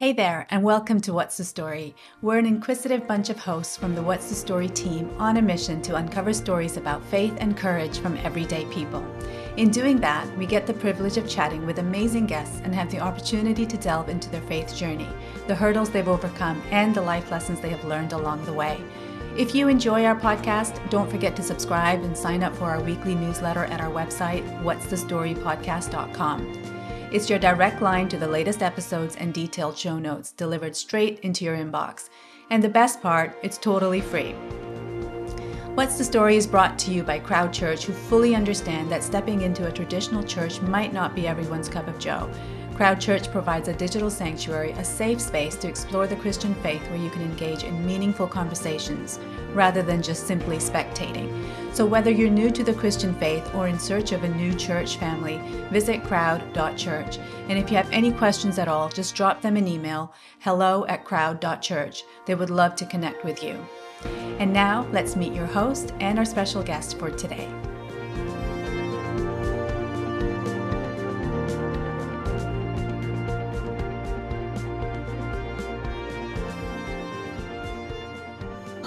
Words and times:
Hey 0.00 0.14
there, 0.14 0.46
and 0.48 0.62
welcome 0.62 0.98
to 1.02 1.12
What's 1.12 1.36
the 1.36 1.44
Story. 1.44 1.94
We're 2.22 2.38
an 2.38 2.46
inquisitive 2.46 3.06
bunch 3.06 3.28
of 3.28 3.38
hosts 3.38 3.76
from 3.76 3.94
the 3.94 4.02
What's 4.02 4.30
the 4.30 4.34
Story 4.34 4.70
team 4.70 5.14
on 5.18 5.36
a 5.36 5.42
mission 5.42 5.82
to 5.82 5.96
uncover 5.96 6.32
stories 6.32 6.78
about 6.78 7.04
faith 7.04 7.34
and 7.36 7.54
courage 7.54 7.98
from 7.98 8.16
everyday 8.16 8.64
people. 8.72 9.04
In 9.58 9.70
doing 9.70 10.00
that, 10.00 10.26
we 10.38 10.46
get 10.46 10.66
the 10.66 10.72
privilege 10.72 11.18
of 11.18 11.28
chatting 11.28 11.66
with 11.66 11.80
amazing 11.80 12.24
guests 12.24 12.62
and 12.64 12.74
have 12.74 12.90
the 12.90 12.98
opportunity 12.98 13.66
to 13.66 13.76
delve 13.76 14.08
into 14.08 14.30
their 14.30 14.40
faith 14.40 14.74
journey, 14.74 15.06
the 15.46 15.54
hurdles 15.54 15.90
they've 15.90 16.08
overcome, 16.08 16.62
and 16.70 16.94
the 16.94 17.02
life 17.02 17.30
lessons 17.30 17.60
they 17.60 17.68
have 17.68 17.84
learned 17.84 18.14
along 18.14 18.42
the 18.46 18.54
way. 18.54 18.82
If 19.36 19.54
you 19.54 19.68
enjoy 19.68 20.06
our 20.06 20.18
podcast, 20.18 20.80
don't 20.88 21.10
forget 21.10 21.36
to 21.36 21.42
subscribe 21.42 22.02
and 22.04 22.16
sign 22.16 22.42
up 22.42 22.56
for 22.56 22.70
our 22.70 22.82
weekly 22.82 23.14
newsletter 23.14 23.66
at 23.66 23.82
our 23.82 23.92
website, 23.92 24.48
what'sthestorypodcast.com. 24.62 26.79
It's 27.12 27.28
your 27.28 27.40
direct 27.40 27.82
line 27.82 28.08
to 28.10 28.18
the 28.18 28.28
latest 28.28 28.62
episodes 28.62 29.16
and 29.16 29.34
detailed 29.34 29.76
show 29.76 29.98
notes 29.98 30.30
delivered 30.30 30.76
straight 30.76 31.18
into 31.20 31.44
your 31.44 31.56
inbox. 31.56 32.08
And 32.50 32.62
the 32.62 32.68
best 32.68 33.02
part, 33.02 33.36
it's 33.42 33.58
totally 33.58 34.00
free. 34.00 34.34
What's 35.74 35.98
the 35.98 36.04
Story 36.04 36.36
is 36.36 36.46
brought 36.46 36.78
to 36.80 36.92
you 36.92 37.02
by 37.02 37.18
Crowd 37.18 37.52
Church, 37.52 37.84
who 37.84 37.92
fully 37.92 38.36
understand 38.36 38.92
that 38.92 39.02
stepping 39.02 39.40
into 39.40 39.66
a 39.66 39.72
traditional 39.72 40.22
church 40.22 40.60
might 40.60 40.92
not 40.92 41.16
be 41.16 41.26
everyone's 41.26 41.68
cup 41.68 41.88
of 41.88 41.98
joe. 41.98 42.30
Crowd 42.76 43.00
Church 43.00 43.28
provides 43.32 43.66
a 43.66 43.74
digital 43.74 44.08
sanctuary, 44.08 44.70
a 44.72 44.84
safe 44.84 45.20
space 45.20 45.56
to 45.56 45.68
explore 45.68 46.06
the 46.06 46.14
Christian 46.14 46.54
faith 46.56 46.82
where 46.90 46.96
you 46.96 47.10
can 47.10 47.22
engage 47.22 47.64
in 47.64 47.84
meaningful 47.84 48.28
conversations 48.28 49.18
rather 49.52 49.82
than 49.82 50.00
just 50.00 50.28
simply 50.28 50.58
spectating. 50.58 51.28
So, 51.72 51.86
whether 51.86 52.10
you're 52.10 52.30
new 52.30 52.50
to 52.50 52.64
the 52.64 52.74
Christian 52.74 53.14
faith 53.14 53.54
or 53.54 53.68
in 53.68 53.78
search 53.78 54.12
of 54.12 54.24
a 54.24 54.28
new 54.28 54.54
church 54.54 54.96
family, 54.96 55.38
visit 55.70 56.02
crowd.church. 56.02 57.18
And 57.48 57.58
if 57.58 57.70
you 57.70 57.76
have 57.76 57.90
any 57.92 58.12
questions 58.12 58.58
at 58.58 58.68
all, 58.68 58.88
just 58.88 59.14
drop 59.14 59.40
them 59.40 59.56
an 59.56 59.68
email 59.68 60.12
hello 60.40 60.84
at 60.86 61.04
crowd.church. 61.04 62.02
They 62.26 62.34
would 62.34 62.50
love 62.50 62.74
to 62.76 62.86
connect 62.86 63.24
with 63.24 63.42
you. 63.44 63.64
And 64.38 64.52
now, 64.52 64.86
let's 64.90 65.16
meet 65.16 65.32
your 65.32 65.46
host 65.46 65.94
and 66.00 66.18
our 66.18 66.24
special 66.24 66.62
guest 66.62 66.98
for 66.98 67.10
today. 67.10 67.48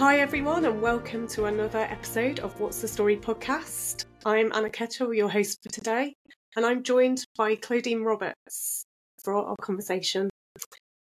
Hi, 0.03 0.19
everyone, 0.19 0.65
and 0.65 0.81
welcome 0.81 1.29
to 1.29 1.45
another 1.45 1.79
episode 1.79 2.41
of 2.41 2.59
What's 2.59 2.81
the 2.81 2.89
Story 2.89 3.15
podcast. 3.15 4.03
I'm 4.25 4.51
Anna 4.51 4.69
Kettle, 4.69 5.13
your 5.13 5.29
host 5.29 5.63
for 5.63 5.69
today, 5.69 6.13
and 6.57 6.65
I'm 6.65 6.83
joined 6.83 7.23
by 7.37 7.55
Claudine 7.55 8.03
Roberts 8.03 8.83
for 9.23 9.33
our 9.33 9.55
conversation. 9.61 10.29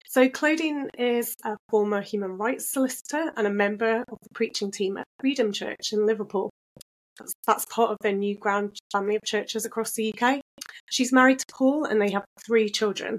So, 0.06 0.30
Claudine 0.30 0.88
is 0.96 1.34
a 1.44 1.58
former 1.68 2.00
human 2.00 2.38
rights 2.38 2.72
solicitor 2.72 3.32
and 3.36 3.46
a 3.46 3.50
member 3.50 4.02
of 4.08 4.18
the 4.22 4.30
preaching 4.32 4.70
team 4.70 4.96
at 4.96 5.04
Freedom 5.20 5.52
Church 5.52 5.92
in 5.92 6.06
Liverpool. 6.06 6.48
That's, 7.18 7.34
that's 7.46 7.66
part 7.66 7.90
of 7.90 7.98
their 8.00 8.14
New 8.14 8.38
Ground 8.38 8.78
family 8.92 9.16
of 9.16 9.24
churches 9.26 9.66
across 9.66 9.92
the 9.92 10.14
UK. 10.14 10.40
She's 10.88 11.12
married 11.12 11.40
to 11.40 11.46
Paul, 11.52 11.84
and 11.84 12.00
they 12.00 12.12
have 12.12 12.24
three 12.46 12.70
children. 12.70 13.18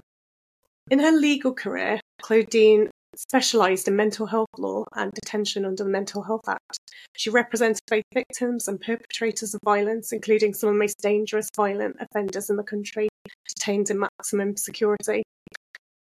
In 0.90 0.98
her 0.98 1.12
legal 1.12 1.54
career, 1.54 2.00
Claudine 2.24 2.90
specialised 3.18 3.88
in 3.88 3.96
mental 3.96 4.26
health 4.26 4.50
law 4.58 4.86
and 4.96 5.12
detention 5.14 5.66
under 5.66 5.84
the 5.84 5.90
Mental 5.90 6.24
Health 6.24 6.48
Act. 6.48 6.80
She 7.16 7.30
represented 7.30 7.82
both 7.88 8.04
victims 8.14 8.68
and 8.68 8.80
perpetrators 8.80 9.54
of 9.54 9.62
violence, 9.64 10.12
including 10.12 10.54
some 10.54 10.70
of 10.70 10.76
the 10.76 10.80
most 10.80 11.02
dangerous 11.02 11.50
violent 11.56 11.98
offenders 12.00 12.50
in 12.50 12.58
the 12.58 12.64
country, 12.64 13.10
detained 13.48 13.90
in 13.90 14.00
maximum 14.00 14.56
security. 14.56 15.24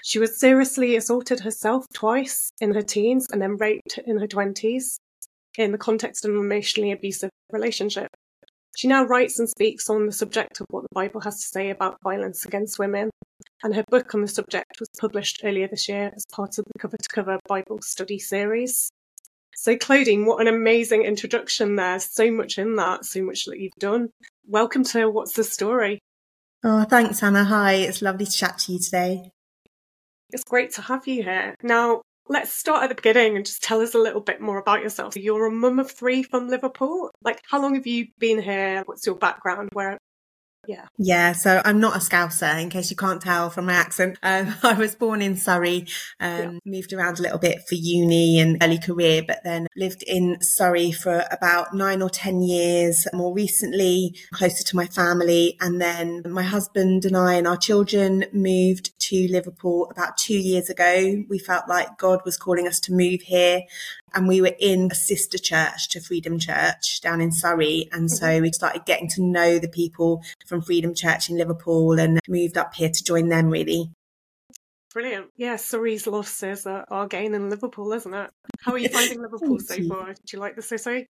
She 0.04 0.20
was 0.20 0.40
seriously 0.40 0.96
assaulted 0.96 1.42
herself 1.42 1.86
twice 1.94 2.52
in 2.60 2.74
her 2.74 2.82
teens 2.82 3.28
and 3.32 3.42
then 3.42 3.58
raped 3.58 4.00
in 4.06 4.18
her 4.20 4.28
20s 4.28 4.98
in 5.58 5.72
the 5.72 5.78
context 5.78 6.26
of 6.26 6.32
an 6.32 6.38
emotionally 6.38 6.92
abusive 6.92 7.30
relationship. 7.52 8.08
She 8.76 8.88
now 8.88 9.04
writes 9.04 9.38
and 9.38 9.50
speaks 9.50 9.90
on 9.90 10.06
the 10.06 10.12
subject 10.12 10.62
of 10.62 10.68
what 10.70 10.84
the 10.84 10.96
Bible 10.96 11.22
has 11.22 11.42
to 11.42 11.48
say 11.48 11.70
about 11.70 11.98
violence 12.04 12.46
against 12.46 12.80
women 12.80 13.10
and 13.64 13.76
her 13.76 13.84
book 13.90 14.14
on 14.16 14.22
the 14.22 14.28
subject 14.28 14.80
was 14.80 14.90
published 15.00 15.42
earlier 15.44 15.68
this 15.68 15.88
year 15.88 16.12
as 16.16 16.26
part 16.32 16.58
of 16.58 16.66
the 16.66 16.80
Cover 16.80 16.98
to 16.98 17.10
Cover 17.10 17.40
Bible 17.48 17.80
study 17.82 18.18
series. 18.18 18.90
So, 19.56 19.78
Claudine, 19.78 20.26
what 20.26 20.42
an 20.42 20.48
amazing 20.48 21.04
introduction 21.04 21.76
there. 21.76 22.00
So 22.00 22.32
much 22.32 22.58
in 22.58 22.76
that, 22.78 23.06
so 23.06 23.22
much 23.22 23.46
that 23.46 23.60
you've 23.60 23.74
done. 23.78 24.10
Welcome 24.48 24.84
to 24.86 25.10
What's 25.10 25.34
the 25.34 25.44
Story? 25.44 26.00
Oh, 26.64 26.84
thanks, 26.86 27.22
Anna. 27.22 27.44
Hi, 27.44 27.74
it's 27.74 28.02
lovely 28.02 28.26
to 28.26 28.32
chat 28.32 28.58
to 28.60 28.74
you 28.74 28.80
today. 28.80 29.32
It's 30.32 30.44
great 30.44 30.72
to 30.74 30.82
have 30.82 31.08
you 31.08 31.24
here. 31.24 31.56
Now, 31.62 32.02
let's 32.30 32.54
start 32.54 32.84
at 32.84 32.90
the 32.90 32.96
beginning 32.96 33.36
and 33.36 33.46
just 33.46 33.62
tell 33.62 33.82
us 33.82 33.94
a 33.94 34.00
little 34.00 34.22
bit 34.22 34.42
more 34.42 34.58
about 34.58 34.82
yourself. 34.82 35.16
You're 35.16 35.48
a 35.48 35.52
mum 35.52 35.80
of 35.80 35.92
three 35.92 36.24
from 36.24 36.48
Liverpool. 36.48 37.12
Like, 37.22 37.42
how 37.50 37.62
long 37.62 37.76
have 37.76 37.86
you 37.86 38.08
been 38.18 38.42
here? 38.42 38.84
What's 38.86 39.06
your 39.06 39.16
background? 39.16 39.70
Where 39.74 40.00
yeah. 40.68 40.86
Yeah. 40.98 41.32
So 41.34 41.62
I'm 41.66 41.80
not 41.80 41.96
a 41.96 42.00
Scouser, 42.00 42.62
in 42.62 42.70
case 42.70 42.90
you 42.90 42.96
can't 42.96 43.22
tell 43.22 43.50
from 43.50 43.66
my 43.66 43.74
accent. 43.74 44.18
Um, 44.22 44.56
I 44.64 44.74
was 44.74 44.96
born 44.96 45.22
in 45.22 45.36
Surrey, 45.36 45.88
um, 46.20 46.40
yeah. 46.40 46.52
moved 46.66 46.94
around 46.94 47.20
a 47.20 47.22
little 47.22 47.40
bit 47.40 47.68
for 47.68 47.76
uni 47.76 48.40
and 48.40 48.62
early 48.62 48.78
career, 48.78 49.24
but 49.26 49.40
then 49.44 49.68
lived 49.76 50.04
in 50.04 50.38
Surrey 50.42 50.92
for 50.92 51.26
about 51.32 51.74
nine 51.74 52.02
or 52.02 52.10
10 52.10 52.42
years, 52.42 53.08
more 53.14 53.34
recently 53.34 54.16
closer 54.34 54.64
to 54.64 54.76
my 54.76 54.86
family. 54.86 55.58
And 55.60 55.82
then 55.82 56.24
my 56.28 56.44
husband 56.44 57.06
and 57.06 57.18
I 57.18 57.36
and 57.36 57.48
our 57.48 57.58
children 57.58 58.26
moved 58.32 58.98
to 59.00 59.28
Liverpool 59.30 59.90
about 59.90 60.18
two 60.18 60.38
years 60.38 60.70
ago. 60.70 61.24
We 61.30 61.40
felt 61.40 61.68
like 61.68 61.98
God 61.98 62.22
was 62.24 62.38
calling 62.38 62.68
us 62.68 62.80
to 62.82 62.94
move 62.94 63.22
here 63.22 63.62
and 64.14 64.28
we 64.28 64.42
were 64.42 64.56
in 64.60 64.90
a 64.92 64.96
sister 64.96 65.38
church 65.38 65.90
to 65.90 66.02
Freedom 66.02 66.38
Church 66.38 67.02
down 67.02 67.22
in 67.22 67.32
Surrey. 67.32 67.90
And 67.92 68.12
so 68.12 68.26
mm-hmm. 68.26 68.44
we 68.44 68.52
started 68.52 68.86
getting 68.86 69.08
to 69.10 69.24
know 69.24 69.60
the 69.60 69.70
people 69.70 70.22
from 70.46 70.62
Freedom 70.62 70.94
Church 70.94 71.30
in 71.30 71.38
Liverpool 71.38 72.00
and 72.00 72.20
moved 72.28 72.58
up 72.58 72.74
here 72.76 72.90
to 72.90 73.04
join 73.04 73.30
them 73.30 73.50
really. 73.50 73.92
Brilliant. 74.94 75.28
Yeah, 75.38 75.56
Surrey's 75.56 76.06
losses 76.06 76.66
are, 76.66 76.86
are 76.90 77.08
gain 77.08 77.34
in 77.34 77.50
Liverpool, 77.50 77.94
isn't 77.94 78.14
it? 78.14 78.30
How 78.60 78.74
are 78.74 78.78
you 78.78 78.90
finding 78.94 79.22
Liverpool 79.22 79.60
so 79.60 79.76
far? 79.88 80.14
Do 80.14 80.20
you 80.34 80.40
like 80.40 80.56
the 80.56 80.62
city? 80.62 81.08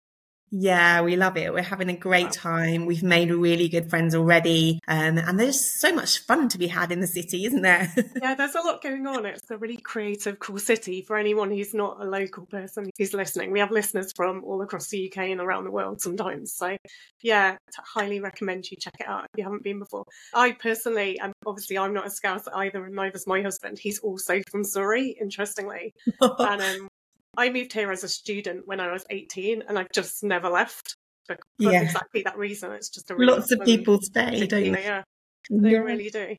Yeah, 0.51 1.03
we 1.03 1.17
love 1.17 1.37
it. 1.37 1.53
We're 1.53 1.63
having 1.63 1.91
a 1.91 1.97
great 1.97 2.33
time. 2.33 2.87
We've 2.87 3.03
made 3.03 3.31
really 3.31 3.69
good 3.69 3.89
friends 3.89 4.15
already. 4.15 4.81
Um, 4.89 5.19
and 5.19 5.39
there's 5.39 5.61
so 5.61 5.93
much 5.93 6.19
fun 6.19 6.49
to 6.49 6.59
be 6.59 6.67
had 6.67 6.91
in 6.91 7.01
the 7.01 7.07
city, 7.07 7.45
isn't 7.45 7.63
there? 7.63 7.93
yeah, 8.23 8.35
there's 8.35 8.57
a 8.57 8.61
lot 8.61 8.83
going 8.83 9.07
on. 9.07 9.27
It's 9.27 9.49
a 9.51 9.57
really 9.57 9.77
creative, 9.77 10.41
cool 10.41 10.59
city 10.59 11.03
for 11.03 11.17
anyone 11.17 11.51
who's 11.51 11.73
not 11.73 12.01
a 12.01 12.05
local 12.05 12.47
person 12.47 12.91
who's 12.99 13.15
listening. 13.15 13.53
We 13.53 13.61
have 13.61 13.71
listeners 13.71 14.13
from 14.17 14.43
all 14.45 14.61
across 14.63 14.89
the 14.89 15.11
UK 15.11 15.29
and 15.29 15.41
around 15.41 15.65
the 15.65 15.71
world 15.71 16.01
sometimes. 16.01 16.53
So, 16.53 16.77
yeah, 17.23 17.57
I 17.79 17.83
highly 18.01 18.21
recommend 18.21 18.71
you 18.71 18.77
check 18.77 18.97
it 18.99 19.07
out 19.07 19.25
if 19.25 19.39
you 19.39 19.45
haven't 19.45 19.63
been 19.63 19.79
before. 19.79 20.05
I 20.35 20.53
personally, 20.53 21.19
and 21.21 21.33
obviously 21.47 21.79
I'm 21.79 21.95
not 21.95 22.07
a 22.07 22.11
scout 22.11 22.43
either, 22.55 22.85
and 22.85 22.95
neither's 22.95 23.27
my 23.27 23.41
husband. 23.41 23.79
He's 23.79 24.01
also 24.01 24.41
from 24.51 24.65
Surrey, 24.65 25.17
interestingly. 25.21 25.95
and 26.21 26.61
um, 26.61 26.89
I 27.37 27.51
moved 27.51 27.73
here 27.73 27.91
as 27.91 28.05
a 28.05 28.09
student 28.09 28.67
when 28.67 28.81
I 28.81 28.93
was 28.93 29.05
18 29.11 29.63
and 29.69 29.79
I've 29.79 29.93
just 29.93 30.23
never 30.25 30.49
left 30.49 30.97
for, 31.27 31.39
yeah. 31.59 31.83
exactly 31.83 32.23
that 32.23 32.37
reason. 32.37 32.73
It's 32.73 32.89
just 32.89 33.11
a 33.11 33.15
really 33.15 33.33
Lots 33.33 33.53
of 33.53 33.61
people 33.61 34.01
stay, 34.03 34.47
don't 34.47 34.73
they? 34.73 34.83
Yeah, 34.83 35.03
they 35.51 35.71
yeah. 35.73 35.79
really 35.79 36.11
do. 36.11 36.37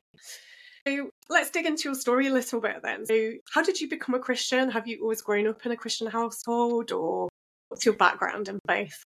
So 0.86 1.10
let's 1.28 1.50
dig 1.50 1.66
into 1.66 1.88
your 1.88 1.94
story 1.94 2.26
a 2.26 2.32
little 2.32 2.60
bit 2.60 2.82
then. 2.82 3.06
So, 3.06 3.32
how 3.52 3.62
did 3.62 3.80
you 3.80 3.88
become 3.88 4.14
a 4.14 4.18
Christian? 4.18 4.70
Have 4.70 4.88
you 4.88 5.00
always 5.02 5.22
grown 5.22 5.46
up 5.46 5.64
in 5.64 5.72
a 5.72 5.76
Christian 5.76 6.08
household, 6.08 6.90
or 6.90 7.28
what's 7.68 7.86
your 7.86 7.94
background 7.94 8.48
in 8.48 8.58
faith? 8.66 9.04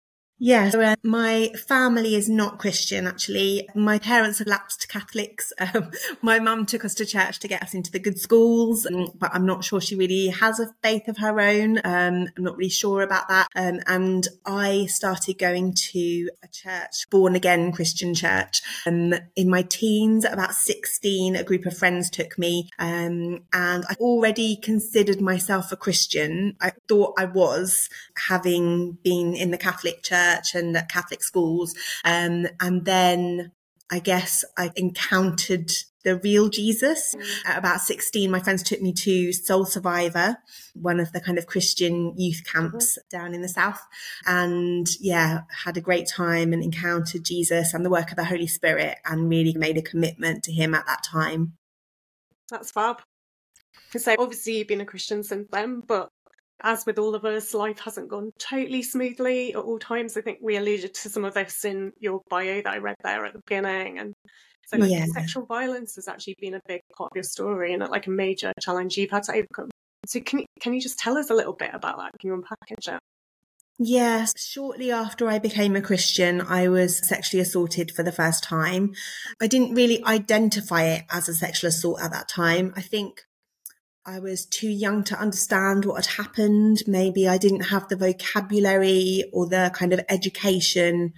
Yes, 0.44 0.74
uh, 0.74 0.96
my 1.04 1.52
family 1.68 2.16
is 2.16 2.28
not 2.28 2.58
Christian 2.58 3.06
actually. 3.06 3.70
My 3.76 4.00
parents 4.00 4.42
are 4.42 4.46
lapsed 4.46 4.90
Catholics. 4.90 5.54
Um, 5.74 5.92
my 6.24 6.40
mum 6.40 6.66
took 6.66 6.84
us 6.84 6.96
to 6.96 7.06
church 7.06 7.38
to 7.40 7.48
get 7.48 7.62
us 7.62 7.76
into 7.76 7.92
the 7.92 8.00
good 8.00 8.20
schools, 8.20 8.88
um, 8.88 9.12
but 9.16 9.30
I'm 9.32 9.46
not 9.46 9.64
sure 9.64 9.80
she 9.80 9.96
really 9.96 10.28
has 10.28 10.60
a 10.60 10.74
faith 10.82 11.08
of 11.08 11.20
her 11.20 11.40
own. 11.40 11.78
Um, 11.84 12.28
I'm 12.36 12.44
not 12.44 12.58
really 12.58 12.72
sure 12.72 13.04
about 13.04 13.30
that. 13.30 13.48
Um, 13.56 13.80
and 13.86 14.28
I 14.44 14.88
started 14.88 15.38
going 15.38 15.76
to 15.92 16.30
a 16.44 16.48
church, 16.48 17.08
born 17.12 17.36
again 17.36 17.72
Christian 17.72 18.16
church. 18.16 18.62
Um, 18.88 19.14
in 19.36 19.50
my 19.50 19.62
teens, 19.62 20.26
about 20.26 20.56
16, 20.56 21.36
a 21.36 21.44
group 21.44 21.68
of 21.68 21.78
friends 21.78 22.10
took 22.10 22.40
me, 22.40 22.68
um, 22.80 23.44
and 23.54 23.86
I 23.88 23.94
already 24.00 24.56
considered 24.56 25.22
myself 25.22 25.72
a 25.72 25.78
Christian. 25.78 26.58
I 26.60 26.72
thought 26.90 27.14
I 27.20 27.26
was, 27.26 27.88
having 28.28 28.98
been 29.04 29.36
in 29.36 29.52
the 29.52 29.60
Catholic 29.60 30.02
church 30.02 30.31
church 30.32 30.56
and 30.56 30.76
at 30.76 30.90
Catholic 30.90 31.24
schools. 31.24 31.76
Um, 32.04 32.48
and 32.60 32.86
then 32.86 33.52
I 33.92 34.00
guess 34.00 34.46
I 34.58 34.72
encountered 34.76 35.72
the 36.04 36.18
real 36.18 36.50
Jesus. 36.50 37.16
At 37.46 37.60
about 37.60 37.82
16, 37.82 38.32
my 38.32 38.40
friends 38.40 38.64
took 38.64 38.82
me 38.82 38.92
to 38.94 39.32
Soul 39.34 39.66
Survivor, 39.66 40.38
one 40.74 41.00
of 41.00 41.12
the 41.12 41.22
kind 41.22 41.38
of 41.38 41.46
Christian 41.46 42.14
youth 42.18 42.42
camps 42.52 42.98
mm-hmm. 42.98 43.18
down 43.18 43.34
in 43.36 43.42
the 43.42 43.50
South. 43.50 43.82
And 44.26 44.88
yeah, 45.00 45.42
had 45.64 45.78
a 45.78 45.82
great 45.82 46.08
time 46.08 46.54
and 46.54 46.64
encountered 46.64 47.24
Jesus 47.24 47.74
and 47.74 47.86
the 47.86 47.90
work 47.90 48.10
of 48.10 48.18
the 48.18 48.26
Holy 48.26 48.48
Spirit 48.48 48.98
and 49.06 49.30
really 49.30 49.54
made 49.54 49.78
a 49.78 49.84
commitment 49.84 50.44
to 50.46 50.52
him 50.52 50.74
at 50.74 50.88
that 50.88 51.04
time. 51.04 51.54
That's 52.50 52.72
fab. 52.72 53.02
So 53.96 54.16
obviously 54.18 54.58
you've 54.58 54.68
been 54.68 54.82
a 54.82 54.86
Christian 54.86 55.22
since 55.24 55.48
then, 55.52 55.82
but 55.86 56.10
as 56.64 56.86
with 56.86 57.00
all 57.00 57.16
of 57.16 57.26
us, 57.26 57.54
life 57.54 57.80
hasn't 57.80 58.10
gone 58.10 58.32
totally 58.40 58.82
smoothly 58.82 59.54
at 59.54 59.60
all 59.60 59.80
times. 59.80 60.18
I 60.18 60.22
think 60.22 60.40
we 60.42 60.58
alluded 60.58 60.94
to 60.94 61.10
some 61.10 61.26
of 61.26 61.34
this 61.34 61.66
in 61.66 61.92
your 62.00 62.22
bio 62.30 62.62
that 62.62 62.74
I 62.74 62.78
read 62.78 62.96
there 63.04 63.26
at 63.26 63.34
the 63.34 63.42
beginning. 63.46 64.00
And 64.00 64.14
so 64.68 64.78
like, 64.78 64.92
yeah. 64.92 65.06
sexual 65.06 65.46
violence 65.46 65.96
has 65.96 66.08
actually 66.08 66.36
been 66.40 66.54
a 66.54 66.62
big 66.68 66.82
part 66.96 67.12
of 67.12 67.16
your 67.16 67.24
story 67.24 67.74
and 67.74 67.88
like 67.90 68.08
a 68.08 68.12
major 68.12 68.54
challenge 68.62 68.98
you've 68.98 69.12
had 69.12 69.24
to 69.24 69.34
overcome. 69.34 69.70
So 70.06 70.20
can 70.20 70.40
you, 70.40 70.46
can 70.60 70.74
you 70.74 70.82
just 70.82 70.98
tell 70.98 71.18
us 71.18 71.30
a 71.30 71.34
little 71.34 71.54
bit 71.54 71.72
about 71.74 71.98
that? 71.98 72.12
Can 72.20 72.30
you 72.30 72.34
unpack 72.34 72.58
it? 72.70 73.00
Yes, 73.84 74.34
shortly 74.38 74.92
after 74.92 75.28
I 75.28 75.40
became 75.40 75.76
a 75.76 75.82
Christian, 75.82 76.40
I 76.40 76.68
was 76.68 77.08
sexually 77.08 77.42
assaulted 77.42 77.92
for 77.92 78.04
the 78.04 78.12
first 78.12 78.44
time. 78.44 78.94
I 79.42 79.48
didn't 79.48 79.74
really 79.74 80.04
identify 80.06 80.84
it 80.84 81.06
as 81.10 81.28
a 81.28 81.34
sexual 81.34 81.70
assault 81.70 82.00
at 82.00 82.12
that 82.12 82.28
time. 82.28 82.74
I 82.76 82.82
think 82.82 83.24
I 84.06 84.20
was 84.20 84.46
too 84.46 84.70
young 84.70 85.04
to 85.06 85.20
understand 85.20 85.86
what 85.86 86.06
had 86.06 86.26
happened. 86.26 86.84
Maybe 86.88 87.28
I 87.28 87.38
didn't 87.38 87.66
have 87.66 87.88
the 87.88 87.96
vocabulary 87.96 89.24
or 89.32 89.48
the 89.48 89.72
kind 89.74 89.94
of 89.94 90.02
education 90.10 91.14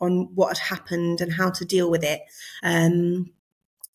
on 0.00 0.34
what 0.34 0.58
had 0.58 0.76
happened 0.76 1.20
and 1.20 1.32
how 1.32 1.50
to 1.50 1.64
deal 1.64 1.90
with 1.90 2.04
it. 2.04 2.20
Um, 2.62 3.32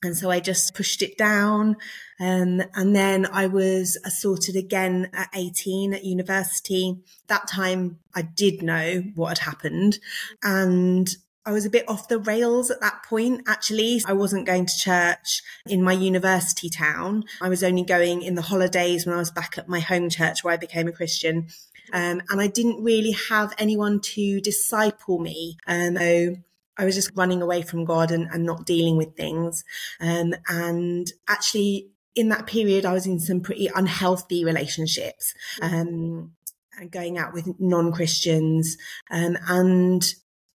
and 0.03 0.17
so 0.17 0.29
I 0.29 0.41
just 0.41 0.75
pushed 0.75 1.01
it 1.01 1.17
down. 1.17 1.77
Um, 2.19 2.61
and 2.75 2.93
then 2.93 3.25
I 3.25 3.47
was 3.47 3.97
assaulted 4.03 4.57
again 4.57 5.09
at 5.13 5.29
18 5.33 5.93
at 5.93 6.03
university. 6.03 7.01
That 7.27 7.47
time 7.47 7.99
I 8.13 8.23
did 8.23 8.61
know 8.61 9.03
what 9.15 9.37
had 9.37 9.49
happened. 9.49 9.99
And 10.43 11.15
I 11.45 11.51
was 11.51 11.65
a 11.65 11.69
bit 11.69 11.87
off 11.89 12.07
the 12.07 12.19
rails 12.19 12.71
at 12.71 12.79
that 12.79 13.03
point, 13.03 13.41
actually. 13.47 14.01
I 14.05 14.13
wasn't 14.13 14.45
going 14.45 14.65
to 14.65 14.77
church 14.77 15.41
in 15.65 15.83
my 15.83 15.91
university 15.91 16.69
town. 16.69 17.25
I 17.41 17.49
was 17.49 17.63
only 17.63 17.83
going 17.83 18.21
in 18.21 18.35
the 18.35 18.41
holidays 18.41 19.05
when 19.05 19.15
I 19.15 19.19
was 19.19 19.31
back 19.31 19.57
at 19.57 19.67
my 19.67 19.81
home 19.81 20.09
church 20.09 20.43
where 20.43 20.53
I 20.53 20.57
became 20.57 20.87
a 20.87 20.93
Christian. 20.93 21.47
Um, 21.91 22.21
and 22.29 22.39
I 22.39 22.47
didn't 22.47 22.81
really 22.81 23.15
have 23.29 23.53
anyone 23.57 23.99
to 23.99 24.39
disciple 24.39 25.19
me. 25.19 25.57
Um, 25.67 25.97
so 25.97 26.35
I 26.77 26.85
was 26.85 26.95
just 26.95 27.11
running 27.15 27.41
away 27.41 27.61
from 27.61 27.83
God 27.83 28.11
and, 28.11 28.27
and 28.31 28.45
not 28.45 28.65
dealing 28.65 28.97
with 28.97 29.15
things. 29.15 29.65
Um, 29.99 30.33
and 30.47 31.11
actually, 31.27 31.89
in 32.15 32.29
that 32.29 32.47
period, 32.47 32.85
I 32.85 32.93
was 32.93 33.05
in 33.05 33.19
some 33.19 33.41
pretty 33.41 33.69
unhealthy 33.73 34.45
relationships, 34.45 35.33
um, 35.61 36.31
and 36.79 36.91
going 36.91 37.17
out 37.17 37.33
with 37.33 37.59
non 37.59 37.91
Christians. 37.91 38.77
Um, 39.11 39.37
and 39.47 40.03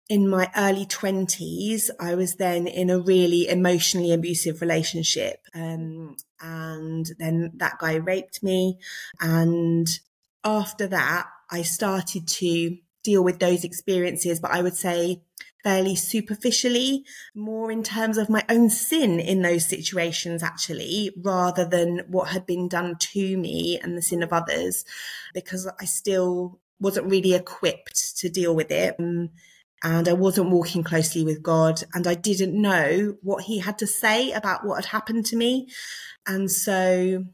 in 0.09 0.29
my 0.29 0.49
early 0.55 0.85
20s, 0.85 1.89
I 1.99 2.15
was 2.15 2.35
then 2.35 2.67
in 2.67 2.89
a 2.89 2.99
really 2.99 3.47
emotionally 3.47 4.13
abusive 4.13 4.61
relationship. 4.61 5.41
Um, 5.53 6.15
and 6.39 7.09
then 7.19 7.51
that 7.55 7.77
guy 7.79 7.95
raped 7.95 8.41
me. 8.41 8.79
And 9.19 9.87
after 10.43 10.87
that, 10.87 11.27
I 11.51 11.61
started 11.61 12.27
to 12.27 12.77
deal 13.03 13.23
with 13.23 13.39
those 13.39 13.63
experiences, 13.63 14.39
but 14.39 14.51
I 14.51 14.61
would 14.61 14.75
say 14.75 15.23
fairly 15.63 15.95
superficially, 15.95 17.03
more 17.35 17.69
in 17.69 17.83
terms 17.83 18.17
of 18.17 18.29
my 18.29 18.43
own 18.47 18.69
sin 18.69 19.19
in 19.19 19.41
those 19.41 19.67
situations, 19.67 20.41
actually, 20.41 21.11
rather 21.21 21.65
than 21.65 22.03
what 22.07 22.29
had 22.29 22.45
been 22.45 22.69
done 22.69 22.95
to 22.97 23.37
me 23.37 23.77
and 23.81 23.97
the 23.97 24.01
sin 24.01 24.23
of 24.23 24.31
others, 24.31 24.85
because 25.33 25.69
I 25.79 25.83
still 25.85 26.59
wasn't 26.79 27.09
really 27.09 27.33
equipped 27.33 28.17
to 28.19 28.29
deal 28.29 28.55
with 28.55 28.71
it. 28.71 28.95
Um, 28.99 29.31
and 29.83 30.07
I 30.07 30.13
wasn't 30.13 30.49
walking 30.49 30.83
closely 30.83 31.23
with 31.23 31.43
God, 31.43 31.83
and 31.93 32.07
I 32.07 32.15
didn't 32.15 32.59
know 32.59 33.15
what 33.21 33.43
He 33.43 33.59
had 33.59 33.77
to 33.79 33.87
say 33.87 34.31
about 34.31 34.65
what 34.65 34.83
had 34.83 34.91
happened 34.91 35.25
to 35.27 35.35
me. 35.35 35.67
And 36.25 36.51
so 36.51 37.25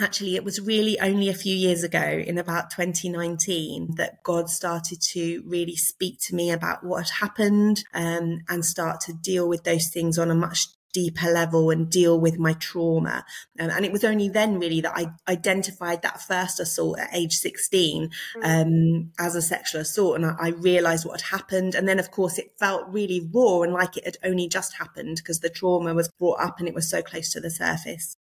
actually 0.00 0.36
it 0.36 0.44
was 0.44 0.60
really 0.60 0.98
only 1.00 1.28
a 1.28 1.34
few 1.34 1.54
years 1.54 1.82
ago 1.82 2.22
in 2.24 2.38
about 2.38 2.70
2019 2.70 3.94
that 3.96 4.22
god 4.22 4.48
started 4.48 5.00
to 5.00 5.42
really 5.46 5.76
speak 5.76 6.18
to 6.20 6.34
me 6.34 6.50
about 6.50 6.84
what 6.84 7.08
had 7.08 7.26
happened 7.26 7.82
um, 7.94 8.38
and 8.48 8.64
start 8.64 9.00
to 9.00 9.12
deal 9.12 9.48
with 9.48 9.64
those 9.64 9.88
things 9.88 10.18
on 10.18 10.30
a 10.30 10.34
much 10.34 10.68
deeper 10.92 11.30
level 11.30 11.70
and 11.70 11.90
deal 11.90 12.18
with 12.18 12.38
my 12.38 12.52
trauma 12.54 13.24
um, 13.60 13.70
and 13.70 13.84
it 13.84 13.92
was 13.92 14.04
only 14.04 14.28
then 14.28 14.58
really 14.58 14.80
that 14.80 14.96
i 14.96 15.06
identified 15.30 16.02
that 16.02 16.20
first 16.20 16.60
assault 16.60 16.98
at 16.98 17.14
age 17.14 17.34
16 17.36 18.10
mm. 18.36 18.44
um, 18.44 19.12
as 19.18 19.34
a 19.34 19.42
sexual 19.42 19.80
assault 19.80 20.16
and 20.16 20.26
I, 20.26 20.34
I 20.40 20.48
realized 20.48 21.06
what 21.06 21.20
had 21.20 21.38
happened 21.38 21.74
and 21.74 21.88
then 21.88 21.98
of 21.98 22.10
course 22.10 22.38
it 22.38 22.52
felt 22.58 22.88
really 22.88 23.28
raw 23.32 23.62
and 23.62 23.72
like 23.72 23.96
it 23.96 24.04
had 24.04 24.18
only 24.24 24.48
just 24.48 24.76
happened 24.76 25.16
because 25.16 25.40
the 25.40 25.50
trauma 25.50 25.94
was 25.94 26.08
brought 26.08 26.40
up 26.40 26.58
and 26.58 26.68
it 26.68 26.74
was 26.74 26.88
so 26.88 27.02
close 27.02 27.30
to 27.32 27.40
the 27.40 27.50
surface 27.50 28.16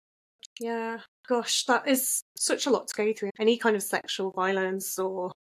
yeah 0.61 0.99
Gosh, 1.29 1.65
that 1.67 1.87
is 1.87 2.25
such 2.37 2.67
a 2.67 2.71
lot 2.71 2.89
to 2.89 2.95
go 2.95 3.13
through. 3.13 3.31
Any 3.39 3.57
kind 3.57 3.77
of 3.77 3.83
sexual 3.83 4.33
violence 4.33 4.99
or 4.99 5.33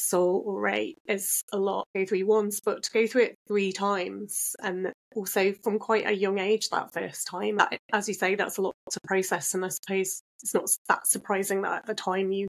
assault 0.00 0.44
or 0.46 0.60
rape 0.60 0.98
is 1.06 1.42
a 1.52 1.58
lot 1.58 1.86
to 1.94 2.00
go 2.00 2.06
through 2.06 2.26
once, 2.26 2.60
but 2.60 2.82
to 2.82 2.90
go 2.90 3.06
through 3.06 3.22
it 3.22 3.34
three 3.46 3.72
times 3.72 4.56
and 4.62 4.92
also 5.14 5.52
from 5.52 5.78
quite 5.78 6.06
a 6.06 6.12
young 6.12 6.38
age 6.38 6.68
that 6.70 6.92
first 6.92 7.26
time, 7.26 7.56
that, 7.56 7.78
as 7.92 8.08
you 8.08 8.14
say, 8.14 8.34
that's 8.34 8.58
a 8.58 8.62
lot 8.62 8.74
to 8.90 9.00
process. 9.06 9.54
And 9.54 9.64
I 9.64 9.68
suppose 9.68 10.22
it's 10.42 10.54
not 10.54 10.68
that 10.88 11.06
surprising 11.06 11.62
that 11.62 11.72
at 11.72 11.86
the 11.86 11.94
time 11.94 12.32
you 12.32 12.48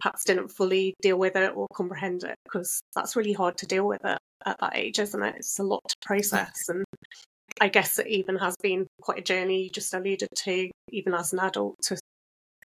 perhaps 0.00 0.24
didn't 0.24 0.48
fully 0.48 0.94
deal 1.00 1.18
with 1.18 1.36
it 1.36 1.52
or 1.54 1.68
comprehend 1.72 2.24
it 2.24 2.34
because 2.44 2.80
that's 2.94 3.16
really 3.16 3.32
hard 3.32 3.56
to 3.58 3.66
deal 3.66 3.86
with 3.86 4.04
it 4.04 4.18
at 4.44 4.58
that 4.60 4.76
age, 4.76 4.98
isn't 4.98 5.22
it? 5.22 5.36
It's 5.36 5.58
a 5.58 5.62
lot 5.62 5.82
to 5.88 5.96
process. 6.02 6.68
And 6.68 6.84
I 7.60 7.68
guess 7.68 7.98
it 7.98 8.08
even 8.08 8.36
has 8.36 8.56
been 8.62 8.86
quite 9.00 9.18
a 9.18 9.22
journey 9.22 9.62
you 9.62 9.70
just 9.70 9.94
alluded 9.94 10.28
to, 10.34 10.70
even 10.90 11.14
as 11.14 11.32
an 11.32 11.38
adult, 11.38 11.76
to 11.84 11.96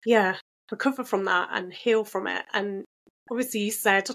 yeah, 0.05 0.37
recover 0.71 1.05
from 1.05 1.25
that 1.25 1.49
and 1.53 1.73
heal 1.73 2.05
from 2.05 2.27
it. 2.27 2.45
And 2.53 2.85
obviously, 3.31 3.61
you 3.61 3.71
said 3.71 4.09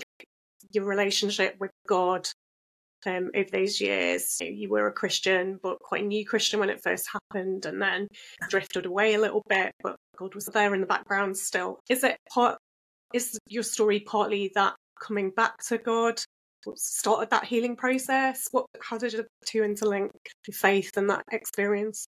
your 0.72 0.86
relationship 0.86 1.56
with 1.60 1.72
God 1.88 2.28
um, 3.06 3.32
over 3.36 3.50
those 3.52 3.80
years. 3.80 4.38
You 4.42 4.70
were 4.70 4.88
a 4.88 4.94
Christian, 4.94 5.60
but 5.62 5.80
quite 5.80 6.04
a 6.04 6.08
new 6.08 6.26
Christian 6.26 6.60
when 6.60 6.70
it 6.70 6.84
first 6.84 7.10
happened, 7.12 7.66
and 7.66 7.82
then 7.82 8.08
drifted 8.50 8.86
away 8.86 9.14
a 9.14 9.20
little 9.20 9.44
bit, 9.48 9.72
but 9.84 9.96
God 10.18 10.36
was 10.36 10.46
there 10.46 10.74
in 10.74 10.82
the 10.82 10.88
background 10.88 11.38
still. 11.38 11.80
Is 11.90 12.04
it 12.04 12.18
part? 12.32 12.58
Is 13.14 13.38
your 13.48 13.64
story 13.64 14.02
partly 14.02 14.52
that 14.56 14.76
coming 15.02 15.32
back 15.32 15.58
to 15.68 15.78
God 15.78 16.22
started 16.76 17.30
that 17.32 17.46
healing 17.46 17.76
process? 17.76 18.48
What, 18.52 18.66
how 18.82 18.98
did 18.98 19.14
the 19.14 19.26
two 19.46 19.62
interlink 19.62 20.10
faith 20.52 20.92
and 20.98 21.10
that 21.10 21.24
experience? 21.32 22.06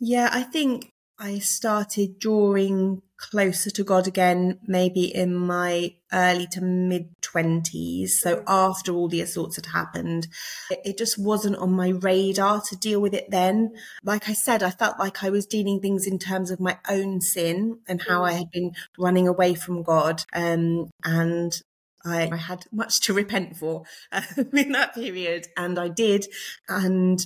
Yeah, 0.00 0.28
I 0.32 0.42
think 0.42 0.90
I 1.18 1.38
started 1.38 2.18
drawing 2.18 3.02
closer 3.16 3.70
to 3.70 3.84
God 3.84 4.06
again, 4.08 4.58
maybe 4.66 5.04
in 5.14 5.34
my 5.34 5.94
early 6.12 6.46
to 6.48 6.60
mid 6.60 7.08
20s. 7.22 8.10
So 8.10 8.42
after 8.46 8.92
all 8.92 9.08
the 9.08 9.20
assaults 9.20 9.56
had 9.56 9.66
happened, 9.66 10.26
it, 10.70 10.98
just 10.98 11.18
wasn't 11.18 11.56
on 11.56 11.72
my 11.72 11.90
radar 11.90 12.60
to 12.62 12.76
deal 12.76 13.00
with 13.00 13.14
it 13.14 13.30
then. 13.30 13.74
Like 14.02 14.28
I 14.28 14.32
said, 14.32 14.62
I 14.62 14.70
felt 14.70 14.98
like 14.98 15.22
I 15.22 15.30
was 15.30 15.46
dealing 15.46 15.80
things 15.80 16.06
in 16.06 16.18
terms 16.18 16.50
of 16.50 16.60
my 16.60 16.78
own 16.88 17.20
sin 17.20 17.78
and 17.88 18.02
how 18.02 18.24
I 18.24 18.32
had 18.32 18.50
been 18.50 18.72
running 18.98 19.28
away 19.28 19.54
from 19.54 19.82
God. 19.82 20.24
Um, 20.32 20.90
and 21.04 21.60
I, 22.04 22.28
I 22.30 22.36
had 22.36 22.66
much 22.72 23.00
to 23.00 23.14
repent 23.14 23.56
for 23.56 23.84
in 24.52 24.72
that 24.72 24.94
period, 24.94 25.48
and 25.56 25.78
I 25.78 25.88
did. 25.88 26.26
And 26.68 27.24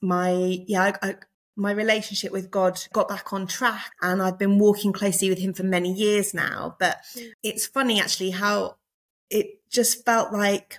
my 0.00 0.64
yeah, 0.66 0.96
I, 1.00 1.14
my 1.56 1.70
relationship 1.70 2.32
with 2.32 2.50
God 2.50 2.80
got 2.92 3.08
back 3.08 3.32
on 3.32 3.46
track, 3.46 3.92
and 4.00 4.22
I've 4.22 4.38
been 4.38 4.58
walking 4.58 4.92
closely 4.92 5.28
with 5.28 5.38
Him 5.38 5.52
for 5.52 5.64
many 5.64 5.92
years 5.92 6.32
now. 6.34 6.76
But 6.78 6.98
it's 7.42 7.66
funny 7.66 8.00
actually 8.00 8.30
how 8.30 8.76
it 9.30 9.60
just 9.70 10.04
felt 10.04 10.32
like 10.32 10.78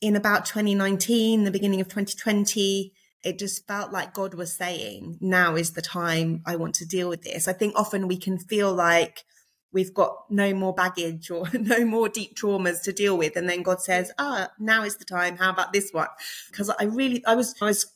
in 0.00 0.16
about 0.16 0.46
2019, 0.46 1.44
the 1.44 1.50
beginning 1.50 1.80
of 1.80 1.88
2020 1.88 2.92
it 3.22 3.38
just 3.38 3.66
felt 3.66 3.92
like 3.92 4.14
God 4.14 4.34
was 4.34 4.52
saying, 4.52 5.18
now 5.20 5.54
is 5.54 5.72
the 5.72 5.82
time 5.82 6.42
I 6.46 6.56
want 6.56 6.74
to 6.76 6.86
deal 6.86 7.08
with 7.08 7.22
this. 7.22 7.48
I 7.48 7.52
think 7.52 7.74
often 7.76 8.08
we 8.08 8.16
can 8.16 8.38
feel 8.38 8.72
like 8.72 9.24
we've 9.72 9.92
got 9.94 10.24
no 10.30 10.52
more 10.54 10.74
baggage 10.74 11.30
or 11.30 11.46
no 11.52 11.84
more 11.84 12.08
deep 12.08 12.36
traumas 12.36 12.82
to 12.82 12.92
deal 12.92 13.16
with. 13.16 13.36
And 13.36 13.48
then 13.48 13.62
God 13.62 13.80
says, 13.80 14.10
ah, 14.18 14.48
now 14.58 14.84
is 14.84 14.96
the 14.96 15.04
time. 15.04 15.36
How 15.36 15.50
about 15.50 15.72
this 15.72 15.90
one? 15.92 16.08
Because 16.50 16.70
I 16.70 16.84
really, 16.84 17.24
I 17.26 17.34
was, 17.34 17.54
I 17.60 17.66
was, 17.66 17.86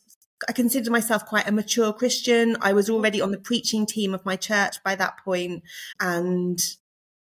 I 0.48 0.52
considered 0.52 0.90
myself 0.90 1.26
quite 1.26 1.48
a 1.48 1.52
mature 1.52 1.92
Christian. 1.92 2.56
I 2.60 2.72
was 2.72 2.90
already 2.90 3.20
on 3.20 3.30
the 3.30 3.38
preaching 3.38 3.86
team 3.86 4.14
of 4.14 4.24
my 4.24 4.36
church 4.36 4.82
by 4.82 4.94
that 4.96 5.18
point, 5.24 5.62
And 6.00 6.58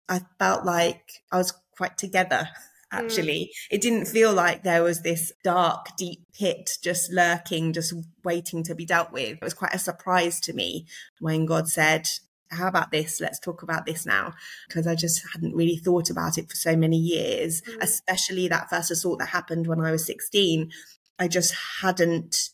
I 0.08 0.22
felt 0.38 0.64
like 0.64 1.22
I 1.30 1.38
was 1.38 1.52
quite 1.76 1.98
together 1.98 2.48
actually. 2.90 3.50
Mm. 3.50 3.74
It 3.76 3.80
didn't 3.80 4.06
feel 4.06 4.32
like 4.32 4.62
there 4.62 4.82
was 4.82 5.02
this 5.02 5.32
dark, 5.44 5.88
deep 5.96 6.20
pit 6.32 6.78
just 6.82 7.12
lurking, 7.12 7.72
just 7.72 7.92
waiting 8.24 8.62
to 8.64 8.74
be 8.74 8.86
dealt 8.86 9.12
with. 9.12 9.32
It 9.32 9.44
was 9.44 9.54
quite 9.54 9.74
a 9.74 9.78
surprise 9.78 10.40
to 10.40 10.52
me 10.52 10.86
when 11.20 11.46
God 11.46 11.68
said, 11.68 12.08
how 12.50 12.66
about 12.66 12.90
this? 12.90 13.20
Let's 13.20 13.38
talk 13.38 13.62
about 13.62 13.84
this 13.84 14.06
now. 14.06 14.32
Because 14.66 14.86
I 14.86 14.94
just 14.94 15.22
hadn't 15.32 15.54
really 15.54 15.76
thought 15.76 16.08
about 16.08 16.38
it 16.38 16.48
for 16.48 16.56
so 16.56 16.76
many 16.76 16.96
years, 16.96 17.60
mm. 17.62 17.76
especially 17.82 18.48
that 18.48 18.70
first 18.70 18.90
assault 18.90 19.18
that 19.18 19.28
happened 19.28 19.66
when 19.66 19.80
I 19.80 19.90
was 19.90 20.06
16. 20.06 20.70
I 21.18 21.28
just 21.28 21.54
hadn't 21.82 22.50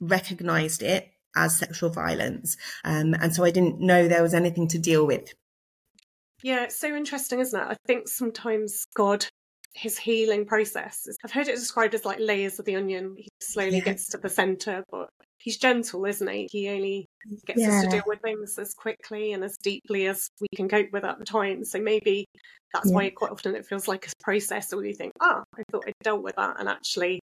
recognized 0.00 0.82
it 0.82 1.10
as 1.36 1.58
sexual 1.58 1.90
violence. 1.90 2.56
Um, 2.84 3.14
and 3.14 3.34
so 3.34 3.44
I 3.44 3.50
didn't 3.50 3.80
know 3.80 4.08
there 4.08 4.22
was 4.22 4.34
anything 4.34 4.68
to 4.68 4.78
deal 4.78 5.06
with. 5.06 5.32
Yeah, 6.42 6.64
it's 6.64 6.78
so 6.78 6.94
interesting, 6.94 7.40
isn't 7.40 7.58
it? 7.58 7.64
I 7.64 7.76
think 7.86 8.08
sometimes 8.08 8.86
God, 8.94 9.26
his 9.74 9.98
healing 9.98 10.46
process, 10.46 11.06
I've 11.24 11.32
heard 11.32 11.48
it 11.48 11.56
described 11.56 11.94
as 11.94 12.04
like 12.04 12.18
layers 12.20 12.58
of 12.58 12.64
the 12.64 12.76
onion. 12.76 13.14
He 13.16 13.28
slowly 13.40 13.78
yeah. 13.78 13.84
gets 13.84 14.08
to 14.08 14.18
the 14.18 14.28
center, 14.28 14.84
but 14.90 15.08
he's 15.38 15.56
gentle, 15.56 16.04
isn't 16.04 16.28
he? 16.28 16.48
He 16.50 16.68
only 16.68 17.06
gets 17.46 17.60
yeah. 17.60 17.78
us 17.78 17.84
to 17.84 17.90
deal 17.90 18.02
with 18.06 18.20
things 18.20 18.58
as 18.58 18.74
quickly 18.74 19.32
and 19.32 19.44
as 19.44 19.56
deeply 19.62 20.06
as 20.06 20.28
we 20.40 20.48
can 20.54 20.68
cope 20.68 20.88
with 20.92 21.04
at 21.04 21.18
the 21.18 21.24
time. 21.24 21.64
So 21.64 21.80
maybe 21.80 22.26
that's 22.72 22.90
yeah. 22.90 22.94
why 22.94 23.10
quite 23.10 23.30
often 23.30 23.54
it 23.54 23.66
feels 23.66 23.88
like 23.88 24.06
a 24.06 24.22
process 24.22 24.72
where 24.72 24.84
you 24.84 24.94
think, 24.94 25.12
ah, 25.20 25.40
oh, 25.40 25.58
I 25.58 25.62
thought 25.70 25.84
I 25.86 25.92
dealt 26.02 26.22
with 26.22 26.36
that. 26.36 26.56
And 26.58 26.68
actually, 26.68 27.20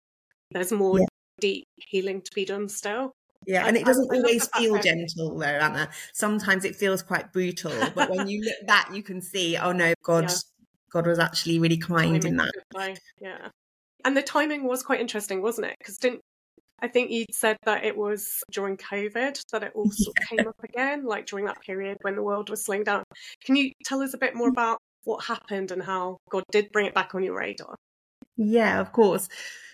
there's 0.52 0.72
more 0.72 1.00
deep 1.40 1.64
healing 1.76 2.22
to 2.22 2.30
be 2.34 2.44
done 2.44 2.68
still. 2.68 3.12
Yeah, 3.46 3.66
and 3.66 3.76
it 3.76 3.86
doesn't 3.86 4.12
always 4.12 4.48
feel 4.48 4.78
gentle 4.80 5.38
though, 5.38 5.46
Anna. 5.46 5.88
Sometimes 6.12 6.64
it 6.64 6.76
feels 6.76 7.02
quite 7.02 7.32
brutal, 7.32 7.72
but 7.94 8.10
when 8.10 8.28
you 8.28 8.42
look 8.42 8.66
back, 8.66 8.94
you 8.94 9.02
can 9.02 9.22
see, 9.22 9.56
oh 9.56 9.72
no, 9.72 9.94
God, 10.02 10.24
yeah. 10.24 10.36
God 10.92 11.06
was 11.06 11.18
actually 11.18 11.58
really 11.58 11.78
kind 11.78 12.22
in 12.22 12.36
that. 12.36 12.52
Yeah, 13.20 13.48
and 14.04 14.16
the 14.16 14.22
timing 14.22 14.64
was 14.64 14.82
quite 14.82 15.00
interesting, 15.00 15.40
wasn't 15.40 15.68
it? 15.68 15.76
Because 15.78 15.96
didn't 15.96 16.20
I 16.82 16.88
think 16.88 17.10
you 17.10 17.26
said 17.30 17.56
that 17.64 17.84
it 17.84 17.96
was 17.96 18.42
during 18.50 18.76
COVID 18.76 19.40
that 19.52 19.62
it 19.62 19.72
all 19.74 19.90
sort 19.90 20.16
of 20.18 20.28
came 20.28 20.48
up 20.48 20.62
again, 20.62 21.04
like 21.04 21.26
during 21.26 21.44
that 21.46 21.60
period 21.60 21.98
when 22.02 22.16
the 22.16 22.22
world 22.22 22.50
was 22.50 22.64
slowing 22.64 22.84
down. 22.84 23.04
Can 23.44 23.56
you 23.56 23.72
tell 23.84 24.00
us 24.00 24.14
a 24.14 24.18
bit 24.18 24.34
more 24.34 24.48
about 24.48 24.78
what 25.04 25.24
happened 25.24 25.70
and 25.70 25.82
how 25.82 26.18
God 26.30 26.44
did 26.50 26.72
bring 26.72 26.86
it 26.86 26.94
back 26.94 27.14
on 27.14 27.22
your 27.22 27.36
radar? 27.36 27.74
Yeah, 28.36 28.80
of 28.80 28.92
course. 28.92 29.28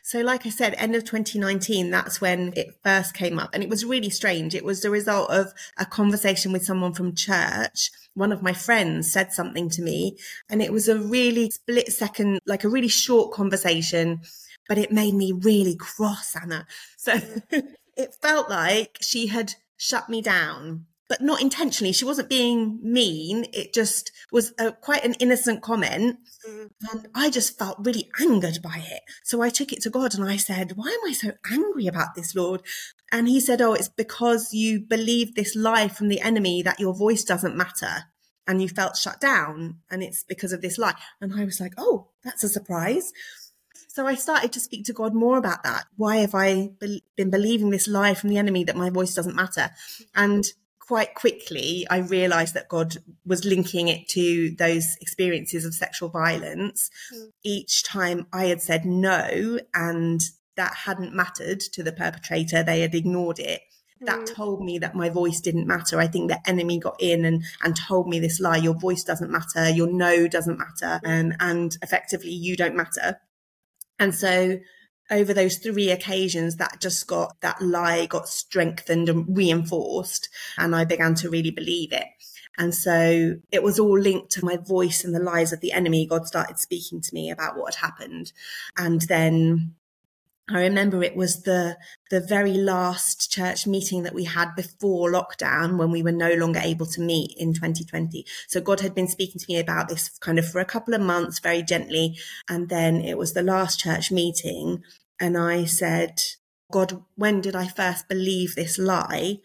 So, 0.06 0.20
like 0.20 0.46
I 0.46 0.50
said, 0.50 0.75
end 0.75 0.94
of 0.94 1.02
2019, 1.02 1.90
that's 1.90 2.20
when 2.20 2.52
it 2.54 2.78
first 2.84 3.12
came 3.12 3.40
up. 3.40 3.50
And 3.52 3.60
it 3.60 3.68
was 3.68 3.84
really 3.84 4.08
strange. 4.08 4.54
It 4.54 4.64
was 4.64 4.80
the 4.80 4.88
result 4.88 5.30
of 5.30 5.52
a 5.78 5.84
conversation 5.84 6.52
with 6.52 6.64
someone 6.64 6.92
from 6.92 7.16
church. 7.16 7.90
One 8.14 8.30
of 8.30 8.40
my 8.40 8.52
friends 8.52 9.10
said 9.10 9.32
something 9.32 9.68
to 9.70 9.82
me, 9.82 10.16
and 10.48 10.62
it 10.62 10.72
was 10.72 10.86
a 10.86 10.96
really 10.96 11.50
split 11.50 11.88
second, 11.92 12.38
like 12.46 12.62
a 12.62 12.68
really 12.68 12.86
short 12.86 13.32
conversation, 13.32 14.20
but 14.68 14.78
it 14.78 14.92
made 14.92 15.14
me 15.14 15.32
really 15.32 15.75
cross, 15.75 16.36
Anna. 16.40 16.68
So 16.96 17.18
it 17.96 18.14
felt 18.22 18.48
like 18.48 18.98
she 19.00 19.26
had 19.26 19.54
shut 19.76 20.08
me 20.08 20.22
down 20.22 20.86
but 21.08 21.20
not 21.20 21.40
intentionally. 21.40 21.92
She 21.92 22.04
wasn't 22.04 22.28
being 22.28 22.80
mean. 22.82 23.46
It 23.52 23.72
just 23.72 24.10
was 24.32 24.52
a, 24.58 24.72
quite 24.72 25.04
an 25.04 25.14
innocent 25.14 25.62
comment. 25.62 26.18
Mm. 26.48 26.70
And 26.90 27.08
I 27.14 27.30
just 27.30 27.58
felt 27.58 27.78
really 27.80 28.10
angered 28.20 28.60
by 28.62 28.82
it. 28.84 29.02
So 29.22 29.42
I 29.42 29.48
took 29.48 29.72
it 29.72 29.82
to 29.82 29.90
God 29.90 30.14
and 30.14 30.28
I 30.28 30.36
said, 30.36 30.72
Why 30.76 30.88
am 30.88 31.08
I 31.08 31.12
so 31.12 31.32
angry 31.50 31.86
about 31.86 32.14
this, 32.14 32.34
Lord? 32.34 32.62
And 33.12 33.28
he 33.28 33.40
said, 33.40 33.60
Oh, 33.60 33.75
it's 33.75 33.88
because 33.88 34.52
you 34.52 34.80
believe 34.80 35.34
this 35.34 35.54
lie 35.54 35.88
from 35.88 36.08
the 36.08 36.20
enemy 36.20 36.62
that 36.62 36.80
your 36.80 36.94
voice 36.94 37.25
doesn't 37.25 37.56
matter. 37.56 38.04
And 38.48 38.62
you 38.62 38.68
felt 38.68 38.96
shut 38.96 39.20
down. 39.20 39.78
And 39.90 40.02
it's 40.02 40.22
because 40.22 40.52
of 40.52 40.60
this 40.60 40.78
lie. 40.78 40.94
And 41.20 41.34
I 41.34 41.44
was 41.44 41.60
like, 41.60 41.75
Oh, 41.78 42.08
that's 42.25 42.44
a 42.44 42.48
surprise. 42.48 43.12
So 43.88 44.06
I 44.06 44.14
started 44.14 44.52
to 44.52 44.60
speak 44.60 44.84
to 44.86 44.92
God 44.92 45.14
more 45.14 45.38
about 45.38 45.62
that. 45.64 45.84
Why 45.96 46.16
have 46.16 46.34
I 46.34 46.72
be- 46.78 47.02
been 47.16 47.30
believing 47.30 47.70
this 47.70 47.88
lie 47.88 48.12
from 48.12 48.28
the 48.28 48.36
enemy 48.36 48.62
that 48.64 48.76
my 48.76 48.90
voice 48.90 49.14
doesn't 49.14 49.34
matter? 49.34 49.70
And 50.14 50.44
quite 50.86 51.14
quickly, 51.14 51.86
I 51.90 51.98
realized 51.98 52.54
that 52.54 52.68
God 52.68 52.96
was 53.24 53.44
linking 53.44 53.88
it 53.88 54.08
to 54.10 54.54
those 54.56 54.96
experiences 55.00 55.64
of 55.64 55.74
sexual 55.74 56.08
violence. 56.08 56.90
Mm. 57.14 57.30
Each 57.44 57.82
time 57.82 58.26
I 58.32 58.46
had 58.46 58.62
said 58.62 58.84
no, 58.84 59.58
and 59.74 60.20
that 60.56 60.74
hadn't 60.74 61.14
mattered 61.14 61.60
to 61.60 61.82
the 61.82 61.92
perpetrator, 61.92 62.62
they 62.62 62.80
had 62.80 62.94
ignored 62.94 63.38
it. 63.38 63.62
That 64.02 64.20
mm. 64.20 64.34
told 64.34 64.64
me 64.64 64.78
that 64.78 64.94
my 64.94 65.08
voice 65.08 65.40
didn't 65.40 65.66
matter. 65.66 65.98
I 65.98 66.06
think 66.06 66.30
the 66.30 66.48
enemy 66.48 66.78
got 66.78 66.96
in 67.00 67.24
and, 67.24 67.42
and 67.62 67.74
told 67.74 68.08
me 68.08 68.20
this 68.20 68.38
lie. 68.38 68.58
Your 68.58 68.78
voice 68.78 69.02
doesn't 69.02 69.30
matter. 69.30 69.70
Your 69.70 69.90
no 69.90 70.28
doesn't 70.28 70.58
matter. 70.58 71.00
Um, 71.04 71.32
and 71.40 71.76
effectively, 71.82 72.30
you 72.30 72.56
don't 72.56 72.76
matter. 72.76 73.20
And 73.98 74.14
so 74.14 74.58
over 75.10 75.32
those 75.32 75.58
three 75.58 75.90
occasions 75.90 76.56
that 76.56 76.80
just 76.80 77.06
got 77.06 77.36
that 77.40 77.60
lie 77.60 78.06
got 78.06 78.28
strengthened 78.28 79.08
and 79.08 79.36
reinforced 79.36 80.28
and 80.58 80.75
i 80.75 80.84
began 80.84 81.14
to 81.14 81.30
really 81.30 81.50
believe 81.50 81.92
it. 81.92 82.06
And 82.58 82.75
so 82.75 83.36
it 83.52 83.62
was 83.62 83.78
all 83.78 83.98
linked 83.98 84.30
to 84.32 84.44
my 84.44 84.56
voice 84.56 85.04
and 85.04 85.14
the 85.14 85.20
lies 85.20 85.52
of 85.52 85.60
the 85.60 85.72
enemy 85.72 86.06
god 86.06 86.26
started 86.26 86.58
speaking 86.58 87.00
to 87.02 87.14
me 87.14 87.30
about 87.30 87.56
what 87.56 87.75
had 87.75 87.86
happened. 87.86 88.32
And 88.76 89.02
then 89.02 89.75
I 90.48 90.60
remember 90.60 91.02
it 91.02 91.16
was 91.16 91.42
the 91.42 91.76
the 92.10 92.20
very 92.20 92.54
last 92.54 93.32
church 93.32 93.66
meeting 93.66 94.04
that 94.04 94.14
we 94.14 94.24
had 94.24 94.54
before 94.54 95.10
lockdown 95.10 95.76
when 95.76 95.90
we 95.90 96.04
were 96.04 96.12
no 96.12 96.34
longer 96.34 96.60
able 96.62 96.86
to 96.86 97.00
meet 97.00 97.34
in 97.36 97.52
2020. 97.52 98.24
So 98.46 98.60
God 98.60 98.80
had 98.80 98.94
been 98.94 99.08
speaking 99.08 99.40
to 99.40 99.46
me 99.48 99.58
about 99.58 99.88
this 99.88 100.08
kind 100.20 100.38
of 100.38 100.48
for 100.48 100.60
a 100.60 100.64
couple 100.64 100.94
of 100.94 101.00
months 101.00 101.40
very 101.40 101.62
gently 101.62 102.16
and 102.48 102.68
then 102.68 103.00
it 103.00 103.18
was 103.18 103.32
the 103.32 103.42
last 103.42 103.80
church 103.80 104.12
meeting 104.12 104.84
and 105.18 105.36
I 105.36 105.64
said, 105.64 106.22
God, 106.70 107.02
when 107.16 107.40
did 107.40 107.56
I 107.56 107.66
first 107.66 108.08
believe 108.08 108.54
this 108.54 108.78
lie? 108.78 109.38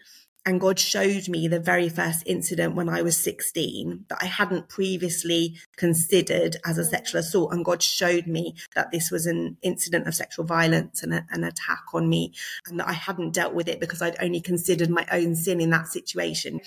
And 0.46 0.60
God 0.60 0.80
showed 0.80 1.28
me 1.28 1.48
the 1.48 1.60
very 1.60 1.88
first 1.88 2.24
incident 2.26 2.76
when 2.76 2.90
I 2.90 3.04
was 3.04 3.16
16 3.18 4.06
that 4.10 4.18
I 4.22 4.26
hadn't 4.26 4.70
previously 4.70 5.58
considered 5.78 6.58
as 6.66 6.80
a 6.80 6.86
sexual 6.86 7.20
assault. 7.20 7.54
And 7.54 7.64
God 7.64 7.84
showed 7.84 8.26
me 8.26 8.56
that 8.76 8.92
this 8.92 9.12
was 9.12 9.28
an 9.28 9.58
incident 9.62 10.08
of 10.08 10.16
sexual 10.16 10.46
violence 10.46 11.04
and 11.04 11.14
a, 11.14 11.26
an 11.30 11.44
attack 11.44 11.84
on 11.94 12.10
me 12.10 12.34
and 12.68 12.80
that 12.80 12.88
I 12.88 12.94
hadn't 12.94 13.36
dealt 13.36 13.54
with 13.54 13.68
it 13.68 13.80
because 13.80 14.02
I'd 14.02 14.22
only 14.22 14.42
considered 14.42 14.90
my 14.90 15.06
own 15.12 15.36
sin 15.36 15.62
in 15.62 15.70
that 15.70 15.88
situation. 15.88 16.60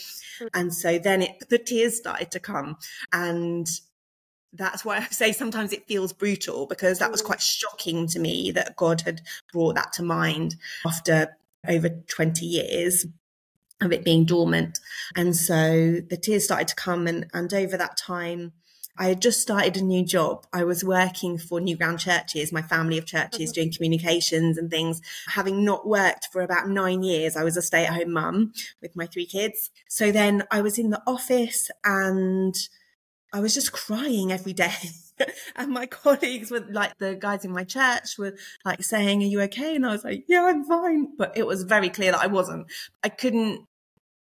And 0.53 0.73
so 0.73 0.99
then 0.99 1.23
it, 1.23 1.49
the 1.49 1.59
tears 1.59 1.97
started 1.97 2.31
to 2.31 2.41
come 2.41 2.77
and 3.13 3.69
that's 4.57 4.85
why 4.85 4.99
I 4.99 5.07
say 5.07 5.33
sometimes 5.33 5.73
it 5.73 5.89
feels 5.89 6.13
brutal 6.13 6.67
because 6.67 7.01
that 7.01 7.11
was 7.11 7.23
mm. 7.23 7.27
quite 7.27 7.41
shocking 7.41 8.07
to 8.09 8.21
me 8.21 8.53
that 8.53 8.77
God 8.77 9.01
had 9.01 9.21
brought 9.53 9.75
that 9.75 9.93
to 9.95 10.05
mind 10.05 10.55
after 10.87 11.37
over 11.67 11.89
20 11.89 12.47
years 12.47 13.05
of 13.81 13.93
it 13.93 14.05
being 14.05 14.25
dormant. 14.25 14.79
And 15.17 15.37
so 15.37 16.01
the 16.09 16.17
tears 16.17 16.45
started 16.45 16.69
to 16.69 16.75
come 16.75 17.07
and, 17.07 17.27
and 17.33 17.53
over 17.53 17.77
that 17.77 17.97
time, 17.97 18.53
I 18.97 19.09
had 19.09 19.21
just 19.21 19.41
started 19.41 19.77
a 19.77 19.83
new 19.83 20.05
job. 20.05 20.47
I 20.53 20.63
was 20.63 20.85
working 20.85 21.37
for 21.37 21.61
New 21.61 21.77
Ground 21.77 21.99
Churches, 21.99 22.53
my 22.53 22.63
family 22.63 22.97
of 22.97 23.07
churches, 23.07 23.51
mm-hmm. 23.51 23.55
doing 23.55 23.73
communications 23.73 24.57
and 24.57 24.71
things. 24.71 25.01
Having 25.29 25.65
not 25.65 25.87
worked 25.87 26.29
for 26.33 26.43
about 26.43 26.69
nine 26.69 27.03
years, 27.03 27.37
I 27.37 27.43
was 27.43 27.57
a 27.57 27.63
stay 27.63 27.85
at 27.87 27.95
home 27.95 28.13
mum 28.13 28.53
with 28.81 28.95
my 28.95 29.07
three 29.07 29.27
kids. 29.27 29.71
So 29.89 30.13
then 30.13 30.45
I 30.51 30.61
was 30.61 30.79
in 30.79 30.91
the 30.91 31.03
office 31.09 31.71
and 31.85 32.55
I 33.35 33.41
was 33.41 33.53
just 33.53 33.73
crying 33.73 34.31
every 34.31 34.53
day. 34.53 34.73
and 35.57 35.73
my 35.73 35.87
colleagues 35.87 36.53
were 36.53 36.65
like, 36.71 36.97
the 36.99 37.17
guys 37.17 37.45
in 37.45 37.51
my 37.51 37.65
church 37.65 38.17
were 38.17 38.37
like 38.65 38.83
saying, 38.85 39.23
Are 39.23 39.27
you 39.27 39.41
okay? 39.43 39.75
And 39.75 39.85
I 39.85 39.91
was 39.91 40.05
like, 40.05 40.25
Yeah, 40.29 40.45
I'm 40.45 40.65
fine. 40.65 41.09
But 41.19 41.37
it 41.37 41.45
was 41.45 41.65
very 41.65 41.91
clear 41.91 42.13
that 42.13 42.23
I 42.23 42.29
wasn't. 42.29 42.69
I 43.03 43.09
couldn't 43.09 43.67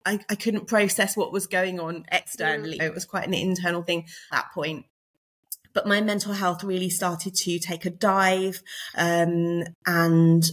I, 0.05 0.21
I 0.29 0.35
couldn't 0.35 0.67
process 0.67 1.17
what 1.17 1.33
was 1.33 1.47
going 1.47 1.81
on 1.81 2.05
externally. 2.13 2.77
Yeah. 2.77 2.87
It 2.87 2.95
was 2.95 3.07
quite 3.07 3.27
an 3.27 3.35
internal 3.35 3.83
thing 3.83 4.05
at 4.33 4.37
that 4.37 4.53
point. 4.53 4.85
But 5.73 5.87
my 5.87 6.01
mental 6.01 6.35
health 6.35 6.63
really 6.63 6.91
started 6.91 7.35
to 7.35 7.59
take 7.59 7.87
a 7.87 7.91
dive. 7.91 8.63
Um, 8.97 9.65
and 9.87 10.45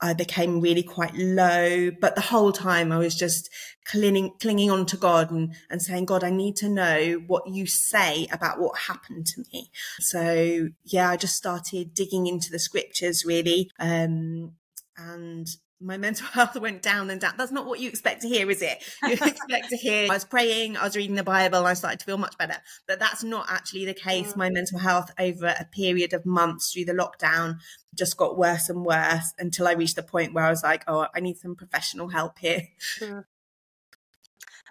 I 0.00 0.14
became 0.14 0.60
really 0.60 0.82
quite 0.82 1.14
low, 1.14 1.90
but 1.90 2.14
the 2.14 2.20
whole 2.20 2.52
time 2.52 2.92
I 2.92 2.98
was 2.98 3.14
just 3.14 3.50
clinging, 3.84 4.32
clinging 4.40 4.70
on 4.70 4.86
to 4.86 4.96
God 4.96 5.30
and, 5.30 5.54
and 5.70 5.82
saying, 5.82 6.06
God, 6.06 6.22
I 6.22 6.30
need 6.30 6.56
to 6.56 6.68
know 6.68 7.22
what 7.26 7.48
you 7.48 7.66
say 7.66 8.28
about 8.30 8.60
what 8.60 8.78
happened 8.78 9.26
to 9.26 9.44
me. 9.52 9.70
So 9.98 10.68
yeah, 10.84 11.10
I 11.10 11.16
just 11.16 11.36
started 11.36 11.94
digging 11.94 12.26
into 12.26 12.50
the 12.50 12.58
scriptures 12.58 13.24
really. 13.24 13.70
Um, 13.78 14.52
and 14.96 15.48
my 15.80 15.96
mental 15.96 16.26
health 16.32 16.56
went 16.56 16.82
down 16.82 17.10
and 17.10 17.20
down. 17.20 17.34
That's 17.36 17.52
not 17.52 17.66
what 17.66 17.80
you 17.80 17.88
expect 17.88 18.22
to 18.22 18.28
hear, 18.28 18.50
is 18.50 18.62
it? 18.62 18.82
You 19.02 19.12
expect 19.12 19.70
to 19.70 19.76
hear 19.76 20.10
I 20.10 20.14
was 20.14 20.24
praying, 20.24 20.76
I 20.76 20.84
was 20.84 20.96
reading 20.96 21.16
the 21.16 21.22
Bible, 21.22 21.64
I 21.66 21.74
started 21.74 22.00
to 22.00 22.06
feel 22.06 22.18
much 22.18 22.36
better. 22.38 22.56
But 22.86 22.98
that's 22.98 23.22
not 23.22 23.46
actually 23.48 23.84
the 23.84 23.94
case. 23.94 24.32
Mm. 24.32 24.36
My 24.36 24.50
mental 24.50 24.78
health 24.78 25.10
over 25.18 25.46
a 25.46 25.64
period 25.64 26.12
of 26.12 26.26
months 26.26 26.72
through 26.72 26.86
the 26.86 26.92
lockdown 26.92 27.58
just 27.94 28.16
got 28.16 28.38
worse 28.38 28.68
and 28.68 28.84
worse 28.84 29.32
until 29.38 29.68
I 29.68 29.72
reached 29.72 29.96
the 29.96 30.02
point 30.02 30.34
where 30.34 30.44
I 30.44 30.50
was 30.50 30.62
like, 30.62 30.84
oh, 30.86 31.06
I 31.14 31.20
need 31.20 31.38
some 31.38 31.54
professional 31.54 32.08
help 32.08 32.38
here. 32.38 32.68
Yeah. 33.00 33.22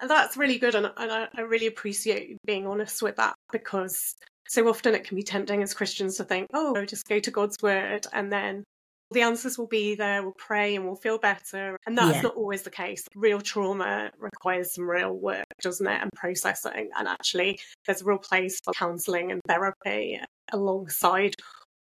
And 0.00 0.08
that's 0.08 0.36
really 0.36 0.58
good. 0.58 0.74
And, 0.74 0.86
and 0.96 1.12
I, 1.12 1.28
I 1.36 1.40
really 1.40 1.66
appreciate 1.66 2.36
being 2.44 2.66
honest 2.66 3.02
with 3.02 3.16
that 3.16 3.34
because 3.50 4.14
so 4.46 4.68
often 4.68 4.94
it 4.94 5.04
can 5.04 5.16
be 5.16 5.22
tempting 5.22 5.62
as 5.62 5.74
Christians 5.74 6.16
to 6.16 6.24
think, 6.24 6.48
oh, 6.54 6.84
just 6.84 7.08
go 7.08 7.18
to 7.18 7.30
God's 7.30 7.56
word 7.60 8.06
and 8.12 8.32
then 8.32 8.64
the 9.10 9.22
answers 9.22 9.56
will 9.58 9.66
be 9.66 9.94
there, 9.94 10.22
we'll 10.22 10.32
pray 10.32 10.76
and 10.76 10.84
we'll 10.84 10.96
feel 10.96 11.18
better. 11.18 11.76
And 11.86 11.96
that's 11.96 12.16
yeah. 12.16 12.22
not 12.22 12.36
always 12.36 12.62
the 12.62 12.70
case. 12.70 13.04
Real 13.14 13.40
trauma 13.40 14.10
requires 14.18 14.74
some 14.74 14.88
real 14.88 15.12
work, 15.12 15.46
doesn't 15.62 15.86
it? 15.86 16.02
And 16.02 16.10
processing. 16.14 16.90
And 16.98 17.08
actually, 17.08 17.60
there's 17.86 18.02
a 18.02 18.04
real 18.04 18.18
place 18.18 18.60
for 18.62 18.72
counselling 18.74 19.32
and 19.32 19.40
therapy 19.48 20.20
alongside 20.52 21.34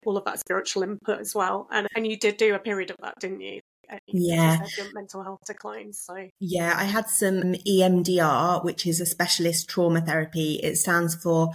all 0.04 0.16
of 0.16 0.24
that 0.24 0.40
spiritual 0.40 0.82
input 0.82 1.20
as 1.20 1.34
well. 1.34 1.68
And 1.70 1.86
and 1.94 2.06
you 2.06 2.16
did 2.16 2.36
do 2.36 2.54
a 2.54 2.58
period 2.58 2.90
of 2.90 2.96
that, 3.02 3.14
didn't 3.20 3.40
you? 3.40 3.60
yeah, 4.06 4.58
mental 4.94 5.22
health 5.22 5.40
declines. 5.46 5.98
So 5.98 6.28
yeah, 6.40 6.74
I 6.76 6.84
had 6.84 7.08
some 7.08 7.54
EMDR, 7.68 8.64
which 8.64 8.86
is 8.86 9.00
a 9.00 9.06
specialist 9.06 9.68
trauma 9.68 10.00
therapy. 10.00 10.60
It 10.62 10.76
stands 10.76 11.14
for 11.14 11.50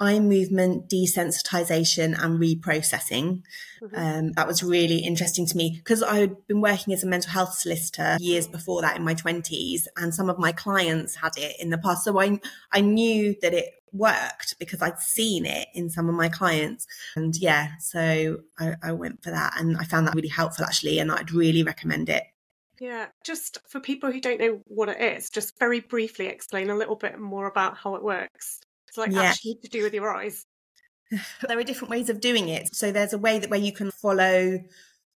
eye 0.00 0.20
movement 0.20 0.88
desensitization 0.88 2.16
and 2.22 2.40
reprocessing. 2.40 3.42
Mm-hmm. 3.82 3.96
Um, 3.96 4.32
that 4.32 4.46
was 4.46 4.62
really 4.62 4.98
interesting 4.98 5.46
to 5.46 5.56
me 5.56 5.74
because 5.76 6.02
I 6.02 6.18
had 6.18 6.46
been 6.46 6.60
working 6.60 6.94
as 6.94 7.04
a 7.04 7.06
mental 7.06 7.30
health 7.30 7.54
solicitor 7.54 8.16
years 8.20 8.46
before 8.46 8.82
that 8.82 8.96
in 8.96 9.04
my 9.04 9.14
20s, 9.14 9.86
and 9.96 10.14
some 10.14 10.28
of 10.28 10.38
my 10.38 10.52
clients 10.52 11.16
had 11.16 11.36
it 11.36 11.56
in 11.58 11.70
the 11.70 11.78
past. 11.78 12.04
So 12.04 12.20
I, 12.20 12.40
I 12.72 12.80
knew 12.80 13.34
that 13.42 13.54
it 13.54 13.74
worked 13.92 14.58
because 14.58 14.82
I'd 14.82 14.98
seen 14.98 15.46
it 15.46 15.68
in 15.74 15.90
some 15.90 16.08
of 16.08 16.14
my 16.14 16.28
clients. 16.28 16.86
And 17.16 17.34
yeah, 17.36 17.72
so 17.80 18.38
I, 18.58 18.74
I 18.82 18.92
went 18.92 19.22
for 19.22 19.30
that 19.30 19.54
and 19.58 19.76
I 19.76 19.84
found 19.84 20.06
that 20.06 20.14
really 20.14 20.28
helpful 20.28 20.64
actually, 20.64 20.98
and 20.98 21.10
I'd 21.10 21.32
really 21.32 21.62
recommend 21.62 22.08
it. 22.08 22.24
Yeah, 22.80 23.06
just 23.24 23.58
for 23.68 23.80
people 23.80 24.12
who 24.12 24.20
don't 24.20 24.40
know 24.40 24.60
what 24.66 24.88
it 24.88 25.00
is, 25.00 25.30
just 25.30 25.58
very 25.58 25.80
briefly 25.80 26.26
explain 26.26 26.70
a 26.70 26.76
little 26.76 26.94
bit 26.94 27.18
more 27.18 27.46
about 27.46 27.76
how 27.76 27.96
it 27.96 28.04
works. 28.04 28.60
It's 28.88 28.98
like 28.98 29.12
yeah. 29.12 29.22
actually 29.22 29.58
to 29.62 29.68
do 29.68 29.82
with 29.82 29.94
your 29.94 30.14
eyes. 30.14 30.46
there 31.46 31.58
are 31.58 31.64
different 31.64 31.90
ways 31.90 32.10
of 32.10 32.20
doing 32.20 32.48
it. 32.48 32.74
So 32.74 32.92
there's 32.92 33.12
a 33.12 33.18
way 33.18 33.38
that 33.38 33.50
where 33.50 33.60
you 33.60 33.72
can 33.72 33.90
follow 33.90 34.58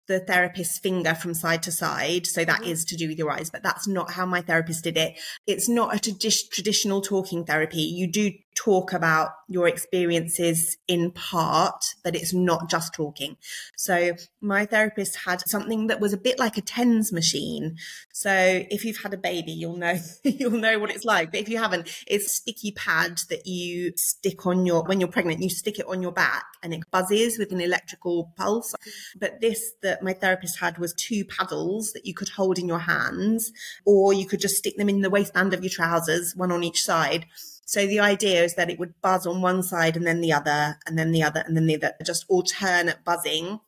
the 0.08 0.20
therapist's 0.20 0.78
finger 0.78 1.14
from 1.14 1.34
side 1.34 1.62
to 1.62 1.70
side. 1.70 2.26
So 2.26 2.44
that 2.44 2.62
mm-hmm. 2.62 2.70
is 2.70 2.84
to 2.87 2.96
do 2.96 3.08
with 3.08 3.18
your 3.18 3.30
eyes, 3.30 3.50
but 3.50 3.62
that's 3.62 3.87
not 3.87 4.12
how 4.12 4.26
my 4.26 4.40
therapist 4.40 4.82
did 4.84 4.96
it. 4.96 5.18
It's 5.46 5.68
not 5.68 5.94
a 5.94 5.98
tradi- 5.98 6.50
traditional 6.50 7.02
talking 7.02 7.44
therapy. 7.44 7.82
You 7.82 8.10
do 8.10 8.32
talk 8.58 8.92
about 8.92 9.30
your 9.46 9.68
experiences 9.68 10.76
in 10.88 11.12
part, 11.12 11.94
but 12.02 12.16
it's 12.16 12.34
not 12.34 12.68
just 12.68 12.92
talking. 12.92 13.36
So 13.76 14.12
my 14.40 14.66
therapist 14.66 15.16
had 15.24 15.40
something 15.48 15.86
that 15.86 16.00
was 16.00 16.12
a 16.12 16.18
bit 16.18 16.38
like 16.38 16.58
a 16.58 16.60
TENS 16.60 17.12
machine. 17.12 17.76
So 18.12 18.32
if 18.32 18.84
you've 18.84 19.02
had 19.02 19.14
a 19.14 19.18
baby, 19.18 19.52
you'll 19.52 19.76
know, 19.76 19.96
you'll 20.24 20.50
know 20.50 20.78
what 20.78 20.90
it's 20.90 21.04
like. 21.04 21.30
But 21.30 21.40
if 21.40 21.48
you 21.48 21.58
haven't, 21.58 21.88
it's 22.06 22.32
sticky 22.32 22.72
pad 22.72 23.20
that 23.30 23.46
you 23.46 23.92
stick 23.96 24.44
on 24.44 24.66
your, 24.66 24.82
when 24.82 25.00
you're 25.00 25.08
pregnant, 25.08 25.40
you 25.40 25.50
stick 25.50 25.78
it 25.78 25.86
on 25.86 26.02
your 26.02 26.12
back 26.12 26.44
and 26.62 26.74
it 26.74 26.80
buzzes 26.90 27.38
with 27.38 27.52
an 27.52 27.60
electrical 27.60 28.32
pulse. 28.36 28.74
But 29.18 29.40
this 29.40 29.72
that 29.82 30.02
my 30.02 30.14
therapist 30.14 30.58
had 30.58 30.78
was 30.78 30.92
two 30.94 31.24
paddles 31.24 31.92
that 31.92 32.06
you 32.06 32.14
could 32.14 32.30
hold 32.30 32.58
in 32.58 32.66
your 32.66 32.80
hands, 32.80 33.52
or 33.86 34.12
you 34.12 34.26
could 34.26 34.40
just 34.40 34.56
stick 34.56 34.76
them 34.76 34.88
in 34.88 35.02
the 35.02 35.10
waistband 35.10 35.54
of 35.54 35.62
your 35.62 35.70
trousers, 35.70 36.34
one 36.34 36.50
on 36.50 36.64
each 36.64 36.82
side 36.82 37.26
so 37.68 37.87
the 37.87 38.00
idea 38.00 38.42
is 38.42 38.54
that 38.54 38.70
it 38.70 38.78
would 38.78 38.94
buzz 39.02 39.26
on 39.26 39.42
one 39.42 39.62
side 39.62 39.94
and 39.94 40.06
then 40.06 40.22
the 40.22 40.32
other, 40.32 40.78
and 40.87 40.98
then 40.98 41.12
the 41.12 41.22
other, 41.22 41.44
and 41.46 41.54
then 41.54 41.66
the 41.66 41.76
other, 41.76 41.92
just 42.02 42.25
alternate 42.30 43.04
buzzing. 43.04 43.60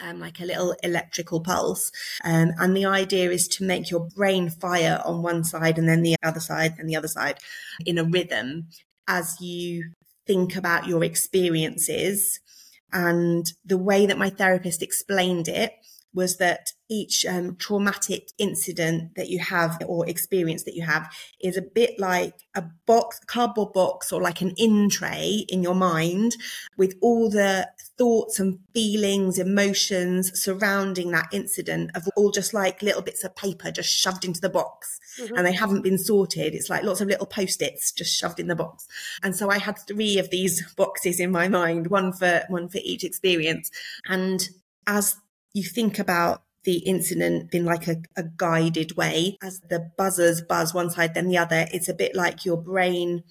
Um, 0.00 0.20
like 0.20 0.40
a 0.40 0.44
little 0.44 0.76
electrical 0.82 1.40
pulse. 1.40 1.90
Um, 2.22 2.52
and 2.58 2.76
the 2.76 2.84
idea 2.84 3.30
is 3.30 3.48
to 3.48 3.64
make 3.64 3.90
your 3.90 4.08
brain 4.14 4.50
fire 4.50 5.00
on 5.04 5.22
one 5.22 5.42
side 5.42 5.78
and 5.78 5.88
then 5.88 6.02
the 6.02 6.16
other 6.22 6.38
side 6.38 6.74
and 6.78 6.86
the 6.86 6.96
other 6.96 7.08
side 7.08 7.38
in 7.86 7.96
a 7.96 8.04
rhythm 8.04 8.68
as 9.08 9.40
you 9.40 9.92
think 10.26 10.54
about 10.54 10.86
your 10.86 11.02
experiences. 11.02 12.40
And 12.92 13.50
the 13.64 13.78
way 13.78 14.04
that 14.04 14.18
my 14.18 14.28
therapist 14.28 14.82
explained 14.82 15.48
it 15.48 15.72
was 16.12 16.36
that 16.36 16.72
each 16.88 17.24
um, 17.26 17.56
traumatic 17.56 18.30
incident 18.38 19.14
that 19.16 19.28
you 19.28 19.38
have 19.38 19.78
or 19.86 20.08
experience 20.08 20.64
that 20.64 20.74
you 20.74 20.84
have 20.84 21.12
is 21.40 21.56
a 21.56 21.62
bit 21.62 21.98
like 21.98 22.34
a 22.54 22.62
box, 22.86 23.20
cardboard 23.26 23.72
box, 23.72 24.12
or 24.12 24.20
like 24.20 24.40
an 24.40 24.52
in 24.56 24.88
tray 24.88 25.44
in 25.48 25.62
your 25.62 25.74
mind 25.74 26.36
with 26.76 26.94
all 27.00 27.30
the 27.30 27.68
thoughts 27.98 28.38
and 28.38 28.58
feelings, 28.74 29.38
emotions 29.38 30.30
surrounding 30.40 31.10
that 31.10 31.28
incident 31.32 31.90
of 31.94 32.08
all 32.16 32.30
just 32.30 32.52
like 32.52 32.82
little 32.82 33.02
bits 33.02 33.24
of 33.24 33.34
paper 33.34 33.70
just 33.70 33.90
shoved 33.90 34.24
into 34.24 34.40
the 34.40 34.50
box. 34.50 35.00
Mm-hmm. 35.20 35.36
And 35.36 35.46
they 35.46 35.52
haven't 35.52 35.82
been 35.82 35.98
sorted. 35.98 36.54
It's 36.54 36.68
like 36.68 36.82
lots 36.82 37.00
of 37.00 37.08
little 37.08 37.26
post-its 37.26 37.92
just 37.92 38.14
shoved 38.14 38.38
in 38.38 38.48
the 38.48 38.54
box. 38.54 38.86
And 39.22 39.34
so 39.34 39.50
I 39.50 39.58
had 39.58 39.78
three 39.78 40.18
of 40.18 40.30
these 40.30 40.62
boxes 40.76 41.20
in 41.20 41.30
my 41.30 41.48
mind, 41.48 41.88
one 41.88 42.12
for 42.12 42.44
one 42.48 42.68
for 42.68 42.78
each 42.82 43.02
experience. 43.02 43.70
And 44.06 44.48
as 44.86 45.16
you 45.54 45.62
think 45.62 45.98
about 45.98 46.42
the 46.66 46.78
incident 46.78 47.54
in 47.54 47.64
like 47.64 47.88
a, 47.88 47.96
a, 48.16 48.24
guided 48.24 48.96
way. 48.96 49.38
As 49.42 49.60
the 49.70 49.90
buzzers 49.96 50.42
buzz 50.42 50.74
one 50.74 50.90
side 50.90 51.14
then 51.14 51.28
the 51.28 51.38
other 51.38 51.66
it's 51.72 51.88
a 51.88 51.94
bit 51.94 52.14
like 52.14 52.44
your 52.44 52.60
brain 52.60 53.22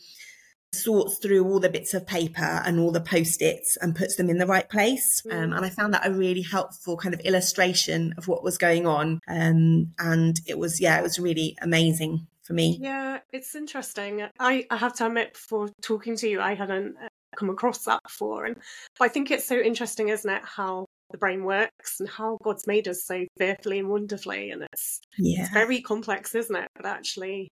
sorts 0.74 1.17
through 1.19 1.45
all 1.45 1.60
the 1.60 1.69
bits 1.69 1.93
of 1.93 2.08
paper 2.08 2.62
and 2.65 2.80
all 2.80 2.91
the 2.91 3.02
post-its 3.02 3.78
and 3.80 3.95
puts 3.95 4.15
them 4.15 4.30
in 4.30 4.38
the 4.38 4.48
right 4.48 4.69
place. 4.69 5.21
Mm. 5.21 5.34
um, 5.34 5.54
and 5.54 5.65
i 5.65 5.69
found 5.69 5.93
that 5.93 6.08
a 6.08 6.12
really 6.12 6.41
helpful 6.41 6.98
kind 6.98 7.13
of 7.13 7.19
illustration 7.21 8.13
of 8.17 8.28
what 8.28 8.43
was 8.43 8.58
going 8.58 8.88
on. 8.88 9.19
Um, 9.28 9.93
and 10.00 10.39
it 10.48 10.58
was 10.58 10.82
yeah 10.82 10.98
it 10.98 11.04
was 11.04 11.19
really 11.19 11.58
amazing 11.62 12.28
for 12.43 12.54
me. 12.54 12.80
Yeah 12.82 13.19
it's 13.32 13.54
interesting. 13.54 14.26
I, 14.39 14.65
I 14.69 14.78
have 14.78 14.95
to 14.95 15.08
admit 15.08 15.34
before 15.34 15.69
talking 15.82 16.15
to 16.17 16.30
you 16.30 16.39
i 16.39 16.56
hadn't 16.56 16.95
uh, 17.04 17.08
come 17.36 17.50
across 17.50 17.84
that 17.84 18.02
before. 18.04 18.45
And 18.45 18.58
i 19.02 19.10
think 19.10 19.30
it's 19.30 19.45
so 19.45 19.58
interesting 19.58 20.08
isn't 20.10 20.30
it 20.30 20.43
how 20.43 20.86
the 21.11 21.17
brain 21.17 21.43
works 21.43 21.99
and 21.99 22.09
how 22.09 22.37
God's 22.43 22.67
made 22.67 22.87
us 22.87 23.03
so 23.05 23.25
fearfully 23.37 23.79
and 23.79 23.89
wonderfully. 23.89 24.51
And 24.51 24.63
it's, 24.63 24.99
yeah. 25.17 25.43
it's 25.43 25.51
very 25.51 25.81
complex, 25.81 26.35
isn't 26.35 26.55
it? 26.55 26.67
But 26.75 26.85
actually, 26.85 27.49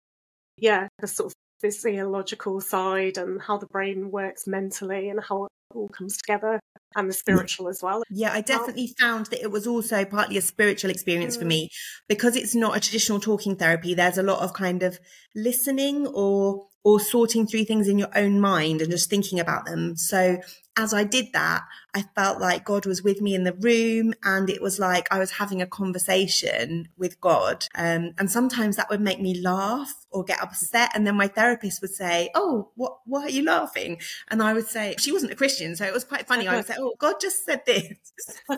yeah, 0.58 0.88
the 0.98 1.06
sort 1.06 1.28
of 1.28 1.34
physiological 1.60 2.60
side 2.60 3.18
and 3.18 3.40
how 3.40 3.56
the 3.56 3.66
brain 3.66 4.10
works 4.10 4.46
mentally 4.46 5.08
and 5.08 5.20
how 5.22 5.44
it 5.44 5.50
all 5.74 5.88
comes 5.88 6.16
together 6.16 6.60
and 6.94 7.08
the 7.08 7.14
spiritual 7.14 7.68
as 7.68 7.82
well. 7.82 8.02
Yeah, 8.10 8.32
I 8.32 8.40
definitely 8.40 8.94
found 8.98 9.26
that 9.26 9.40
it 9.40 9.50
was 9.50 9.66
also 9.66 10.04
partly 10.04 10.36
a 10.36 10.42
spiritual 10.42 10.90
experience 10.90 11.36
mm. 11.36 11.40
for 11.40 11.46
me 11.46 11.70
because 12.08 12.36
it's 12.36 12.54
not 12.54 12.76
a 12.76 12.80
traditional 12.80 13.20
talking 13.20 13.56
therapy. 13.56 13.94
There's 13.94 14.18
a 14.18 14.22
lot 14.22 14.40
of 14.40 14.52
kind 14.52 14.82
of 14.82 14.98
listening 15.34 16.06
or 16.08 16.66
or 16.84 16.98
sorting 16.98 17.46
through 17.46 17.64
things 17.64 17.88
in 17.88 17.98
your 17.98 18.10
own 18.14 18.40
mind 18.40 18.80
and 18.80 18.90
just 18.90 19.08
thinking 19.08 19.38
about 19.38 19.66
them. 19.66 19.96
So 19.96 20.38
as 20.76 20.94
I 20.94 21.04
did 21.04 21.32
that, 21.34 21.64
I 21.94 22.02
felt 22.14 22.40
like 22.40 22.64
God 22.64 22.86
was 22.86 23.02
with 23.02 23.20
me 23.20 23.34
in 23.34 23.44
the 23.44 23.52
room 23.52 24.14
and 24.24 24.48
it 24.48 24.62
was 24.62 24.78
like 24.78 25.06
I 25.10 25.18
was 25.18 25.32
having 25.32 25.60
a 25.60 25.66
conversation 25.66 26.88
with 26.96 27.20
God. 27.20 27.66
Um, 27.74 28.12
and 28.18 28.30
sometimes 28.30 28.76
that 28.76 28.88
would 28.88 29.00
make 29.00 29.20
me 29.20 29.40
laugh 29.40 29.92
or 30.10 30.24
get 30.24 30.42
upset. 30.42 30.90
And 30.94 31.06
then 31.06 31.16
my 31.16 31.28
therapist 31.28 31.82
would 31.82 31.94
say, 31.94 32.30
Oh, 32.34 32.70
what, 32.74 32.98
why 33.04 33.24
are 33.24 33.30
you 33.30 33.44
laughing? 33.44 34.00
And 34.30 34.42
I 34.42 34.54
would 34.54 34.66
say, 34.66 34.94
she 34.98 35.12
wasn't 35.12 35.32
a 35.32 35.36
Christian. 35.36 35.76
So 35.76 35.84
it 35.84 35.92
was 35.92 36.04
quite 36.04 36.26
funny. 36.26 36.48
I 36.48 36.56
would 36.56 36.66
say, 36.66 36.76
Oh, 36.78 36.94
God 36.98 37.16
just 37.20 37.44
said 37.44 37.62
this. 37.66 37.92
so 38.48 38.56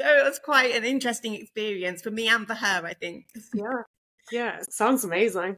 it 0.00 0.24
was 0.24 0.40
quite 0.44 0.74
an 0.74 0.84
interesting 0.84 1.34
experience 1.34 2.02
for 2.02 2.10
me 2.10 2.28
and 2.28 2.46
for 2.46 2.54
her, 2.54 2.82
I 2.84 2.94
think. 2.94 3.26
Yeah. 3.54 3.82
Yeah. 4.32 4.58
Sounds 4.70 5.04
amazing. 5.04 5.56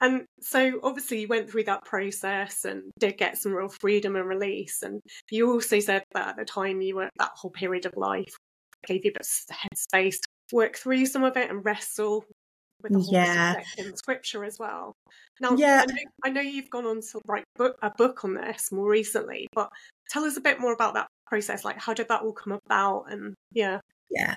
And 0.00 0.24
so 0.40 0.80
obviously 0.82 1.20
you 1.20 1.28
went 1.28 1.50
through 1.50 1.64
that 1.64 1.84
process 1.84 2.64
and 2.64 2.90
did 2.98 3.18
get 3.18 3.36
some 3.36 3.52
real 3.52 3.68
freedom 3.68 4.16
and 4.16 4.26
release. 4.26 4.82
And 4.82 5.00
you 5.30 5.52
also 5.52 5.80
said 5.80 6.04
that 6.14 6.28
at 6.28 6.36
the 6.36 6.44
time 6.44 6.80
you 6.80 6.96
were 6.96 7.10
that 7.18 7.32
whole 7.34 7.50
period 7.50 7.86
of 7.86 7.92
life 7.96 8.34
gave 8.86 9.04
you 9.04 9.10
a 9.10 9.18
bit 9.18 9.26
of 9.50 9.56
headspace 9.56 10.20
to 10.20 10.56
work 10.56 10.76
through 10.76 11.06
some 11.06 11.22
of 11.22 11.36
it 11.36 11.50
and 11.50 11.64
wrestle 11.64 12.24
with 12.82 12.92
the 12.92 12.98
whole 13.00 13.12
yeah. 13.12 13.62
in 13.76 13.94
scripture 13.94 14.44
as 14.44 14.58
well. 14.58 14.94
Now, 15.40 15.54
yeah. 15.56 15.84
I 15.86 15.92
know, 15.92 16.10
I 16.24 16.30
know 16.30 16.40
you've 16.40 16.70
gone 16.70 16.86
on 16.86 17.00
to 17.00 17.20
write 17.26 17.44
book, 17.56 17.76
a 17.82 17.90
book 17.90 18.24
on 18.24 18.34
this 18.34 18.72
more 18.72 18.88
recently, 18.88 19.46
but 19.54 19.68
tell 20.08 20.24
us 20.24 20.36
a 20.36 20.40
bit 20.40 20.60
more 20.60 20.72
about 20.72 20.94
that 20.94 21.08
process. 21.26 21.64
Like, 21.64 21.78
how 21.78 21.94
did 21.94 22.08
that 22.08 22.22
all 22.22 22.32
come 22.32 22.58
about? 22.66 23.04
And 23.10 23.34
yeah. 23.52 23.80
Yeah. 24.10 24.36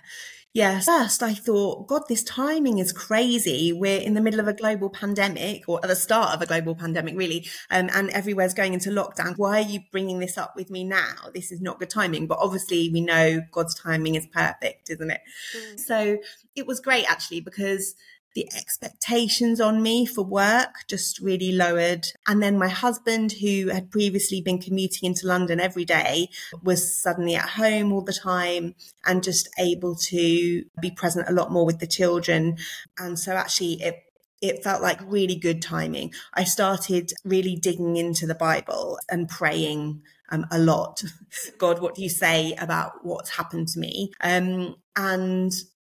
Yeah. 0.53 0.79
First, 0.81 1.23
I 1.23 1.33
thought, 1.33 1.87
God, 1.87 2.03
this 2.07 2.23
timing 2.23 2.77
is 2.77 2.93
crazy. 2.93 3.73
We're 3.73 3.99
in 3.99 4.13
the 4.13 4.21
middle 4.21 4.39
of 4.39 4.47
a 4.47 4.53
global 4.53 4.89
pandemic 4.89 5.63
or 5.67 5.79
at 5.81 5.89
the 5.89 5.95
start 5.95 6.35
of 6.35 6.43
a 6.43 6.45
global 6.45 6.75
pandemic, 6.75 7.17
really. 7.17 7.47
Um, 7.71 7.89
and 7.91 8.11
everywhere's 8.11 8.53
going 8.53 8.73
into 8.75 8.91
lockdown. 8.91 9.35
Why 9.37 9.57
are 9.57 9.67
you 9.67 9.79
bringing 9.91 10.19
this 10.19 10.37
up 10.37 10.55
with 10.55 10.69
me 10.69 10.83
now? 10.83 11.15
This 11.33 11.51
is 11.51 11.59
not 11.59 11.79
good 11.79 11.89
timing. 11.89 12.27
But 12.27 12.37
obviously, 12.39 12.91
we 12.93 13.01
know 13.01 13.41
God's 13.51 13.73
timing 13.73 14.13
is 14.13 14.27
perfect, 14.27 14.91
isn't 14.91 15.09
it? 15.09 15.21
Mm. 15.57 15.79
So 15.79 16.17
it 16.55 16.67
was 16.67 16.79
great, 16.79 17.09
actually, 17.09 17.41
because 17.41 17.95
the 18.35 18.47
expectations 18.55 19.61
on 19.61 19.81
me 19.81 20.05
for 20.05 20.23
work 20.23 20.87
just 20.87 21.19
really 21.19 21.51
lowered. 21.51 22.07
And 22.27 22.41
then 22.41 22.57
my 22.57 22.69
husband, 22.69 23.33
who 23.33 23.69
had 23.69 23.91
previously 23.91 24.41
been 24.41 24.59
commuting 24.59 25.07
into 25.07 25.27
London 25.27 25.59
every 25.59 25.85
day, 25.85 26.29
was 26.63 27.01
suddenly 27.01 27.35
at 27.35 27.49
home 27.49 27.91
all 27.91 28.01
the 28.01 28.13
time 28.13 28.75
and 29.05 29.23
just 29.23 29.49
able 29.59 29.95
to 29.95 30.63
be 30.81 30.91
present 30.91 31.29
a 31.29 31.33
lot 31.33 31.51
more 31.51 31.65
with 31.65 31.79
the 31.79 31.87
children. 31.87 32.57
And 32.97 33.19
so 33.19 33.33
actually 33.33 33.81
it 33.81 33.99
it 34.41 34.61
felt 34.61 34.81
like 34.81 34.99
really 35.05 35.35
good 35.35 35.61
timing. 35.61 36.13
I 36.33 36.43
started 36.43 37.13
really 37.23 37.55
digging 37.55 37.95
into 37.95 38.27
the 38.27 38.35
Bible 38.35 38.99
and 39.09 39.29
praying 39.29 40.01
um, 40.31 40.45
a 40.51 40.59
lot. 40.59 41.01
God, 41.57 41.81
what 41.81 41.95
do 41.95 42.03
you 42.03 42.09
say 42.09 42.53
about 42.59 43.05
what's 43.05 43.29
happened 43.29 43.69
to 43.69 43.79
me? 43.79 44.11
Um, 44.19 44.75
and 44.97 45.53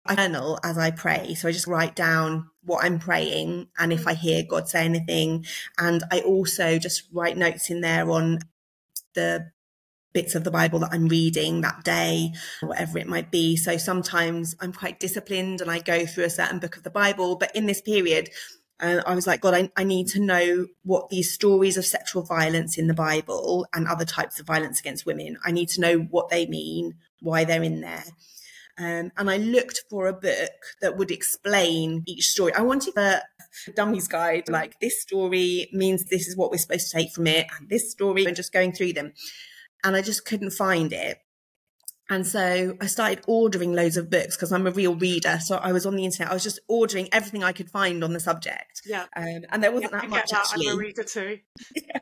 I 0.08 0.16
journal 0.16 0.58
as 0.62 0.78
I 0.78 0.90
pray. 0.90 1.34
So 1.34 1.48
I 1.48 1.52
just 1.52 1.66
write 1.66 1.94
down 1.94 2.50
what 2.64 2.84
I'm 2.84 2.98
praying 2.98 3.68
and 3.78 3.92
if 3.92 4.06
I 4.06 4.14
hear 4.14 4.42
God 4.48 4.68
say 4.68 4.84
anything. 4.84 5.46
And 5.78 6.02
I 6.10 6.20
also 6.20 6.78
just 6.78 7.04
write 7.12 7.36
notes 7.36 7.70
in 7.70 7.80
there 7.80 8.10
on 8.10 8.40
the 9.14 9.50
bits 10.12 10.34
of 10.34 10.44
the 10.44 10.50
Bible 10.50 10.78
that 10.80 10.90
I'm 10.92 11.06
reading 11.06 11.60
that 11.60 11.84
day, 11.84 12.32
whatever 12.60 12.98
it 12.98 13.06
might 13.06 13.30
be. 13.30 13.56
So 13.56 13.76
sometimes 13.76 14.56
I'm 14.60 14.72
quite 14.72 14.98
disciplined 14.98 15.60
and 15.60 15.70
I 15.70 15.80
go 15.80 16.06
through 16.06 16.24
a 16.24 16.30
certain 16.30 16.58
book 16.58 16.76
of 16.76 16.82
the 16.82 16.90
Bible. 16.90 17.36
But 17.36 17.54
in 17.54 17.66
this 17.66 17.80
period, 17.80 18.30
uh, 18.80 19.02
I 19.06 19.14
was 19.14 19.26
like, 19.26 19.40
God, 19.40 19.54
I, 19.54 19.70
I 19.76 19.84
need 19.84 20.08
to 20.08 20.20
know 20.20 20.66
what 20.84 21.08
these 21.08 21.32
stories 21.32 21.76
of 21.76 21.84
sexual 21.84 22.22
violence 22.22 22.78
in 22.78 22.86
the 22.86 22.94
Bible 22.94 23.66
and 23.74 23.86
other 23.86 24.04
types 24.04 24.38
of 24.38 24.46
violence 24.46 24.80
against 24.80 25.06
women, 25.06 25.36
I 25.44 25.50
need 25.50 25.68
to 25.70 25.80
know 25.80 25.98
what 25.98 26.28
they 26.28 26.46
mean, 26.46 26.94
why 27.20 27.44
they're 27.44 27.62
in 27.62 27.80
there. 27.80 28.04
Um, 28.78 29.10
and 29.16 29.28
I 29.28 29.38
looked 29.38 29.84
for 29.90 30.06
a 30.06 30.12
book 30.12 30.52
that 30.80 30.96
would 30.96 31.10
explain 31.10 32.04
each 32.06 32.28
story. 32.28 32.52
I 32.54 32.62
wanted 32.62 32.96
a 32.96 33.22
dummy's 33.74 34.06
guide, 34.06 34.48
like 34.48 34.78
this 34.80 35.02
story 35.02 35.68
means 35.72 36.04
this 36.04 36.28
is 36.28 36.36
what 36.36 36.50
we're 36.50 36.58
supposed 36.58 36.90
to 36.90 36.96
take 36.96 37.10
from 37.12 37.26
it, 37.26 37.48
and 37.58 37.68
this 37.68 37.90
story, 37.90 38.24
and 38.24 38.36
just 38.36 38.52
going 38.52 38.72
through 38.72 38.92
them. 38.92 39.12
And 39.82 39.96
I 39.96 40.02
just 40.02 40.24
couldn't 40.24 40.50
find 40.50 40.92
it. 40.92 41.18
And 42.10 42.26
so 42.26 42.76
I 42.80 42.86
started 42.86 43.22
ordering 43.26 43.74
loads 43.74 43.96
of 43.96 44.08
books 44.08 44.36
because 44.36 44.52
I'm 44.52 44.66
a 44.66 44.70
real 44.70 44.94
reader. 44.94 45.38
So 45.42 45.56
I 45.56 45.72
was 45.72 45.84
on 45.84 45.94
the 45.94 46.04
internet. 46.04 46.30
I 46.30 46.34
was 46.34 46.42
just 46.42 46.60
ordering 46.66 47.08
everything 47.12 47.44
I 47.44 47.52
could 47.52 47.70
find 47.70 48.02
on 48.02 48.12
the 48.12 48.20
subject. 48.20 48.82
Yeah. 48.86 49.06
Um, 49.14 49.44
and 49.50 49.62
there 49.62 49.72
wasn't 49.72 49.92
yeah, 49.92 50.00
that 50.00 50.08
much 50.08 50.30
that. 50.30 50.38
actually. 50.38 50.68
I'm 50.68 50.76
a 50.76 50.78
reader 50.78 51.02
too. 51.02 51.40
yeah. 51.76 52.00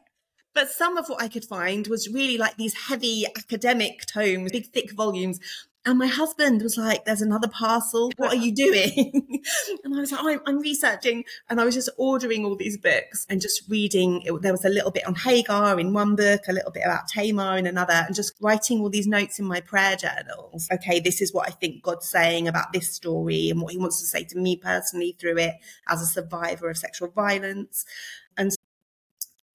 But 0.54 0.70
some 0.70 0.96
of 0.96 1.08
what 1.08 1.22
I 1.22 1.28
could 1.28 1.44
find 1.44 1.86
was 1.88 2.08
really 2.08 2.38
like 2.38 2.56
these 2.56 2.74
heavy 2.74 3.26
academic 3.26 4.06
tomes, 4.06 4.52
big 4.52 4.66
thick 4.72 4.92
volumes 4.92 5.40
and 5.86 6.00
my 6.00 6.08
husband 6.08 6.62
was 6.62 6.76
like, 6.76 7.04
There's 7.04 7.22
another 7.22 7.46
parcel. 7.46 8.10
What 8.16 8.32
are 8.32 8.36
you 8.36 8.52
doing? 8.52 9.40
and 9.84 9.94
I 9.94 10.00
was 10.00 10.10
like, 10.10 10.20
oh, 10.22 10.28
I'm, 10.28 10.40
I'm, 10.44 10.58
researching. 10.58 11.24
And 11.48 11.60
I 11.60 11.64
was 11.64 11.76
just 11.76 11.88
ordering 11.96 12.44
all 12.44 12.56
these 12.56 12.76
books 12.76 13.24
and 13.30 13.40
just 13.40 13.62
reading. 13.68 14.20
It, 14.22 14.42
there 14.42 14.50
was 14.50 14.64
a 14.64 14.68
little 14.68 14.90
bit 14.90 15.06
on 15.06 15.14
Hagar 15.14 15.78
in 15.78 15.92
one 15.92 16.16
book, 16.16 16.42
a 16.48 16.52
little 16.52 16.72
bit 16.72 16.82
about 16.84 17.08
Tamar 17.08 17.56
in 17.56 17.66
another, 17.66 17.92
and 17.92 18.16
just 18.16 18.34
writing 18.40 18.80
all 18.80 18.90
these 18.90 19.06
notes 19.06 19.38
in 19.38 19.44
my 19.44 19.60
prayer 19.60 19.94
journals. 19.94 20.66
Okay, 20.72 20.98
this 20.98 21.22
is 21.22 21.32
what 21.32 21.48
I 21.48 21.52
think 21.52 21.84
God's 21.84 22.08
saying 22.08 22.48
about 22.48 22.72
this 22.72 22.92
story 22.92 23.48
and 23.48 23.62
what 23.62 23.72
he 23.72 23.78
wants 23.78 24.00
to 24.00 24.06
say 24.06 24.24
to 24.24 24.38
me 24.38 24.56
personally 24.56 25.16
through 25.20 25.38
it 25.38 25.54
as 25.88 26.02
a 26.02 26.06
survivor 26.06 26.68
of 26.68 26.76
sexual 26.76 27.08
violence. 27.08 27.84
And 28.36 28.50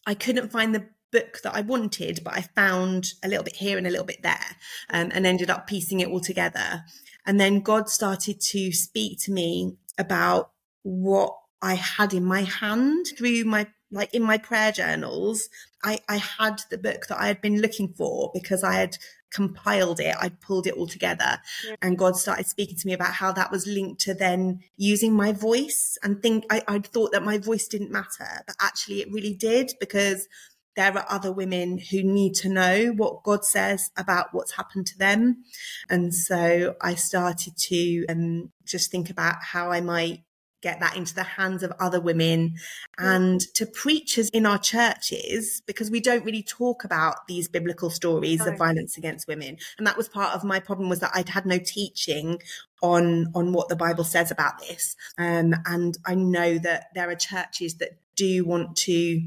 I 0.07 0.13
couldn't 0.13 0.49
find 0.49 0.73
the 0.73 0.87
book 1.12 1.41
that 1.43 1.56
I 1.56 1.62
wanted, 1.62 2.21
but 2.24 2.34
I 2.34 2.41
found 2.41 3.13
a 3.24 3.28
little 3.28 3.43
bit 3.43 3.56
here 3.56 3.78
and 3.78 3.88
a 3.88 3.89
little 3.89 4.06
bit 4.06 4.24
there 4.24 4.56
um, 4.89 5.12
and 5.13 5.26
ended 5.26 5.50
up 5.50 5.67
piecing 5.67 6.00
it 6.00 6.08
all 6.08 6.21
together. 6.21 6.84
And 7.26 7.39
then 7.39 7.60
God 7.60 7.89
started 7.89 8.41
to 8.41 8.71
speak 8.71 9.19
to 9.21 9.32
me 9.32 9.78
about 9.97 10.52
what 10.84 11.36
I 11.62 11.76
had 11.76 12.13
in 12.13 12.26
my 12.26 12.41
hand 12.41 13.08
through 13.17 13.43
my 13.43 13.67
like 13.91 14.13
in 14.13 14.24
my 14.24 14.38
prayer 14.38 14.71
journals. 14.71 15.50
I, 15.84 16.00
I 16.08 16.17
had 16.17 16.62
the 16.69 16.78
book 16.78 17.08
that 17.08 17.19
I 17.19 17.28
had 17.28 17.41
been 17.41 17.60
looking 17.60 17.93
for 17.93 18.32
because 18.34 18.63
I 18.63 18.74
had 18.74 18.97
compiled 19.32 20.00
it, 20.00 20.15
I'd 20.19 20.39
pulled 20.41 20.67
it 20.67 20.76
all 20.76 20.88
together. 20.88 21.39
Yeah. 21.67 21.76
And 21.82 21.97
God 21.97 22.17
started 22.17 22.47
speaking 22.47 22.78
to 22.78 22.88
me 22.88 22.93
about 22.93 23.13
how 23.13 23.32
that 23.32 23.52
was 23.52 23.65
linked 23.65 24.02
to 24.02 24.13
then 24.13 24.60
using 24.78 25.13
my 25.13 25.32
voice 25.32 25.97
and 26.04 26.21
think 26.21 26.45
I, 26.50 26.62
I'd 26.67 26.88
thought 26.88 27.12
that 27.13 27.24
my 27.24 27.38
voice 27.38 27.67
didn't 27.67 27.91
matter, 27.91 28.43
but 28.45 28.56
actually 28.62 29.02
it 29.02 29.12
really 29.12 29.34
did 29.34 29.74
because 29.80 30.28
there 30.75 30.97
are 30.97 31.05
other 31.10 31.31
women 31.31 31.77
who 31.77 32.03
need 32.03 32.34
to 32.36 32.49
know 32.49 32.93
what 32.95 33.23
God 33.23 33.43
says 33.43 33.91
about 33.97 34.27
what's 34.31 34.53
happened 34.53 34.88
to 34.88 34.97
them. 34.97 35.43
And 35.89 36.13
so 36.13 36.75
I 36.81 36.95
started 36.95 37.57
to 37.57 38.05
um, 38.07 38.51
just 38.65 38.91
think 38.91 39.10
about 39.10 39.36
how 39.41 39.71
I 39.71 39.81
might 39.81 40.23
get 40.62 40.79
that 40.79 40.95
into 40.95 41.13
the 41.13 41.23
hands 41.23 41.63
of 41.63 41.73
other 41.79 41.99
women 41.99 42.53
and 42.97 43.41
to 43.55 43.65
preachers 43.65 44.29
in 44.29 44.45
our 44.45 44.60
churches 44.60 45.62
because 45.65 45.89
we 45.89 45.99
don't 45.99 46.23
really 46.23 46.43
talk 46.43 46.84
about 46.84 47.27
these 47.27 47.47
biblical 47.47 47.89
stories 47.89 48.45
of 48.45 48.57
violence 48.57 48.97
against 48.97 49.27
women. 49.27 49.57
And 49.77 49.88
that 49.88 49.97
was 49.97 50.07
part 50.07 50.36
of 50.36 50.43
my 50.43 50.60
problem 50.60 50.88
was 50.88 50.99
that 50.99 51.12
I'd 51.13 51.29
had 51.29 51.45
no 51.45 51.57
teaching 51.57 52.39
on 52.81 53.31
on 53.36 53.53
what 53.53 53.69
the 53.69 53.75
bible 53.75 54.03
says 54.03 54.31
about 54.31 54.60
this. 54.60 54.95
Um, 55.17 55.55
and 55.65 55.97
I 56.05 56.15
know 56.15 56.57
that 56.60 56.86
there 56.93 57.10
are 57.10 57.15
churches 57.15 57.75
that 57.75 57.97
do 58.15 58.45
want 58.45 58.75
to 58.75 59.21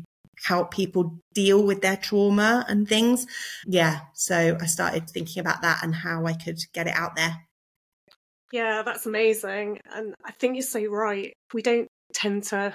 help 0.45 0.71
people 0.73 1.19
deal 1.33 1.63
with 1.63 1.83
their 1.83 1.97
trauma 1.97 2.65
and 2.69 2.89
things. 2.89 3.27
Yeah. 3.67 4.01
So 4.15 4.57
I 4.61 4.67
started 4.67 5.09
thinking 5.09 5.41
about 5.41 5.63
that 5.63 5.83
and 5.83 5.95
how 5.95 6.27
I 6.27 6.35
could 6.35 6.59
get 6.73 6.87
it 6.87 6.95
out 6.95 7.17
there. 7.17 7.47
Yeah, 8.53 8.83
that's 8.83 9.07
amazing. 9.07 9.81
And 9.93 10.15
I 10.25 10.33
think 10.33 10.55
you're 10.55 10.63
so 10.63 10.85
right. 10.87 11.33
We 11.53 11.63
don't 11.63 11.89
tend 12.13 12.45
to 12.45 12.75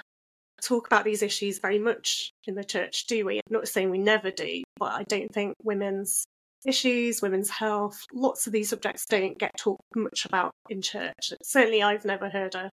talk 0.62 0.86
about 0.86 1.04
these 1.04 1.22
issues 1.22 1.58
very 1.58 1.78
much 1.78 2.32
in 2.46 2.54
the 2.54 2.64
church, 2.64 3.06
do 3.06 3.24
we? 3.24 3.36
I'm 3.36 3.42
not 3.48 3.68
saying 3.68 3.90
we 3.90 3.98
never 3.98 4.30
do, 4.30 4.62
but 4.78 4.92
I 4.92 5.04
don't 5.04 5.32
think 5.32 5.54
women's 5.62 6.24
issues, 6.66 7.22
women's 7.22 7.50
health, 7.50 8.04
lots 8.12 8.46
of 8.46 8.52
these 8.52 8.68
subjects 8.68 9.06
don't 9.06 9.38
get 9.38 9.56
talked 9.56 9.82
much 9.96 10.26
about 10.26 10.52
in 10.68 10.82
church. 10.82 11.32
Certainly, 11.42 11.82
I've 11.82 12.04
never 12.04 12.28
heard 12.28 12.54
a, 12.54 12.70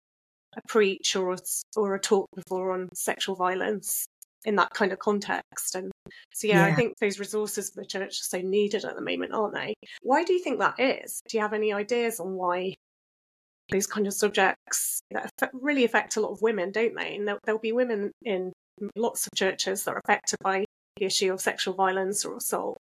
a 0.56 0.60
preach 0.68 1.16
or 1.16 1.32
a, 1.32 1.38
or 1.76 1.94
a 1.94 2.00
talk 2.00 2.28
before 2.34 2.72
on 2.72 2.88
sexual 2.94 3.34
violence 3.34 4.06
in 4.44 4.56
that 4.56 4.70
kind 4.70 4.92
of 4.92 4.98
context. 4.98 5.74
And 5.74 5.92
so, 6.32 6.46
yeah, 6.46 6.66
yeah, 6.66 6.72
I 6.72 6.74
think 6.74 6.96
those 6.98 7.18
resources 7.18 7.70
for 7.70 7.80
the 7.82 7.86
church 7.86 8.20
are 8.20 8.38
so 8.38 8.40
needed 8.40 8.84
at 8.84 8.94
the 8.94 9.02
moment, 9.02 9.32
aren't 9.34 9.54
they? 9.54 9.74
Why 10.02 10.24
do 10.24 10.32
you 10.32 10.42
think 10.42 10.58
that 10.58 10.80
is? 10.80 11.20
Do 11.28 11.36
you 11.36 11.42
have 11.42 11.52
any 11.52 11.72
ideas 11.72 12.20
on 12.20 12.34
why 12.34 12.74
these 13.70 13.86
kind 13.86 14.06
of 14.06 14.14
subjects 14.14 15.00
that 15.10 15.50
really 15.52 15.84
affect 15.84 16.16
a 16.16 16.20
lot 16.20 16.32
of 16.32 16.42
women, 16.42 16.72
don't 16.72 16.94
they? 16.94 17.16
And 17.16 17.26
there'll, 17.26 17.40
there'll 17.44 17.60
be 17.60 17.72
women 17.72 18.10
in 18.22 18.52
lots 18.96 19.26
of 19.26 19.32
churches 19.36 19.84
that 19.84 19.92
are 19.92 20.00
affected 20.04 20.38
by 20.42 20.64
the 20.96 21.06
issue 21.06 21.32
of 21.32 21.40
sexual 21.40 21.74
violence 21.74 22.24
or 22.24 22.36
assault. 22.36 22.78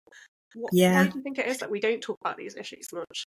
What, 0.54 0.72
yeah. 0.72 1.04
Why 1.04 1.08
do 1.08 1.18
you 1.18 1.22
think 1.22 1.38
it 1.38 1.46
is 1.46 1.58
that 1.58 1.70
we 1.70 1.80
don't 1.80 2.00
talk 2.00 2.18
about 2.20 2.36
these 2.36 2.56
issues 2.56 2.88
much? 2.92 3.24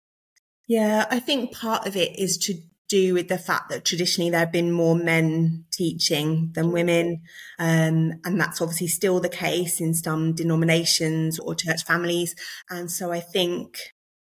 Yeah, 0.67 1.05
I 1.11 1.19
think 1.19 1.53
part 1.53 1.85
of 1.85 1.95
it 1.95 2.17
is 2.19 2.37
to 2.39 2.55
do 2.87 3.13
with 3.13 3.27
the 3.27 3.37
fact 3.37 3.69
that 3.69 3.85
traditionally 3.85 4.29
there 4.29 4.41
have 4.41 4.51
been 4.51 4.71
more 4.71 4.95
men 4.95 5.65
teaching 5.71 6.51
than 6.53 6.71
women. 6.71 7.21
Um, 7.57 8.13
and 8.23 8.39
that's 8.39 8.61
obviously 8.61 8.87
still 8.87 9.19
the 9.19 9.29
case 9.29 9.81
in 9.81 9.93
some 9.93 10.33
denominations 10.33 11.39
or 11.39 11.55
church 11.55 11.83
families. 11.83 12.35
And 12.69 12.91
so 12.91 13.11
I 13.11 13.19
think 13.19 13.79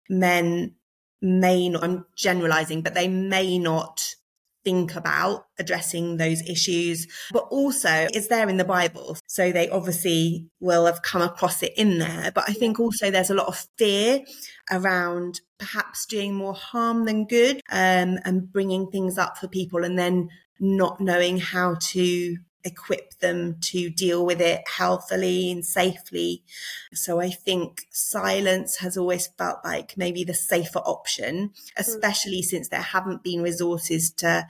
men 0.09 0.75
may 1.23 1.69
not, 1.69 1.85
I'm 1.85 2.07
generalizing, 2.17 2.83
but 2.83 2.95
they 2.95 3.09
may 3.09 3.59
not 3.59 4.15
think 4.65 4.95
about 4.95 5.47
addressing 5.59 6.17
those 6.17 6.43
issues, 6.43 7.07
but 7.33 7.47
also 7.51 8.07
it's 8.13 8.29
there 8.29 8.49
in 8.49 8.57
the 8.57 8.65
Bible. 8.65 9.17
So 9.27 9.53
they 9.53 9.69
obviously 9.69 10.47
will 10.61 10.87
have 10.87 11.03
come 11.03 11.23
across 11.23 11.63
it 11.63 11.73
in 11.77 11.99
there. 11.99 12.31
But 12.35 12.45
I 12.49 12.53
think 12.53 12.79
also 12.79 13.11
there's 13.11 13.31
a 13.31 13.35
lot 13.35 13.49
of 13.49 13.67
fear 13.77 14.21
around 14.71 15.41
perhaps 15.59 16.07
doing 16.07 16.35
more 16.35 16.55
harm 16.55 17.05
than 17.05 17.27
good 17.27 17.57
um, 17.71 18.19
and 18.25 18.53
bringing 18.53 18.91
things 18.91 19.19
up 19.19 19.39
for 19.39 19.49
people 19.49 19.85
and 19.85 19.99
then 19.99 20.29
not 20.59 21.01
knowing 21.01 21.39
how 21.39 21.77
to 21.81 22.37
equip 22.65 23.19
them 23.21 23.57
to 23.61 23.91
deal 23.91 24.25
with 24.25 24.41
it 24.41 24.63
healthily 24.77 25.51
and 25.51 25.65
safely. 25.65 26.43
So 26.93 27.21
I 27.21 27.31
think 27.31 27.83
silence 27.91 28.77
has 28.79 28.97
always 28.97 29.29
felt 29.39 29.59
like 29.65 29.97
maybe 29.97 30.25
the 30.25 30.35
safer 30.35 30.81
option, 30.81 31.39
hmm. 31.39 31.51
especially 31.77 32.43
since 32.43 32.69
there 32.69 32.81
haven't 32.81 33.23
been 33.23 33.43
resources 33.43 34.11
to 34.19 34.47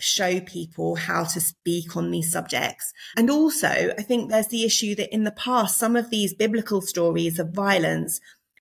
show 0.00 0.40
people 0.40 0.96
how 0.96 1.24
to 1.24 1.40
speak 1.40 1.96
on 1.96 2.10
these 2.10 2.32
subjects. 2.32 2.92
And 3.16 3.30
also, 3.30 3.68
I 3.68 4.02
think 4.02 4.30
there's 4.30 4.48
the 4.48 4.64
issue 4.64 4.94
that 4.94 5.12
in 5.12 5.24
the 5.24 5.30
past, 5.30 5.78
some 5.78 5.94
of 5.94 6.10
these 6.10 6.34
biblical 6.34 6.80
stories 6.80 7.38
of 7.38 7.50
violence 7.50 8.20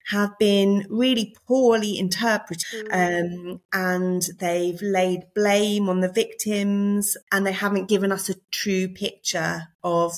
have 0.10 0.38
been 0.40 0.88
really 0.90 1.36
poorly 1.48 2.00
interpreted 2.00 2.88
mm. 2.90 3.52
um, 3.52 3.62
and 3.72 4.24
they've 4.40 4.82
laid 4.82 5.22
blame 5.36 5.88
on 5.88 6.00
the 6.00 6.12
victims 6.12 7.16
and 7.32 7.46
they 7.46 7.52
haven't 7.52 7.88
given 7.90 8.12
us 8.12 8.28
a 8.30 8.36
true 8.52 8.88
picture 8.88 9.68
of 9.84 10.14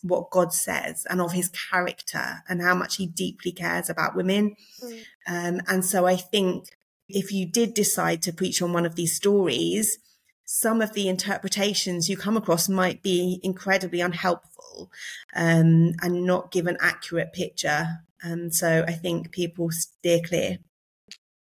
what 0.00 0.30
God 0.30 0.52
says 0.52 1.06
and 1.10 1.20
of 1.20 1.32
his 1.32 1.50
character 1.70 2.42
and 2.48 2.62
how 2.62 2.74
much 2.74 2.96
he 2.96 3.06
deeply 3.06 3.52
cares 3.52 3.90
about 3.90 4.16
women. 4.16 4.56
Mm. 4.82 5.04
Um, 5.26 5.60
and 5.66 5.84
so 5.84 6.06
I 6.06 6.16
think 6.16 6.68
if 7.08 7.30
you 7.30 7.46
did 7.46 7.74
decide 7.74 8.22
to 8.22 8.32
preach 8.32 8.62
on 8.62 8.72
one 8.72 8.86
of 8.86 8.96
these 8.96 9.14
stories, 9.14 9.98
some 10.46 10.80
of 10.80 10.92
the 10.94 11.08
interpretations 11.08 12.08
you 12.08 12.16
come 12.16 12.36
across 12.36 12.68
might 12.68 13.02
be 13.02 13.40
incredibly 13.42 14.00
unhelpful 14.00 14.90
um, 15.34 15.92
and 16.02 16.24
not 16.24 16.50
give 16.50 16.66
an 16.66 16.76
accurate 16.80 17.32
picture 17.32 18.04
and 18.24 18.52
so 18.52 18.84
I 18.88 18.92
think 18.92 19.30
people 19.30 19.70
steer 19.70 20.20
clear. 20.24 20.58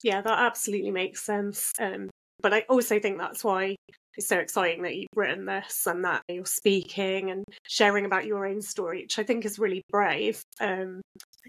Yeah, 0.03 0.23
that 0.23 0.39
absolutely 0.39 0.93
makes 0.93 1.23
sense. 1.23 1.73
Um, 1.79 2.09
but 2.41 2.55
I 2.55 2.61
also 2.71 2.99
think 2.99 3.19
that's 3.19 3.45
why 3.45 3.77
it's 4.17 4.29
so 4.29 4.39
exciting 4.39 4.83
that 4.83 4.97
you've 4.97 5.09
written 5.15 5.45
this 5.45 5.87
and 5.87 6.05
that 6.05 6.23
you're 6.29 6.47
speaking 6.47 7.31
and 7.31 7.45
sharing 7.69 8.07
about 8.07 8.25
your 8.25 8.47
own 8.47 8.63
story, 8.63 9.03
which 9.03 9.19
I 9.19 9.25
think 9.25 9.45
is 9.45 9.59
really 9.59 9.83
brave, 9.91 10.43
um, 10.61 11.03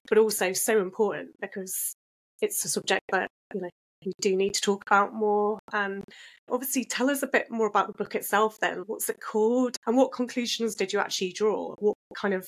but 0.09 0.17
also 0.17 0.51
so 0.51 0.81
important 0.81 1.29
because 1.39 1.93
it's 2.41 2.65
a 2.65 2.69
subject 2.69 3.03
that 3.11 3.29
you 3.53 3.61
know 3.61 3.69
we 4.05 4.11
do 4.19 4.35
need 4.35 4.55
to 4.55 4.61
talk 4.61 4.83
about 4.85 5.13
more. 5.13 5.59
And 5.73 6.03
obviously, 6.49 6.83
tell 6.85 7.09
us 7.09 7.23
a 7.23 7.27
bit 7.27 7.51
more 7.51 7.67
about 7.67 7.87
the 7.87 7.93
book 7.93 8.15
itself. 8.15 8.59
Then, 8.59 8.83
what's 8.87 9.09
it 9.09 9.21
called, 9.21 9.77
and 9.87 9.95
what 9.95 10.11
conclusions 10.11 10.75
did 10.75 10.91
you 10.91 10.99
actually 10.99 11.33
draw? 11.33 11.75
What 11.79 11.95
kind 12.15 12.33
of 12.33 12.47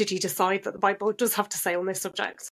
did 0.00 0.10
you 0.10 0.18
decide 0.18 0.64
that 0.64 0.72
the 0.72 0.78
Bible 0.78 1.12
does 1.12 1.34
have 1.34 1.50
to 1.50 1.58
say 1.58 1.74
on 1.74 1.84
this 1.84 2.00
subject? 2.00 2.52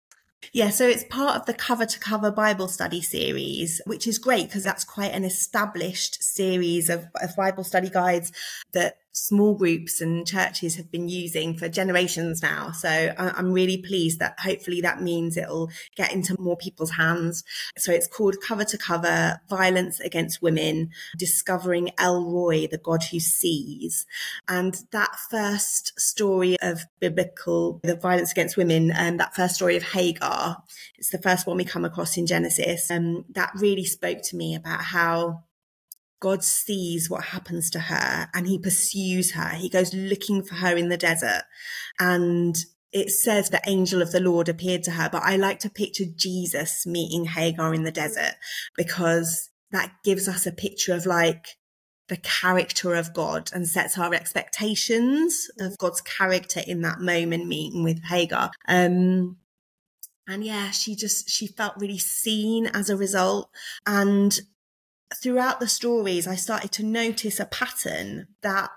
Yeah, 0.51 0.69
so 0.69 0.85
it's 0.85 1.05
part 1.05 1.37
of 1.37 1.45
the 1.45 1.53
cover 1.53 1.85
to 1.85 1.99
cover 1.99 2.29
Bible 2.29 2.67
study 2.67 3.01
series, 3.01 3.79
which 3.85 4.05
is 4.05 4.17
great 4.17 4.47
because 4.47 4.65
that's 4.65 4.83
quite 4.83 5.13
an 5.13 5.23
established 5.23 6.21
series 6.21 6.89
of, 6.89 7.05
of 7.21 7.37
Bible 7.37 7.63
study 7.63 7.89
guides 7.89 8.33
that 8.73 8.97
small 9.17 9.55
groups 9.55 9.99
and 9.99 10.27
churches 10.27 10.75
have 10.75 10.91
been 10.91 11.09
using 11.09 11.57
for 11.57 11.67
generations 11.67 12.41
now. 12.41 12.71
So 12.71 13.13
I'm 13.17 13.51
really 13.51 13.77
pleased 13.77 14.19
that 14.19 14.39
hopefully 14.39 14.81
that 14.81 15.01
means 15.01 15.37
it'll 15.37 15.69
get 15.95 16.13
into 16.13 16.35
more 16.39 16.57
people's 16.57 16.91
hands. 16.91 17.43
So 17.77 17.91
it's 17.91 18.07
called 18.07 18.35
Cover 18.41 18.63
to 18.65 18.77
Cover 18.77 19.41
Violence 19.49 19.99
Against 19.99 20.41
Women, 20.41 20.89
Discovering 21.17 21.91
El 21.97 22.23
Roi, 22.23 22.67
the 22.67 22.77
God 22.77 23.03
Who 23.11 23.19
Sees. 23.19 24.05
And 24.47 24.79
that 24.91 25.15
first 25.29 25.99
story 25.99 26.57
of 26.61 26.81
biblical, 26.99 27.79
the 27.83 27.95
violence 27.95 28.31
against 28.31 28.57
women, 28.57 28.91
and 28.91 29.13
um, 29.13 29.17
that 29.17 29.35
first 29.35 29.55
story 29.55 29.75
of 29.75 29.83
Hagar, 29.83 30.57
it's 30.97 31.09
the 31.09 31.21
first 31.21 31.47
one 31.47 31.57
we 31.57 31.65
come 31.65 31.85
across 31.85 32.17
in 32.17 32.27
Genesis. 32.27 32.89
Um, 32.91 33.25
that 33.29 33.51
really 33.55 33.85
spoke 33.85 34.21
to 34.23 34.35
me 34.35 34.55
about 34.55 34.81
how 34.81 35.43
God 36.19 36.43
sees 36.43 37.09
what 37.09 37.25
happens 37.25 37.69
to 37.71 37.79
her 37.79 38.29
and 38.33 38.47
he 38.47 38.57
pursues 38.57 39.31
her. 39.31 39.49
He 39.49 39.69
goes 39.69 39.93
looking 39.93 40.43
for 40.43 40.55
her 40.55 40.75
in 40.75 40.89
the 40.89 40.97
desert. 40.97 41.43
And 41.99 42.55
it 42.91 43.09
says 43.09 43.49
the 43.49 43.61
angel 43.67 44.01
of 44.01 44.11
the 44.11 44.19
Lord 44.19 44.49
appeared 44.49 44.83
to 44.83 44.91
her, 44.91 45.09
but 45.11 45.23
I 45.23 45.35
like 45.35 45.59
to 45.59 45.69
picture 45.69 46.05
Jesus 46.15 46.85
meeting 46.85 47.25
Hagar 47.25 47.73
in 47.73 47.83
the 47.83 47.91
desert 47.91 48.35
because 48.75 49.49
that 49.71 49.91
gives 50.03 50.27
us 50.27 50.45
a 50.47 50.51
picture 50.51 50.93
of 50.93 51.05
like 51.05 51.57
the 52.07 52.17
character 52.17 52.95
of 52.95 53.13
God 53.13 53.49
and 53.53 53.67
sets 53.67 53.97
our 53.97 54.13
expectations 54.13 55.49
of 55.59 55.77
God's 55.77 56.01
character 56.01 56.61
in 56.65 56.81
that 56.81 57.01
moment 57.01 57.47
meeting 57.47 57.83
with 57.83 58.03
Hagar. 58.05 58.51
Um, 58.67 59.37
and 60.27 60.43
yeah, 60.43 60.71
she 60.71 60.95
just, 60.95 61.29
she 61.29 61.47
felt 61.47 61.75
really 61.77 61.97
seen 61.97 62.67
as 62.67 62.89
a 62.89 62.97
result. 62.97 63.49
And 63.85 64.39
throughout 65.15 65.59
the 65.59 65.67
stories, 65.67 66.27
I 66.27 66.35
started 66.35 66.71
to 66.73 66.85
notice 66.85 67.39
a 67.39 67.45
pattern 67.45 68.27
that 68.41 68.69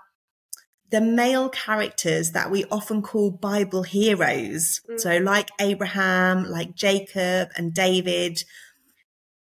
the 0.89 1.01
male 1.01 1.49
characters 1.49 2.31
that 2.31 2.51
we 2.51 2.65
often 2.65 3.01
call 3.01 3.31
Bible 3.31 3.83
heroes, 3.83 4.81
mm. 4.89 4.99
so 4.99 5.17
like 5.17 5.49
Abraham, 5.59 6.43
like 6.43 6.75
Jacob 6.75 7.49
and 7.55 7.73
David, 7.73 8.43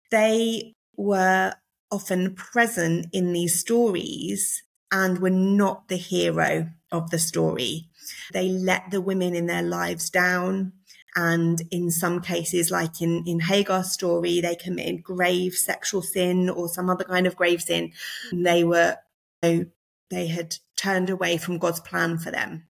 they 0.10 0.74
were 0.96 1.54
often 1.92 2.34
present 2.34 3.08
in 3.12 3.34
these 3.34 3.60
stories 3.60 4.64
and 4.92 5.20
were 5.20 5.30
not 5.30 5.88
the 5.90 5.98
hero 5.98 6.70
of 6.92 7.10
the 7.10 7.20
story. 7.20 7.90
They 8.32 8.50
let 8.50 8.92
the 8.92 9.02
women 9.02 9.36
in 9.36 9.48
their 9.48 9.64
lives 9.64 10.10
down. 10.10 10.74
And 11.16 11.62
in 11.70 11.92
some 11.92 12.22
cases, 12.22 12.72
like 12.72 13.02
in, 13.02 13.24
in 13.28 13.40
Hagar's 13.40 13.92
story, 13.92 14.42
they 14.42 14.56
committed 14.56 15.04
grave 15.04 15.54
sexual 15.54 16.02
sin 16.02 16.50
or 16.50 16.68
some 16.68 16.90
other 16.90 17.04
kind 17.04 17.28
of 17.28 17.36
grave 17.36 17.62
sin. 17.62 17.92
And 18.32 18.46
they 18.46 18.64
were, 18.64 18.98
they 19.42 20.28
had 20.28 20.56
turned 20.76 21.10
away 21.10 21.38
from 21.38 21.60
God's 21.60 21.80
plan 21.80 22.18
for 22.18 22.32
them. 22.32 22.68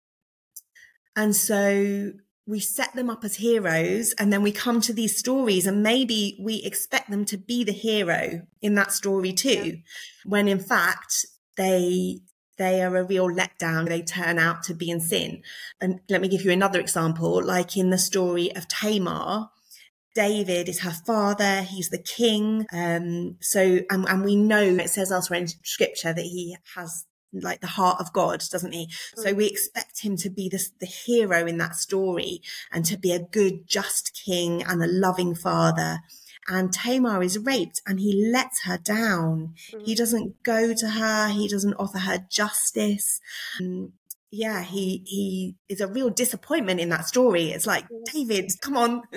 And 1.16 1.36
so 1.36 2.12
we 2.46 2.60
set 2.60 2.96
them 2.96 3.10
up 3.10 3.26
as 3.26 3.36
heroes 3.36 4.14
and 4.14 4.32
then 4.32 4.42
we 4.42 4.52
come 4.52 4.80
to 4.82 4.94
these 4.94 5.18
stories 5.18 5.68
and 5.68 5.84
maybe 5.84 6.38
we 6.40 6.64
expect 6.64 7.10
them 7.10 7.26
to 7.26 7.38
be 7.38 7.64
the 7.64 7.74
hero 7.74 8.44
in 8.62 8.76
that 8.76 8.94
story 8.94 9.34
too, 9.34 9.50
yeah. 9.50 9.74
when 10.26 10.48
in 10.48 10.60
fact 10.60 11.26
they 11.58 12.20
they 12.58 12.82
are 12.82 12.96
a 12.96 13.04
real 13.04 13.30
letdown. 13.30 13.88
They 13.88 14.02
turn 14.02 14.40
out 14.40 14.64
to 14.64 14.74
be 14.74 14.90
in 14.90 15.00
sin. 15.00 15.44
And 15.80 16.00
let 16.10 16.22
me 16.22 16.28
give 16.28 16.42
you 16.42 16.52
another 16.52 16.80
example, 16.80 17.44
like 17.44 17.78
in 17.78 17.90
the 17.90 17.98
story 17.98 18.54
of 18.56 18.68
Tamar. 18.68 19.50
David 20.16 20.68
is 20.68 20.80
her 20.80 20.92
father. 21.06 21.62
He's 21.62 21.90
the 21.90 22.02
king. 22.02 22.66
Um, 22.74 23.38
so, 23.40 23.80
and, 23.90 24.08
and 24.10 24.24
we 24.24 24.36
know 24.36 24.62
it 24.62 24.90
says 24.90 25.12
elsewhere 25.12 25.40
in 25.40 25.48
scripture 25.48 26.12
that 26.12 26.22
he 26.22 26.58
has 26.76 27.06
like 27.34 27.62
the 27.62 27.68
heart 27.68 28.00
of 28.00 28.14
God, 28.14 28.44
doesn't 28.52 28.72
he? 28.72 28.88
Mm. 28.88 29.24
So 29.24 29.34
we 29.34 29.46
expect 29.46 30.02
him 30.02 30.18
to 30.18 30.30
be 30.30 30.50
the, 30.50 30.66
the 30.80 30.88
hero 30.88 31.46
in 31.46 31.58
that 31.58 31.76
story 31.76 32.42
and 32.72 32.84
to 32.86 32.98
be 32.98 33.12
a 33.12 33.20
good, 33.20 33.68
just 33.68 34.20
king 34.26 34.64
and 34.64 34.82
a 34.84 34.88
loving 34.88 35.36
father 35.36 36.00
and 36.48 36.72
Tamar 36.72 37.22
is 37.22 37.40
raped 37.40 37.82
and 37.86 38.00
he 38.00 38.30
lets 38.32 38.64
her 38.64 38.78
down. 38.78 39.54
Mm. 39.74 39.86
He 39.86 39.96
doesn't 39.96 40.44
go 40.44 40.74
to 40.74 40.90
her. 40.90 41.30
He 41.30 41.48
doesn't 41.48 41.76
offer 41.76 42.00
her 42.00 42.26
justice. 42.30 43.20
Um, 43.60 43.94
yeah, 44.30 44.62
he, 44.62 45.04
he 45.06 45.56
is 45.70 45.80
a 45.80 45.88
real 45.88 46.10
disappointment 46.10 46.80
in 46.80 46.90
that 46.90 47.08
story. 47.08 47.52
It's 47.52 47.66
like, 47.66 47.86
mm. 47.86 48.04
David, 48.14 48.52
come 48.62 48.78
on. 48.78 49.02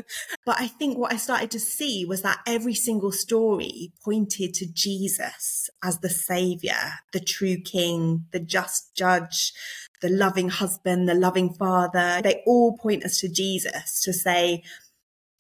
But 0.46 0.60
I 0.60 0.66
think 0.66 0.98
what 0.98 1.12
I 1.12 1.16
started 1.16 1.50
to 1.52 1.60
see 1.60 2.04
was 2.04 2.22
that 2.22 2.40
every 2.46 2.74
single 2.74 3.12
story 3.12 3.92
pointed 4.04 4.54
to 4.54 4.66
Jesus 4.66 5.70
as 5.82 5.98
the 5.98 6.08
savior, 6.08 6.98
the 7.12 7.20
true 7.20 7.58
king, 7.58 8.26
the 8.32 8.40
just 8.40 8.94
judge, 8.94 9.52
the 10.00 10.08
loving 10.08 10.48
husband, 10.48 11.08
the 11.08 11.14
loving 11.14 11.54
father. 11.54 12.20
They 12.22 12.42
all 12.46 12.76
point 12.76 13.04
us 13.04 13.18
to 13.20 13.28
Jesus 13.28 14.00
to 14.02 14.12
say, 14.12 14.62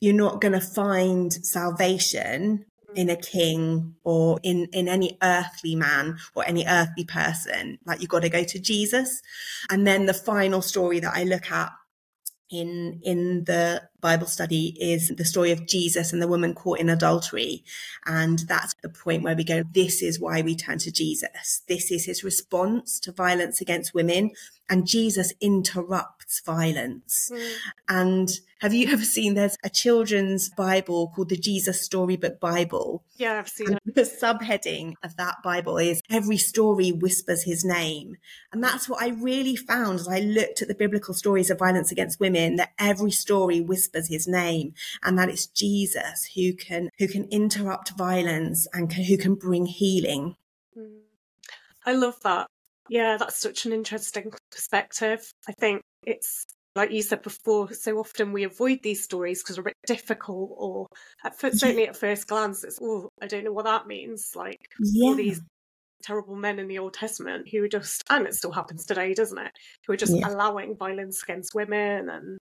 you're 0.00 0.14
not 0.14 0.40
going 0.40 0.52
to 0.52 0.60
find 0.60 1.32
salvation 1.32 2.64
in 2.94 3.08
a 3.08 3.16
king 3.16 3.94
or 4.02 4.40
in, 4.42 4.66
in 4.72 4.88
any 4.88 5.16
earthly 5.22 5.74
man 5.74 6.18
or 6.34 6.44
any 6.46 6.64
earthly 6.66 7.04
person. 7.04 7.78
Like 7.86 8.00
you've 8.00 8.10
got 8.10 8.22
to 8.22 8.28
go 8.28 8.42
to 8.42 8.58
Jesus. 8.58 9.20
And 9.70 9.86
then 9.86 10.06
the 10.06 10.14
final 10.14 10.62
story 10.62 11.00
that 11.00 11.14
I 11.14 11.24
look 11.24 11.50
at 11.50 11.72
in 12.50 13.00
in 13.04 13.44
the 13.44 13.80
Bible 14.00 14.26
study 14.26 14.76
is 14.80 15.12
the 15.16 15.24
story 15.24 15.52
of 15.52 15.66
Jesus 15.66 16.12
and 16.12 16.20
the 16.20 16.28
woman 16.28 16.54
caught 16.54 16.80
in 16.80 16.88
adultery. 16.88 17.64
And 18.06 18.40
that's 18.40 18.74
the 18.82 18.88
point 18.88 19.22
where 19.22 19.36
we 19.36 19.44
go, 19.44 19.62
this 19.72 20.02
is 20.02 20.18
why 20.18 20.42
we 20.42 20.56
turn 20.56 20.78
to 20.78 20.90
Jesus. 20.90 21.62
This 21.68 21.90
is 21.92 22.06
his 22.06 22.24
response 22.24 22.98
to 23.00 23.12
violence 23.12 23.60
against 23.60 23.94
women. 23.94 24.32
And 24.68 24.86
Jesus 24.86 25.32
interrupts 25.40 26.19
violence. 26.38 27.32
Mm. 27.32 27.52
And 27.88 28.30
have 28.60 28.72
you 28.72 28.92
ever 28.92 29.04
seen 29.04 29.34
there's 29.34 29.56
a 29.64 29.70
children's 29.70 30.50
Bible 30.50 31.12
called 31.14 31.30
the 31.30 31.36
Jesus 31.36 31.82
Storybook 31.82 32.38
Bible? 32.38 33.02
Yeah, 33.16 33.38
I've 33.38 33.48
seen 33.48 33.72
it. 33.72 33.94
The 33.94 34.02
subheading 34.02 34.94
of 35.02 35.16
that 35.16 35.36
Bible 35.42 35.78
is 35.78 36.00
Every 36.08 36.36
Story 36.36 36.92
Whispers 36.92 37.42
His 37.42 37.64
Name. 37.64 38.16
And 38.52 38.62
that's 38.62 38.88
what 38.88 39.02
I 39.02 39.08
really 39.08 39.56
found 39.56 39.98
as 39.98 40.06
I 40.08 40.20
looked 40.20 40.62
at 40.62 40.68
the 40.68 40.74
biblical 40.74 41.14
stories 41.14 41.50
of 41.50 41.58
violence 41.58 41.90
against 41.90 42.20
women, 42.20 42.56
that 42.56 42.72
every 42.78 43.10
story 43.10 43.60
whispers 43.60 44.08
his 44.08 44.28
name 44.28 44.74
and 45.02 45.18
that 45.18 45.28
it's 45.28 45.46
Jesus 45.46 46.30
who 46.34 46.52
can, 46.54 46.90
who 46.98 47.08
can 47.08 47.24
interrupt 47.30 47.90
violence 47.96 48.68
and 48.72 48.90
can, 48.90 49.04
who 49.04 49.16
can 49.16 49.34
bring 49.34 49.66
healing. 49.66 50.36
Mm. 50.76 51.00
I 51.84 51.92
love 51.92 52.20
that. 52.22 52.46
Yeah, 52.88 53.16
that's 53.16 53.38
such 53.38 53.66
an 53.66 53.72
interesting 53.72 54.32
perspective. 54.50 55.32
I 55.48 55.52
think 55.52 55.82
it's 56.06 56.44
like 56.76 56.92
you 56.92 57.02
said 57.02 57.22
before, 57.22 57.72
so 57.72 57.98
often 57.98 58.32
we 58.32 58.44
avoid 58.44 58.78
these 58.82 59.02
stories 59.02 59.42
because 59.42 59.56
they're 59.56 59.62
a 59.62 59.64
bit 59.64 59.76
difficult, 59.86 60.50
or 60.56 60.86
at 61.24 61.38
first, 61.38 61.58
certainly 61.58 61.88
at 61.88 61.96
first 61.96 62.28
glance, 62.28 62.62
it's 62.64 62.78
oh, 62.80 63.08
I 63.20 63.26
don't 63.26 63.44
know 63.44 63.52
what 63.52 63.64
that 63.64 63.86
means. 63.86 64.32
Like 64.36 64.60
yeah. 64.78 65.06
all 65.06 65.14
these 65.14 65.40
terrible 66.02 66.36
men 66.36 66.58
in 66.58 66.68
the 66.68 66.78
Old 66.78 66.94
Testament 66.94 67.48
who 67.50 67.62
are 67.64 67.68
just, 67.68 68.02
and 68.08 68.26
it 68.26 68.34
still 68.34 68.52
happens 68.52 68.86
today, 68.86 69.14
doesn't 69.14 69.38
it? 69.38 69.50
Who 69.86 69.92
are 69.92 69.96
just 69.96 70.16
yeah. 70.16 70.28
allowing 70.28 70.76
violence 70.76 71.22
against 71.22 71.54
women, 71.54 72.08
and 72.08 72.38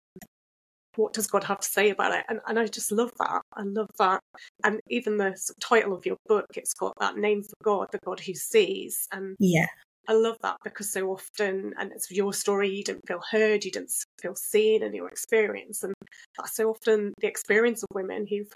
what 0.95 1.13
does 1.13 1.27
God 1.27 1.43
have 1.45 1.61
to 1.61 1.67
say 1.67 1.89
about 1.89 2.13
it? 2.13 2.25
And, 2.29 2.39
and 2.47 2.59
I 2.59 2.67
just 2.67 2.91
love 2.91 3.11
that. 3.19 3.41
I 3.53 3.63
love 3.63 3.89
that. 3.97 4.21
And 4.63 4.79
even 4.89 5.17
the 5.17 5.35
title 5.59 5.93
of 5.93 6.05
your 6.05 6.17
book, 6.27 6.45
it's 6.55 6.73
got 6.73 6.93
that 6.99 7.17
name 7.17 7.41
for 7.41 7.55
God, 7.63 7.87
the 7.91 7.99
God 8.05 8.19
who 8.19 8.33
sees. 8.33 9.07
And 9.11 9.35
yeah, 9.39 9.67
I 10.09 10.13
love 10.13 10.37
that 10.41 10.57
because 10.63 10.91
so 10.91 11.11
often, 11.11 11.71
and 11.77 11.91
it's 11.91 12.09
your 12.09 12.33
story, 12.33 12.69
you 12.69 12.83
didn't 12.83 13.07
feel 13.07 13.21
heard, 13.29 13.63
you 13.63 13.69
didn't 13.69 13.91
feel 14.19 14.35
seen 14.35 14.81
in 14.81 14.95
your 14.95 15.07
experience. 15.07 15.83
And 15.83 15.93
that's 16.35 16.55
so 16.55 16.71
often 16.71 17.13
the 17.19 17.27
experience 17.27 17.83
of 17.83 17.89
women 17.93 18.25
who've 18.27 18.51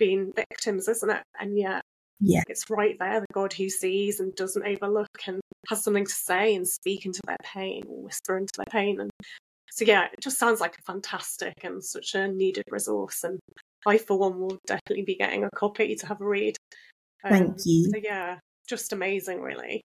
been 0.00 0.32
victims, 0.34 0.88
isn't 0.88 1.08
it? 1.08 1.22
And 1.40 1.56
yet, 1.56 1.82
yeah. 2.18 2.42
it's 2.48 2.68
right 2.68 2.96
there, 2.98 3.20
the 3.20 3.26
God 3.32 3.52
who 3.52 3.68
sees 3.68 4.18
and 4.18 4.34
doesn't 4.34 4.66
overlook 4.66 5.06
and 5.28 5.40
has 5.68 5.84
something 5.84 6.04
to 6.04 6.12
say 6.12 6.56
and 6.56 6.66
speak 6.66 7.06
into 7.06 7.20
their 7.28 7.36
pain 7.44 7.84
or 7.88 8.02
whisper 8.02 8.36
into 8.36 8.54
their 8.56 8.66
pain. 8.68 8.98
And 8.98 9.10
so, 9.70 9.84
yeah, 9.84 10.06
it 10.12 10.20
just 10.20 10.38
sounds 10.40 10.60
like 10.60 10.74
a 10.78 10.82
fantastic 10.82 11.54
and 11.62 11.82
such 11.84 12.16
a 12.16 12.26
needed 12.26 12.64
resource. 12.72 13.22
And 13.22 13.38
I, 13.86 13.98
for 13.98 14.18
one, 14.18 14.40
will 14.40 14.58
definitely 14.66 15.04
be 15.04 15.14
getting 15.14 15.44
a 15.44 15.50
copy 15.54 15.94
to 15.94 16.06
have 16.08 16.20
a 16.20 16.26
read. 16.26 16.56
Um, 17.22 17.30
Thank 17.30 17.56
you. 17.66 17.88
So, 17.92 18.00
yeah, 18.02 18.38
just 18.68 18.92
amazing, 18.92 19.40
really. 19.40 19.80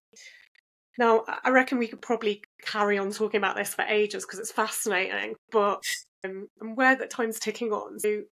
Now, 0.98 1.24
I 1.44 1.50
reckon 1.50 1.78
we 1.78 1.88
could 1.88 2.02
probably 2.02 2.42
carry 2.62 2.98
on 2.98 3.10
talking 3.10 3.38
about 3.38 3.56
this 3.56 3.74
for 3.74 3.82
ages 3.82 4.24
because 4.24 4.38
it's 4.38 4.52
fascinating, 4.52 5.34
but 5.50 5.82
um, 6.24 6.46
I'm 6.60 6.70
aware 6.70 6.96
that 6.96 7.10
time's 7.10 7.40
ticking 7.40 7.72
on. 7.72 7.98
So 7.98 8.22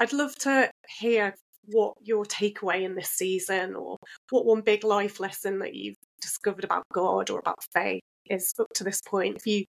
I'd 0.00 0.12
love 0.12 0.34
to 0.40 0.70
hear 0.98 1.34
what 1.66 1.94
your 2.00 2.24
takeaway 2.24 2.82
in 2.82 2.94
this 2.94 3.10
season 3.10 3.74
or 3.74 3.98
what 4.30 4.46
one 4.46 4.62
big 4.62 4.84
life 4.84 5.20
lesson 5.20 5.58
that 5.58 5.74
you've 5.74 5.96
discovered 6.22 6.64
about 6.64 6.84
God 6.94 7.28
or 7.30 7.38
about 7.40 7.62
faith 7.74 8.00
is 8.30 8.54
up 8.58 8.68
to 8.76 8.84
this 8.84 9.02
point. 9.02 9.36
If 9.36 9.46
you, 9.46 9.64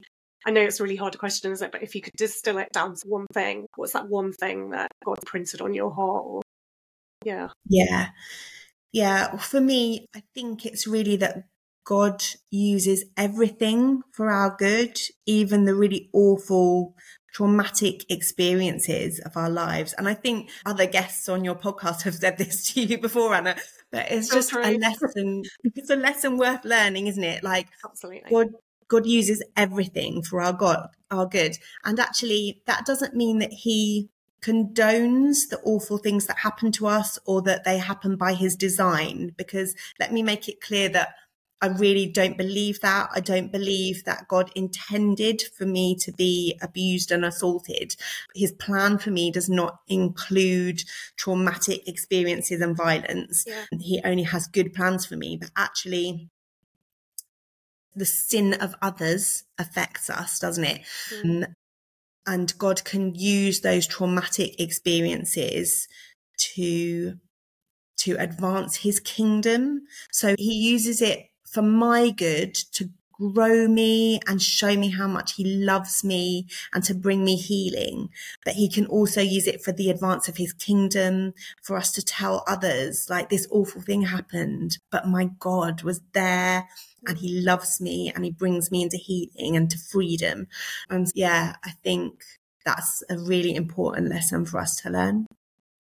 I 0.46 0.52
know 0.52 0.60
it's 0.60 0.78
a 0.78 0.84
really 0.84 0.96
hard 0.96 1.18
question, 1.18 1.50
isn't 1.50 1.66
it? 1.66 1.72
But 1.72 1.82
if 1.82 1.96
you 1.96 2.00
could 2.00 2.14
distill 2.16 2.58
it 2.58 2.68
down 2.72 2.94
to 2.94 3.08
one 3.08 3.26
thing, 3.32 3.66
what's 3.74 3.94
that 3.94 4.08
one 4.08 4.32
thing 4.32 4.70
that 4.70 4.88
God 5.04 5.18
printed 5.26 5.60
on 5.60 5.74
your 5.74 5.90
heart? 5.90 6.24
Or, 6.24 6.42
yeah. 7.24 7.48
Yeah. 7.66 8.10
Yeah. 8.92 9.36
For 9.38 9.60
me, 9.60 10.06
I 10.14 10.22
think 10.34 10.64
it's 10.64 10.86
really 10.86 11.16
that 11.16 11.44
God 11.88 12.22
uses 12.50 13.06
everything 13.16 14.02
for 14.12 14.28
our 14.28 14.54
good, 14.58 15.00
even 15.24 15.64
the 15.64 15.74
really 15.74 16.10
awful, 16.12 16.94
traumatic 17.32 18.04
experiences 18.10 19.20
of 19.20 19.38
our 19.38 19.48
lives. 19.48 19.94
And 19.96 20.06
I 20.06 20.12
think 20.12 20.50
other 20.66 20.84
guests 20.84 21.30
on 21.30 21.44
your 21.44 21.54
podcast 21.54 22.02
have 22.02 22.16
said 22.16 22.36
this 22.36 22.70
to 22.74 22.82
you 22.82 22.98
before, 22.98 23.32
Anna, 23.32 23.56
but 23.90 24.10
it's 24.10 24.28
just 24.28 24.52
a 24.52 24.76
lesson. 24.76 25.44
It's 25.64 25.88
a 25.88 25.96
lesson 25.96 26.36
worth 26.36 26.62
learning, 26.66 27.06
isn't 27.06 27.24
it? 27.24 27.42
Like, 27.42 27.68
absolutely. 27.82 28.28
God, 28.30 28.48
God 28.88 29.06
uses 29.06 29.42
everything 29.56 30.22
for 30.22 30.42
our 30.42 30.52
God, 30.52 30.90
our 31.10 31.24
good. 31.24 31.56
And 31.86 31.98
actually, 31.98 32.60
that 32.66 32.84
doesn't 32.84 33.14
mean 33.14 33.38
that 33.38 33.52
He 33.54 34.10
condones 34.42 35.48
the 35.48 35.58
awful 35.64 35.96
things 35.96 36.26
that 36.26 36.40
happen 36.40 36.70
to 36.72 36.86
us 36.86 37.18
or 37.24 37.40
that 37.42 37.64
they 37.64 37.78
happen 37.78 38.16
by 38.16 38.34
His 38.34 38.56
design. 38.56 39.32
Because 39.38 39.74
let 39.98 40.12
me 40.12 40.22
make 40.22 40.50
it 40.50 40.60
clear 40.60 40.90
that 40.90 41.14
I 41.60 41.66
really 41.66 42.06
don't 42.06 42.38
believe 42.38 42.80
that. 42.80 43.10
I 43.14 43.20
don't 43.20 43.50
believe 43.50 44.04
that 44.04 44.28
God 44.28 44.50
intended 44.54 45.42
for 45.56 45.66
me 45.66 45.96
to 45.96 46.12
be 46.12 46.56
abused 46.62 47.10
and 47.10 47.24
assaulted. 47.24 47.96
His 48.34 48.52
plan 48.52 48.98
for 48.98 49.10
me 49.10 49.32
does 49.32 49.48
not 49.48 49.80
include 49.88 50.84
traumatic 51.16 51.88
experiences 51.88 52.60
and 52.60 52.76
violence. 52.76 53.44
Yeah. 53.46 53.64
He 53.80 54.00
only 54.04 54.22
has 54.22 54.46
good 54.46 54.72
plans 54.72 55.04
for 55.04 55.16
me, 55.16 55.36
but 55.36 55.50
actually, 55.56 56.28
the 57.96 58.06
sin 58.06 58.54
of 58.54 58.76
others 58.80 59.42
affects 59.58 60.08
us, 60.08 60.38
doesn't 60.38 60.64
it? 60.64 60.82
Mm. 61.24 61.54
And 62.24 62.56
God 62.58 62.84
can 62.84 63.16
use 63.16 63.62
those 63.62 63.86
traumatic 63.86 64.60
experiences 64.60 65.88
to 66.54 67.14
to 67.96 68.14
advance 68.14 68.76
his 68.76 69.00
kingdom. 69.00 69.82
So 70.12 70.36
he 70.38 70.54
uses 70.54 71.02
it 71.02 71.30
for 71.50 71.62
my 71.62 72.10
good 72.10 72.54
to 72.54 72.90
grow 73.18 73.66
me 73.66 74.20
and 74.26 74.40
show 74.40 74.76
me 74.76 74.90
how 74.90 75.08
much 75.08 75.34
he 75.34 75.44
loves 75.44 76.04
me 76.04 76.46
and 76.72 76.84
to 76.84 76.94
bring 76.94 77.24
me 77.24 77.36
healing. 77.36 78.08
But 78.44 78.54
he 78.54 78.70
can 78.70 78.86
also 78.86 79.20
use 79.20 79.46
it 79.46 79.62
for 79.62 79.72
the 79.72 79.90
advance 79.90 80.28
of 80.28 80.36
his 80.36 80.52
kingdom, 80.52 81.34
for 81.62 81.76
us 81.76 81.90
to 81.92 82.02
tell 82.02 82.44
others, 82.46 83.08
like 83.10 83.28
this 83.28 83.48
awful 83.50 83.82
thing 83.82 84.02
happened, 84.02 84.78
but 84.90 85.08
my 85.08 85.30
God 85.38 85.82
was 85.82 86.00
there 86.12 86.68
and 87.06 87.18
he 87.18 87.40
loves 87.40 87.80
me 87.80 88.12
and 88.14 88.24
he 88.24 88.30
brings 88.30 88.70
me 88.70 88.82
into 88.82 88.96
healing 88.96 89.56
and 89.56 89.70
to 89.70 89.78
freedom. 89.78 90.46
And 90.88 91.10
yeah, 91.14 91.56
I 91.64 91.72
think 91.82 92.22
that's 92.64 93.02
a 93.10 93.18
really 93.18 93.54
important 93.54 94.08
lesson 94.08 94.44
for 94.44 94.60
us 94.60 94.80
to 94.82 94.90
learn. 94.90 95.26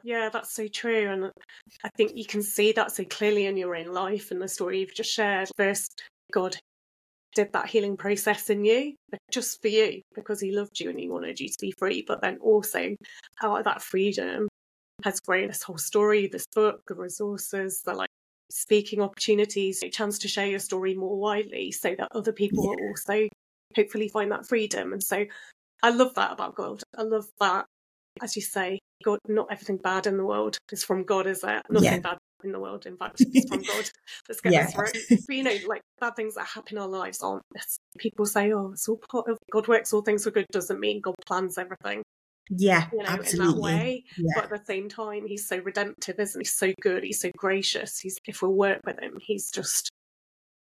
Yeah, 0.08 0.30
that's 0.30 0.54
so 0.54 0.66
true. 0.68 1.10
And 1.10 1.30
I 1.84 1.90
think 1.98 2.12
you 2.14 2.24
can 2.24 2.42
see 2.42 2.72
that 2.72 2.92
so 2.92 3.04
clearly 3.04 3.44
in 3.44 3.58
your 3.58 3.76
own 3.76 3.92
life 3.92 4.30
and 4.30 4.40
the 4.40 4.48
story 4.48 4.80
you've 4.80 4.94
just 4.94 5.12
shared. 5.12 5.50
First, 5.58 6.02
God 6.32 6.56
did 7.34 7.52
that 7.52 7.68
healing 7.68 7.94
process 7.94 8.48
in 8.48 8.64
you 8.64 8.94
just 9.30 9.60
for 9.60 9.68
you 9.68 10.00
because 10.14 10.40
he 10.40 10.50
loved 10.50 10.80
you 10.80 10.88
and 10.88 10.98
he 10.98 11.10
wanted 11.10 11.38
you 11.38 11.48
to 11.50 11.58
be 11.60 11.74
free. 11.76 12.06
But 12.08 12.22
then 12.22 12.38
also, 12.40 12.96
how 13.36 13.60
that 13.60 13.82
freedom 13.82 14.48
has 15.04 15.20
grown 15.20 15.48
this 15.48 15.62
whole 15.62 15.76
story, 15.76 16.26
this 16.26 16.46
book, 16.54 16.80
the 16.88 16.94
resources, 16.94 17.82
the 17.84 17.92
like 17.92 18.08
speaking 18.50 19.02
opportunities, 19.02 19.82
a 19.82 19.90
chance 19.90 20.18
to 20.20 20.28
share 20.28 20.46
your 20.46 20.58
story 20.58 20.94
more 20.94 21.18
widely 21.18 21.70
so 21.70 21.94
that 21.98 22.08
other 22.12 22.32
people 22.32 22.64
yeah. 22.64 22.70
will 22.70 22.88
also 22.88 23.28
hopefully 23.76 24.08
find 24.08 24.32
that 24.32 24.46
freedom. 24.46 24.94
And 24.94 25.02
so 25.02 25.26
I 25.82 25.90
love 25.90 26.14
that 26.14 26.32
about 26.32 26.54
God. 26.54 26.82
I 26.96 27.02
love 27.02 27.26
that, 27.40 27.66
as 28.22 28.36
you 28.36 28.40
say, 28.40 28.78
God, 29.04 29.18
not 29.28 29.48
everything 29.50 29.76
bad 29.76 30.06
in 30.06 30.16
the 30.16 30.24
world 30.24 30.58
is 30.72 30.84
from 30.84 31.04
God, 31.04 31.26
is 31.26 31.40
there? 31.40 31.62
Nothing 31.70 31.92
yeah. 31.92 31.98
bad 31.98 32.18
in 32.44 32.52
the 32.52 32.60
world, 32.60 32.86
in 32.86 32.96
fact, 32.96 33.20
it's 33.20 33.48
from 33.48 33.62
God. 33.62 33.90
Let's 34.28 34.40
get 34.40 34.52
yeah. 34.52 34.66
this 34.66 34.76
right. 34.78 34.96
But 35.26 35.34
you 35.34 35.42
know, 35.42 35.56
like 35.66 35.82
bad 36.00 36.16
things 36.16 36.34
that 36.34 36.46
happen 36.46 36.76
in 36.76 36.82
our 36.82 36.88
lives 36.88 37.22
aren't. 37.22 37.42
People 37.98 38.26
say, 38.26 38.52
"Oh, 38.52 38.70
it's 38.72 38.88
all 38.88 39.00
part 39.10 39.28
of 39.28 39.38
God 39.50 39.68
works 39.68 39.92
all 39.92 40.02
things 40.02 40.24
for 40.24 40.30
good." 40.30 40.46
Doesn't 40.52 40.80
mean 40.80 41.00
God 41.00 41.14
plans 41.26 41.58
everything. 41.58 42.02
Yeah, 42.50 42.86
you 42.92 42.98
know, 42.98 43.04
absolutely. 43.04 43.44
in 43.44 43.54
that 43.54 43.60
way. 43.60 44.04
Yeah. 44.16 44.32
But 44.34 44.44
at 44.44 44.50
the 44.50 44.64
same 44.66 44.88
time, 44.88 45.26
He's 45.26 45.48
so 45.48 45.58
redemptive, 45.58 46.18
isn't 46.18 46.40
He? 46.40 46.44
He's 46.44 46.56
so 46.56 46.72
good. 46.80 47.04
He's 47.04 47.20
so 47.20 47.30
gracious. 47.36 47.98
He's 47.98 48.18
if 48.26 48.42
we 48.42 48.48
work 48.48 48.80
with 48.84 49.00
Him, 49.00 49.18
He's 49.20 49.50
just 49.50 49.90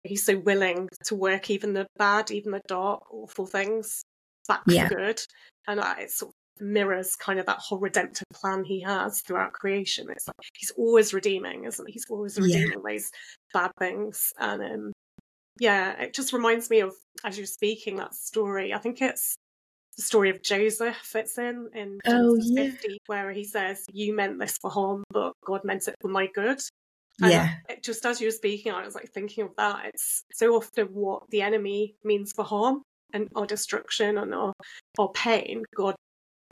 He's 0.03 0.25
so 0.25 0.37
willing 0.39 0.89
to 1.05 1.15
work 1.15 1.49
even 1.49 1.73
the 1.73 1.87
bad, 1.97 2.31
even 2.31 2.51
the 2.51 2.61
dark, 2.67 3.03
awful 3.11 3.45
things 3.45 4.03
back 4.47 4.61
yeah. 4.67 4.87
for 4.87 4.95
good. 4.95 5.21
And 5.67 5.79
uh, 5.79 5.95
it's 5.99 6.17
sort 6.17 6.29
of 6.29 6.33
mirrors 6.61 7.15
kind 7.15 7.39
of 7.39 7.45
that 7.47 7.57
whole 7.57 7.79
redemptive 7.79 8.27
plan 8.33 8.63
he 8.63 8.81
has 8.81 9.21
throughout 9.21 9.53
creation. 9.53 10.07
It's 10.09 10.27
like 10.27 10.35
he's 10.53 10.71
always 10.71 11.13
redeeming, 11.13 11.65
isn't 11.65 11.87
he? 11.87 11.93
He's 11.93 12.05
always 12.09 12.39
redeeming 12.39 12.79
yeah. 12.85 12.91
those 12.91 13.11
bad 13.53 13.71
things. 13.79 14.31
And 14.39 14.63
um, 14.63 14.91
yeah, 15.59 15.99
it 16.01 16.13
just 16.13 16.33
reminds 16.33 16.69
me 16.69 16.81
of 16.81 16.93
as 17.23 17.37
you're 17.37 17.47
speaking 17.47 17.97
that 17.97 18.13
story. 18.13 18.73
I 18.73 18.77
think 18.77 19.01
it's 19.01 19.35
the 19.97 20.03
story 20.03 20.29
of 20.29 20.41
Joseph. 20.43 21.15
It's 21.15 21.37
in 21.37 21.69
in 21.73 21.99
oh, 22.07 22.37
yeah. 22.39 22.71
50 22.71 22.97
where 23.07 23.31
he 23.31 23.43
says, 23.43 23.83
"You 23.91 24.15
meant 24.15 24.39
this 24.39 24.57
for 24.61 24.69
harm, 24.69 25.03
but 25.09 25.33
God 25.45 25.61
meant 25.63 25.87
it 25.87 25.95
for 26.01 26.07
my 26.07 26.27
good." 26.33 26.59
And 27.21 27.31
yeah. 27.31 27.53
It, 27.69 27.83
just 27.83 28.05
as 28.05 28.21
you 28.21 28.27
were 28.27 28.31
speaking, 28.31 28.71
I 28.71 28.85
was 28.85 28.95
like 28.95 29.11
thinking 29.11 29.43
of 29.43 29.51
that. 29.57 29.85
It's 29.85 30.23
so 30.33 30.55
often 30.55 30.87
what 30.87 31.23
the 31.29 31.41
enemy 31.41 31.95
means 32.03 32.31
for 32.35 32.43
harm 32.43 32.81
and 33.13 33.27
our 33.35 33.45
destruction 33.45 34.17
and 34.17 34.33
our, 34.33 34.53
our 34.97 35.09
pain, 35.09 35.63
God 35.75 35.95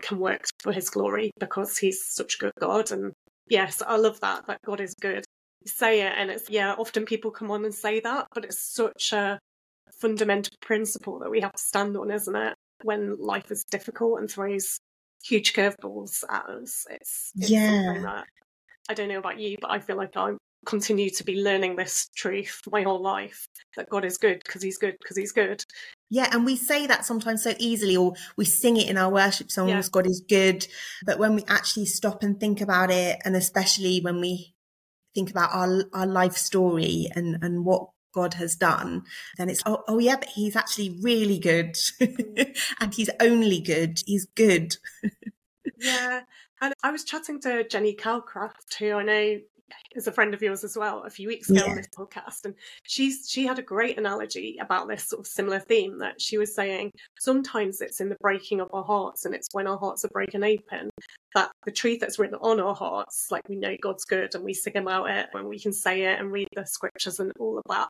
can 0.01 0.19
work 0.19 0.45
for 0.59 0.71
his 0.71 0.89
glory 0.89 1.31
because 1.39 1.77
he's 1.77 2.05
such 2.05 2.35
a 2.35 2.37
good 2.37 2.53
God. 2.59 2.91
And 2.91 3.13
yes, 3.47 3.81
I 3.85 3.97
love 3.97 4.19
that, 4.21 4.47
that 4.47 4.61
God 4.65 4.81
is 4.81 4.93
good. 4.99 5.25
You 5.63 5.71
say 5.71 6.01
it, 6.01 6.13
and 6.15 6.29
it's, 6.29 6.49
yeah, 6.49 6.73
often 6.77 7.05
people 7.05 7.31
come 7.31 7.51
on 7.51 7.65
and 7.65 7.73
say 7.73 7.99
that, 7.99 8.27
but 8.33 8.45
it's 8.45 8.59
such 8.59 9.11
a 9.11 9.39
fundamental 9.99 10.55
principle 10.61 11.19
that 11.19 11.29
we 11.29 11.41
have 11.41 11.53
to 11.53 11.61
stand 11.61 11.97
on, 11.97 12.11
isn't 12.11 12.35
it? 12.35 12.55
When 12.83 13.17
life 13.19 13.51
is 13.51 13.65
difficult 13.65 14.19
and 14.19 14.31
throws 14.31 14.79
huge 15.23 15.53
curveballs 15.53 16.23
at 16.29 16.45
us. 16.45 16.85
It's, 16.89 17.31
it's 17.35 17.49
yeah. 17.49 17.99
That, 18.01 18.25
I 18.87 18.93
don't 18.93 19.09
know 19.09 19.19
about 19.19 19.39
you, 19.39 19.57
but 19.59 19.71
I 19.71 19.79
feel 19.79 19.97
like 19.97 20.15
I 20.15 20.31
continue 20.65 21.09
to 21.09 21.23
be 21.23 21.41
learning 21.41 21.75
this 21.75 22.09
truth 22.15 22.61
my 22.71 22.81
whole 22.83 23.01
life 23.01 23.47
that 23.77 23.89
God 23.89 24.05
is 24.05 24.17
good 24.17 24.41
because 24.45 24.61
he's 24.61 24.77
good 24.77 24.95
because 24.99 25.17
he's 25.17 25.31
good. 25.31 25.63
Yeah, 26.09 26.27
and 26.31 26.45
we 26.45 26.55
say 26.55 26.87
that 26.87 27.05
sometimes 27.05 27.43
so 27.43 27.53
easily, 27.59 27.95
or 27.95 28.13
we 28.35 28.45
sing 28.45 28.77
it 28.77 28.89
in 28.89 28.97
our 28.97 29.11
worship 29.11 29.51
songs, 29.51 29.69
yeah. 29.69 29.83
God 29.91 30.07
is 30.07 30.23
good. 30.27 30.67
But 31.05 31.19
when 31.19 31.35
we 31.35 31.43
actually 31.47 31.85
stop 31.85 32.23
and 32.23 32.39
think 32.39 32.61
about 32.61 32.89
it, 32.89 33.19
and 33.23 33.35
especially 33.35 33.99
when 34.01 34.19
we 34.19 34.55
think 35.13 35.29
about 35.29 35.53
our 35.53 35.83
our 35.93 36.07
life 36.07 36.35
story 36.35 37.07
and 37.15 37.37
and 37.43 37.63
what 37.63 37.89
God 38.13 38.33
has 38.35 38.55
done, 38.55 39.03
then 39.37 39.49
it's 39.49 39.61
oh, 39.65 39.83
oh 39.87 39.99
yeah, 39.99 40.15
but 40.15 40.29
He's 40.29 40.55
actually 40.55 40.97
really 41.01 41.37
good, 41.37 41.75
mm. 42.01 42.57
and 42.79 42.93
He's 42.93 43.09
only 43.19 43.61
good. 43.61 44.01
He's 44.05 44.25
good. 44.35 44.77
yeah, 45.77 46.21
and 46.59 46.73
I 46.83 46.91
was 46.91 47.03
chatting 47.03 47.39
to 47.41 47.67
Jenny 47.67 47.95
Calcraft, 47.95 48.73
who 48.79 48.93
I 48.93 49.03
know 49.03 49.39
is 49.95 50.07
a 50.07 50.11
friend 50.11 50.33
of 50.33 50.41
yours 50.41 50.63
as 50.63 50.77
well 50.77 51.03
a 51.03 51.09
few 51.09 51.27
weeks 51.27 51.49
ago 51.49 51.61
yeah. 51.63 51.71
on 51.71 51.75
this 51.75 51.87
podcast 51.95 52.45
and 52.45 52.53
she's 52.83 53.27
she 53.29 53.45
had 53.45 53.59
a 53.59 53.63
great 53.63 53.97
analogy 53.97 54.57
about 54.61 54.87
this 54.87 55.07
sort 55.07 55.19
of 55.19 55.27
similar 55.27 55.59
theme 55.59 55.97
that 55.99 56.19
she 56.21 56.37
was 56.37 56.53
saying 56.53 56.91
sometimes 57.19 57.81
it's 57.81 57.99
in 57.99 58.09
the 58.09 58.17
breaking 58.21 58.61
of 58.61 58.69
our 58.73 58.83
hearts 58.83 59.25
and 59.25 59.33
it's 59.33 59.47
when 59.51 59.67
our 59.67 59.77
hearts 59.77 60.05
are 60.05 60.09
breaking 60.09 60.43
open 60.43 60.89
that 61.35 61.51
the 61.65 61.71
truth 61.71 61.99
that's 61.99 62.19
written 62.19 62.37
on 62.41 62.59
our 62.59 62.75
hearts 62.75 63.27
like 63.31 63.47
we 63.49 63.55
know 63.55 63.75
god's 63.81 64.05
good 64.05 64.33
and 64.35 64.43
we 64.43 64.53
sing 64.53 64.77
about 64.77 65.09
it 65.09 65.27
and 65.33 65.47
we 65.47 65.59
can 65.59 65.73
say 65.73 66.03
it 66.03 66.19
and 66.19 66.31
read 66.31 66.47
the 66.55 66.65
scriptures 66.65 67.19
and 67.19 67.31
all 67.39 67.57
of 67.57 67.63
that 67.69 67.89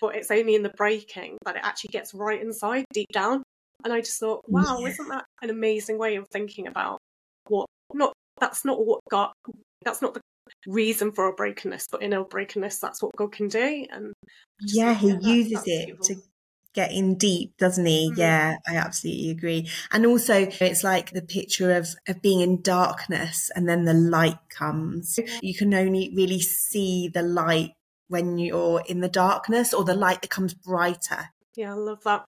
but 0.00 0.14
it's 0.14 0.30
only 0.30 0.54
in 0.54 0.62
the 0.62 0.72
breaking 0.76 1.36
that 1.44 1.56
it 1.56 1.62
actually 1.64 1.90
gets 1.92 2.14
right 2.14 2.40
inside 2.40 2.84
deep 2.92 3.08
down 3.12 3.42
and 3.84 3.92
i 3.92 4.00
just 4.00 4.18
thought 4.18 4.42
wow 4.48 4.78
yeah. 4.80 4.88
isn't 4.88 5.08
that 5.08 5.24
an 5.42 5.50
amazing 5.50 5.98
way 5.98 6.16
of 6.16 6.26
thinking 6.28 6.66
about 6.66 6.98
what 7.48 7.66
not 7.92 8.12
that's 8.40 8.64
not 8.64 8.84
what 8.84 9.00
god 9.10 9.32
that's 9.84 10.02
not 10.02 10.14
the 10.14 10.20
reason 10.66 11.12
for 11.12 11.24
our 11.24 11.34
brokenness, 11.34 11.88
but 11.90 12.02
in 12.02 12.12
our 12.12 12.24
brokenness, 12.24 12.78
that's 12.78 13.02
what 13.02 13.16
God 13.16 13.32
can 13.32 13.48
do. 13.48 13.86
And 13.90 14.12
yeah, 14.60 14.94
He 14.94 15.08
uses 15.08 15.62
it 15.66 15.86
beautiful. 15.86 16.04
to 16.06 16.22
get 16.74 16.92
in 16.92 17.16
deep, 17.16 17.56
doesn't 17.58 17.86
he? 17.86 18.10
Mm-hmm. 18.10 18.20
Yeah, 18.20 18.56
I 18.68 18.76
absolutely 18.76 19.30
agree. 19.30 19.68
And 19.90 20.06
also, 20.06 20.48
it's 20.60 20.84
like 20.84 21.10
the 21.10 21.22
picture 21.22 21.72
of 21.72 21.88
of 22.08 22.22
being 22.22 22.40
in 22.40 22.62
darkness, 22.62 23.50
and 23.54 23.68
then 23.68 23.84
the 23.84 23.94
light 23.94 24.38
comes. 24.48 25.18
You 25.42 25.54
can 25.54 25.74
only 25.74 26.12
really 26.14 26.40
see 26.40 27.08
the 27.08 27.22
light 27.22 27.72
when 28.08 28.38
you're 28.38 28.82
in 28.86 29.00
the 29.00 29.08
darkness, 29.08 29.72
or 29.72 29.84
the 29.84 29.94
light 29.94 30.20
becomes 30.20 30.54
brighter. 30.54 31.30
Yeah, 31.56 31.72
I 31.72 31.76
love 31.76 32.02
that. 32.04 32.24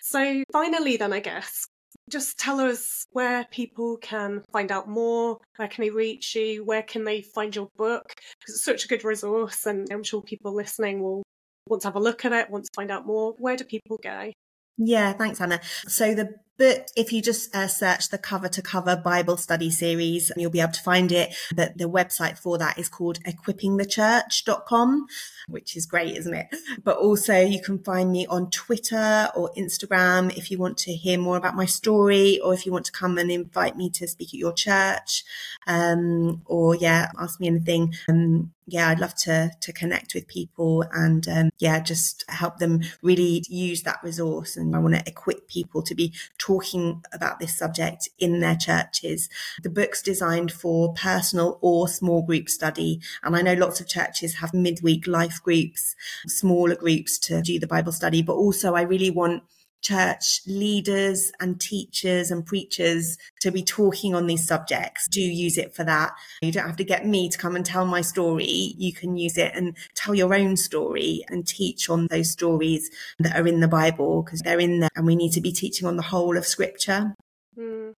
So 0.00 0.42
finally, 0.52 0.96
then 0.96 1.12
I 1.12 1.20
guess 1.20 1.66
just 2.08 2.38
tell 2.38 2.60
us 2.60 3.06
where 3.12 3.44
people 3.50 3.96
can 3.98 4.42
find 4.52 4.72
out 4.72 4.88
more, 4.88 5.38
where 5.56 5.68
can 5.68 5.84
they 5.84 5.90
reach 5.90 6.34
you, 6.34 6.64
where 6.64 6.82
can 6.82 7.04
they 7.04 7.22
find 7.22 7.54
your 7.54 7.68
book? 7.76 8.14
Because 8.40 8.54
it's 8.54 8.64
such 8.64 8.84
a 8.84 8.88
good 8.88 9.04
resource, 9.04 9.66
and 9.66 9.86
I'm 9.92 10.02
sure 10.02 10.22
people 10.22 10.54
listening 10.54 11.02
will 11.02 11.22
want 11.68 11.82
to 11.82 11.88
have 11.88 11.96
a 11.96 12.00
look 12.00 12.24
at 12.24 12.32
it, 12.32 12.50
want 12.50 12.64
to 12.64 12.70
find 12.74 12.90
out 12.90 13.06
more. 13.06 13.34
Where 13.38 13.56
do 13.56 13.64
people 13.64 13.98
go? 14.02 14.32
Yeah, 14.76 15.12
thanks, 15.12 15.40
Anna. 15.40 15.60
So 15.86 16.14
the 16.14 16.34
book, 16.58 16.86
if 16.96 17.12
you 17.12 17.22
just 17.22 17.54
uh, 17.54 17.68
search 17.68 18.10
the 18.10 18.18
cover 18.18 18.48
to 18.48 18.60
cover 18.60 18.96
Bible 18.96 19.36
study 19.36 19.70
series, 19.70 20.30
you'll 20.36 20.50
be 20.50 20.60
able 20.60 20.72
to 20.72 20.82
find 20.82 21.12
it. 21.12 21.34
But 21.54 21.78
the 21.78 21.88
website 21.88 22.36
for 22.38 22.58
that 22.58 22.78
is 22.78 22.88
called 22.88 23.20
equippingthechurch.com, 23.22 25.06
which 25.48 25.76
is 25.76 25.86
great, 25.86 26.16
isn't 26.16 26.34
it? 26.34 26.48
But 26.82 26.98
also 26.98 27.40
you 27.40 27.62
can 27.62 27.78
find 27.78 28.10
me 28.10 28.26
on 28.26 28.50
Twitter 28.50 29.28
or 29.34 29.50
Instagram 29.56 30.36
if 30.36 30.50
you 30.50 30.58
want 30.58 30.76
to 30.78 30.92
hear 30.92 31.18
more 31.18 31.36
about 31.36 31.56
my 31.56 31.66
story 31.66 32.38
or 32.40 32.52
if 32.52 32.66
you 32.66 32.72
want 32.72 32.86
to 32.86 32.92
come 32.92 33.18
and 33.18 33.30
invite 33.30 33.76
me 33.76 33.90
to 33.90 34.08
speak 34.08 34.28
at 34.28 34.40
your 34.40 34.52
church. 34.52 35.24
Um, 35.66 36.42
or 36.46 36.74
yeah, 36.74 37.10
ask 37.18 37.40
me 37.40 37.46
anything. 37.46 37.94
Um, 38.08 38.52
yeah, 38.70 38.88
I'd 38.88 39.00
love 39.00 39.14
to 39.22 39.50
to 39.60 39.72
connect 39.72 40.14
with 40.14 40.28
people 40.28 40.84
and 40.92 41.26
um, 41.28 41.50
yeah, 41.58 41.80
just 41.80 42.24
help 42.28 42.58
them 42.58 42.82
really 43.02 43.42
use 43.48 43.82
that 43.82 43.98
resource. 44.02 44.56
And 44.56 44.76
I 44.76 44.78
want 44.78 44.94
to 44.94 45.02
equip 45.06 45.48
people 45.48 45.82
to 45.82 45.94
be 45.94 46.12
talking 46.36 47.02
about 47.12 47.40
this 47.40 47.56
subject 47.56 48.08
in 48.18 48.40
their 48.40 48.56
churches. 48.56 49.28
The 49.62 49.70
book's 49.70 50.02
designed 50.02 50.52
for 50.52 50.92
personal 50.92 51.58
or 51.62 51.88
small 51.88 52.22
group 52.22 52.48
study, 52.48 53.00
and 53.22 53.34
I 53.34 53.42
know 53.42 53.54
lots 53.54 53.80
of 53.80 53.88
churches 53.88 54.36
have 54.36 54.52
midweek 54.52 55.06
life 55.06 55.42
groups, 55.42 55.96
smaller 56.26 56.76
groups 56.76 57.18
to 57.20 57.40
do 57.40 57.58
the 57.58 57.66
Bible 57.66 57.92
study, 57.92 58.22
but 58.22 58.34
also 58.34 58.74
I 58.74 58.82
really 58.82 59.10
want 59.10 59.42
church 59.82 60.40
leaders 60.46 61.32
and 61.40 61.60
teachers 61.60 62.30
and 62.30 62.44
preachers 62.44 63.16
to 63.40 63.50
be 63.50 63.62
talking 63.62 64.14
on 64.14 64.26
these 64.26 64.46
subjects. 64.46 65.08
Do 65.08 65.20
use 65.20 65.58
it 65.58 65.74
for 65.74 65.84
that. 65.84 66.12
You 66.42 66.52
don't 66.52 66.66
have 66.66 66.76
to 66.76 66.84
get 66.84 67.06
me 67.06 67.28
to 67.28 67.38
come 67.38 67.56
and 67.56 67.64
tell 67.64 67.84
my 67.84 68.00
story. 68.00 68.74
You 68.76 68.92
can 68.92 69.16
use 69.16 69.38
it 69.38 69.52
and 69.54 69.76
tell 69.94 70.14
your 70.14 70.34
own 70.34 70.56
story 70.56 71.24
and 71.28 71.46
teach 71.46 71.88
on 71.88 72.06
those 72.08 72.30
stories 72.30 72.90
that 73.18 73.36
are 73.36 73.46
in 73.46 73.60
the 73.60 73.68
Bible 73.68 74.22
because 74.22 74.40
they're 74.40 74.60
in 74.60 74.80
there 74.80 74.90
and 74.96 75.06
we 75.06 75.16
need 75.16 75.32
to 75.32 75.40
be 75.40 75.52
teaching 75.52 75.86
on 75.86 75.96
the 75.96 76.02
whole 76.02 76.36
of 76.36 76.46
scripture. 76.46 77.14
Mm. 77.56 77.92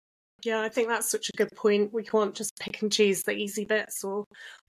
Yeah, 0.45 0.63
I 0.63 0.69
think 0.69 0.89
that's 0.89 1.11
such 1.11 1.29
a 1.29 1.37
good 1.37 1.51
point. 1.55 1.93
We 1.93 2.03
can't 2.03 2.35
just 2.35 2.57
pick 2.59 2.81
and 2.81 2.91
choose 2.91 3.23
the 3.23 3.33
easy 3.33 3.65
bits, 3.65 4.03
or 4.03 4.25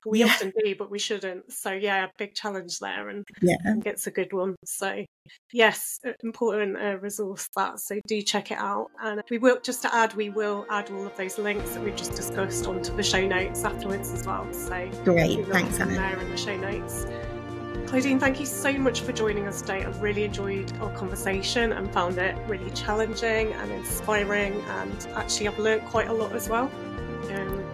we 0.06 0.20
Yeah. 0.20 0.26
often 0.28 0.52
do, 0.64 0.76
but 0.76 0.90
we 0.90 1.00
shouldn't. 1.00 1.52
So 1.52 1.72
yeah, 1.72 2.08
big 2.18 2.34
challenge 2.34 2.80
there, 2.80 3.10
and 3.10 3.26
Yeah. 3.42 3.56
It's 3.86 4.08
a 4.08 4.12
good 4.12 4.34
one. 4.34 4.56
So 4.66 5.06
yes, 5.54 6.00
important 6.24 6.78
uh, 6.78 6.98
resource 7.00 7.48
that. 7.56 7.80
So 7.80 8.00
do 8.08 8.22
check 8.22 8.52
it 8.52 8.58
out. 8.58 8.88
And 9.02 9.22
we 9.30 9.38
will 9.38 9.60
just 9.62 9.82
to 9.84 9.94
add, 9.94 10.14
we 10.16 10.30
will 10.30 10.66
add 10.70 10.90
all 10.92 11.06
of 11.06 11.16
those 11.18 11.38
links 11.38 11.72
that 11.72 11.84
we've 11.84 11.96
just 11.96 12.16
discussed 12.16 12.68
onto 12.68 12.96
the 12.96 13.04
show 13.04 13.26
notes 13.26 13.64
afterwards 13.64 14.12
as 14.12 14.26
well. 14.26 14.52
So 14.54 14.90
Great. 15.04 15.38
we 15.38 15.44
Thanks, 15.46 15.80
Anna. 15.80 15.94
there 15.94 16.20
in 16.20 16.30
the 16.30 16.38
show 16.38 16.58
notes. 16.58 17.06
Claudine, 17.88 18.20
thank 18.20 18.40
you 18.40 18.46
so 18.46 18.72
much 18.74 19.02
for 19.02 19.12
joining 19.12 19.48
us 19.48 19.60
today. 19.62 19.84
I've 19.84 20.02
really 20.02 20.24
enjoyed 20.24 20.72
our 20.80 20.90
conversation 20.96 21.74
and 21.74 21.92
found 21.92 22.18
it 22.20 22.38
really 22.48 22.70
challenging 22.72 23.52
and 23.52 23.70
inspiring. 23.72 24.54
And 24.62 25.08
actually, 25.16 25.50
I've 25.50 25.60
learnt 25.60 25.84
quite 25.86 26.08
a 26.08 26.14
lot 26.14 26.32
as 26.34 26.48
well. 26.48 26.72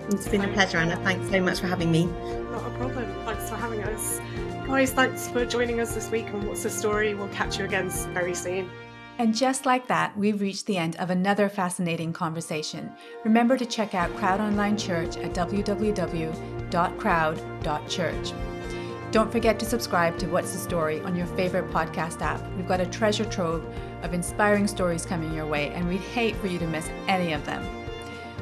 It's 0.09 0.27
been 0.27 0.43
a 0.43 0.53
pleasure, 0.53 0.77
Anna. 0.77 0.95
Thanks 0.97 1.29
so 1.29 1.41
much 1.41 1.59
for 1.59 1.67
having 1.67 1.91
me. 1.91 2.05
Not 2.05 2.65
a 2.65 2.69
problem. 2.77 3.05
Thanks 3.25 3.49
for 3.49 3.55
having 3.55 3.83
us. 3.83 4.19
Guys, 4.65 4.91
thanks 4.91 5.29
for 5.29 5.45
joining 5.45 5.79
us 5.79 5.93
this 5.93 6.09
week 6.09 6.25
on 6.33 6.47
What's 6.47 6.63
the 6.63 6.69
Story. 6.69 7.13
We'll 7.13 7.27
catch 7.29 7.59
you 7.59 7.65
again 7.65 7.89
very 8.13 8.33
soon. 8.33 8.69
And 9.17 9.35
just 9.35 9.65
like 9.65 9.87
that, 9.87 10.17
we've 10.17 10.39
reached 10.39 10.65
the 10.65 10.77
end 10.77 10.95
of 10.97 11.09
another 11.09 11.49
fascinating 11.49 12.13
conversation. 12.13 12.91
Remember 13.25 13.57
to 13.57 13.65
check 13.65 13.95
out 13.95 14.15
Crowd 14.15 14.39
Online 14.39 14.77
Church 14.77 15.17
at 15.17 15.33
www.crowd.church. 15.33 18.33
Don't 19.11 19.31
forget 19.31 19.57
to 19.59 19.65
subscribe 19.65 20.19
to 20.19 20.27
What's 20.27 20.51
the 20.51 20.59
Story 20.59 21.01
on 21.01 21.15
your 21.15 21.27
favorite 21.27 21.71
podcast 21.71 22.21
app. 22.21 22.41
We've 22.55 22.67
got 22.67 22.81
a 22.81 22.85
treasure 22.85 23.25
trove 23.25 23.65
of 24.03 24.13
inspiring 24.13 24.67
stories 24.67 25.05
coming 25.05 25.33
your 25.33 25.47
way, 25.47 25.69
and 25.69 25.87
we'd 25.87 26.01
hate 26.01 26.35
for 26.35 26.47
you 26.47 26.59
to 26.59 26.67
miss 26.67 26.87
any 27.07 27.33
of 27.33 27.45
them. 27.45 27.86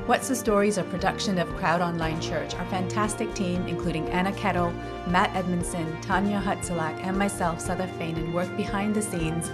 What's 0.06 0.28
the 0.28 0.36
Story 0.36 0.68
is 0.68 0.78
a 0.78 0.84
production 0.84 1.40
of 1.40 1.50
Crowd 1.56 1.82
Online 1.82 2.22
Church. 2.22 2.54
Our 2.54 2.66
fantastic 2.68 3.34
team, 3.34 3.68
including 3.68 4.08
Anna 4.10 4.32
Kettle, 4.34 4.72
Matt 5.08 5.36
Edmondson, 5.36 6.00
Tanya 6.02 6.40
Hutzelak, 6.40 7.04
and 7.04 7.18
myself, 7.18 7.60
Suther 7.60 7.88
Fainin, 7.98 8.32
work 8.32 8.56
behind 8.56 8.94
the 8.94 9.02
scenes 9.02 9.50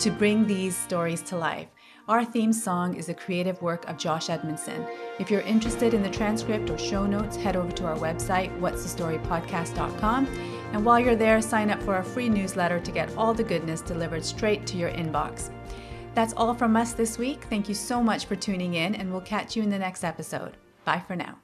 to 0.00 0.10
bring 0.10 0.46
these 0.46 0.76
stories 0.76 1.22
to 1.22 1.38
life. 1.38 1.68
Our 2.06 2.22
theme 2.22 2.52
song 2.52 2.96
is 2.96 3.08
a 3.08 3.14
creative 3.14 3.62
work 3.62 3.88
of 3.88 3.96
Josh 3.96 4.28
Edmondson. 4.28 4.86
If 5.18 5.30
you're 5.30 5.40
interested 5.40 5.94
in 5.94 6.02
the 6.02 6.10
transcript 6.10 6.68
or 6.68 6.76
show 6.76 7.06
notes, 7.06 7.38
head 7.38 7.56
over 7.56 7.72
to 7.72 7.86
our 7.86 7.96
website, 7.96 8.54
what's 8.60 8.82
the 8.82 8.90
story 8.90 9.16
podcast.com. 9.16 10.26
And 10.74 10.84
while 10.84 11.00
you're 11.00 11.16
there, 11.16 11.40
sign 11.40 11.70
up 11.70 11.82
for 11.82 11.94
our 11.94 12.04
free 12.04 12.28
newsletter 12.28 12.78
to 12.78 12.92
get 12.92 13.16
all 13.16 13.32
the 13.32 13.42
goodness 13.42 13.80
delivered 13.80 14.22
straight 14.22 14.66
to 14.66 14.76
your 14.76 14.90
inbox. 14.90 15.50
That's 16.14 16.34
all 16.34 16.54
from 16.54 16.76
us 16.76 16.92
this 16.92 17.18
week. 17.18 17.44
Thank 17.50 17.68
you 17.68 17.74
so 17.74 18.02
much 18.02 18.26
for 18.26 18.36
tuning 18.36 18.74
in, 18.74 18.94
and 18.94 19.10
we'll 19.10 19.20
catch 19.20 19.56
you 19.56 19.62
in 19.62 19.70
the 19.70 19.78
next 19.78 20.04
episode. 20.04 20.56
Bye 20.84 21.02
for 21.06 21.16
now. 21.16 21.43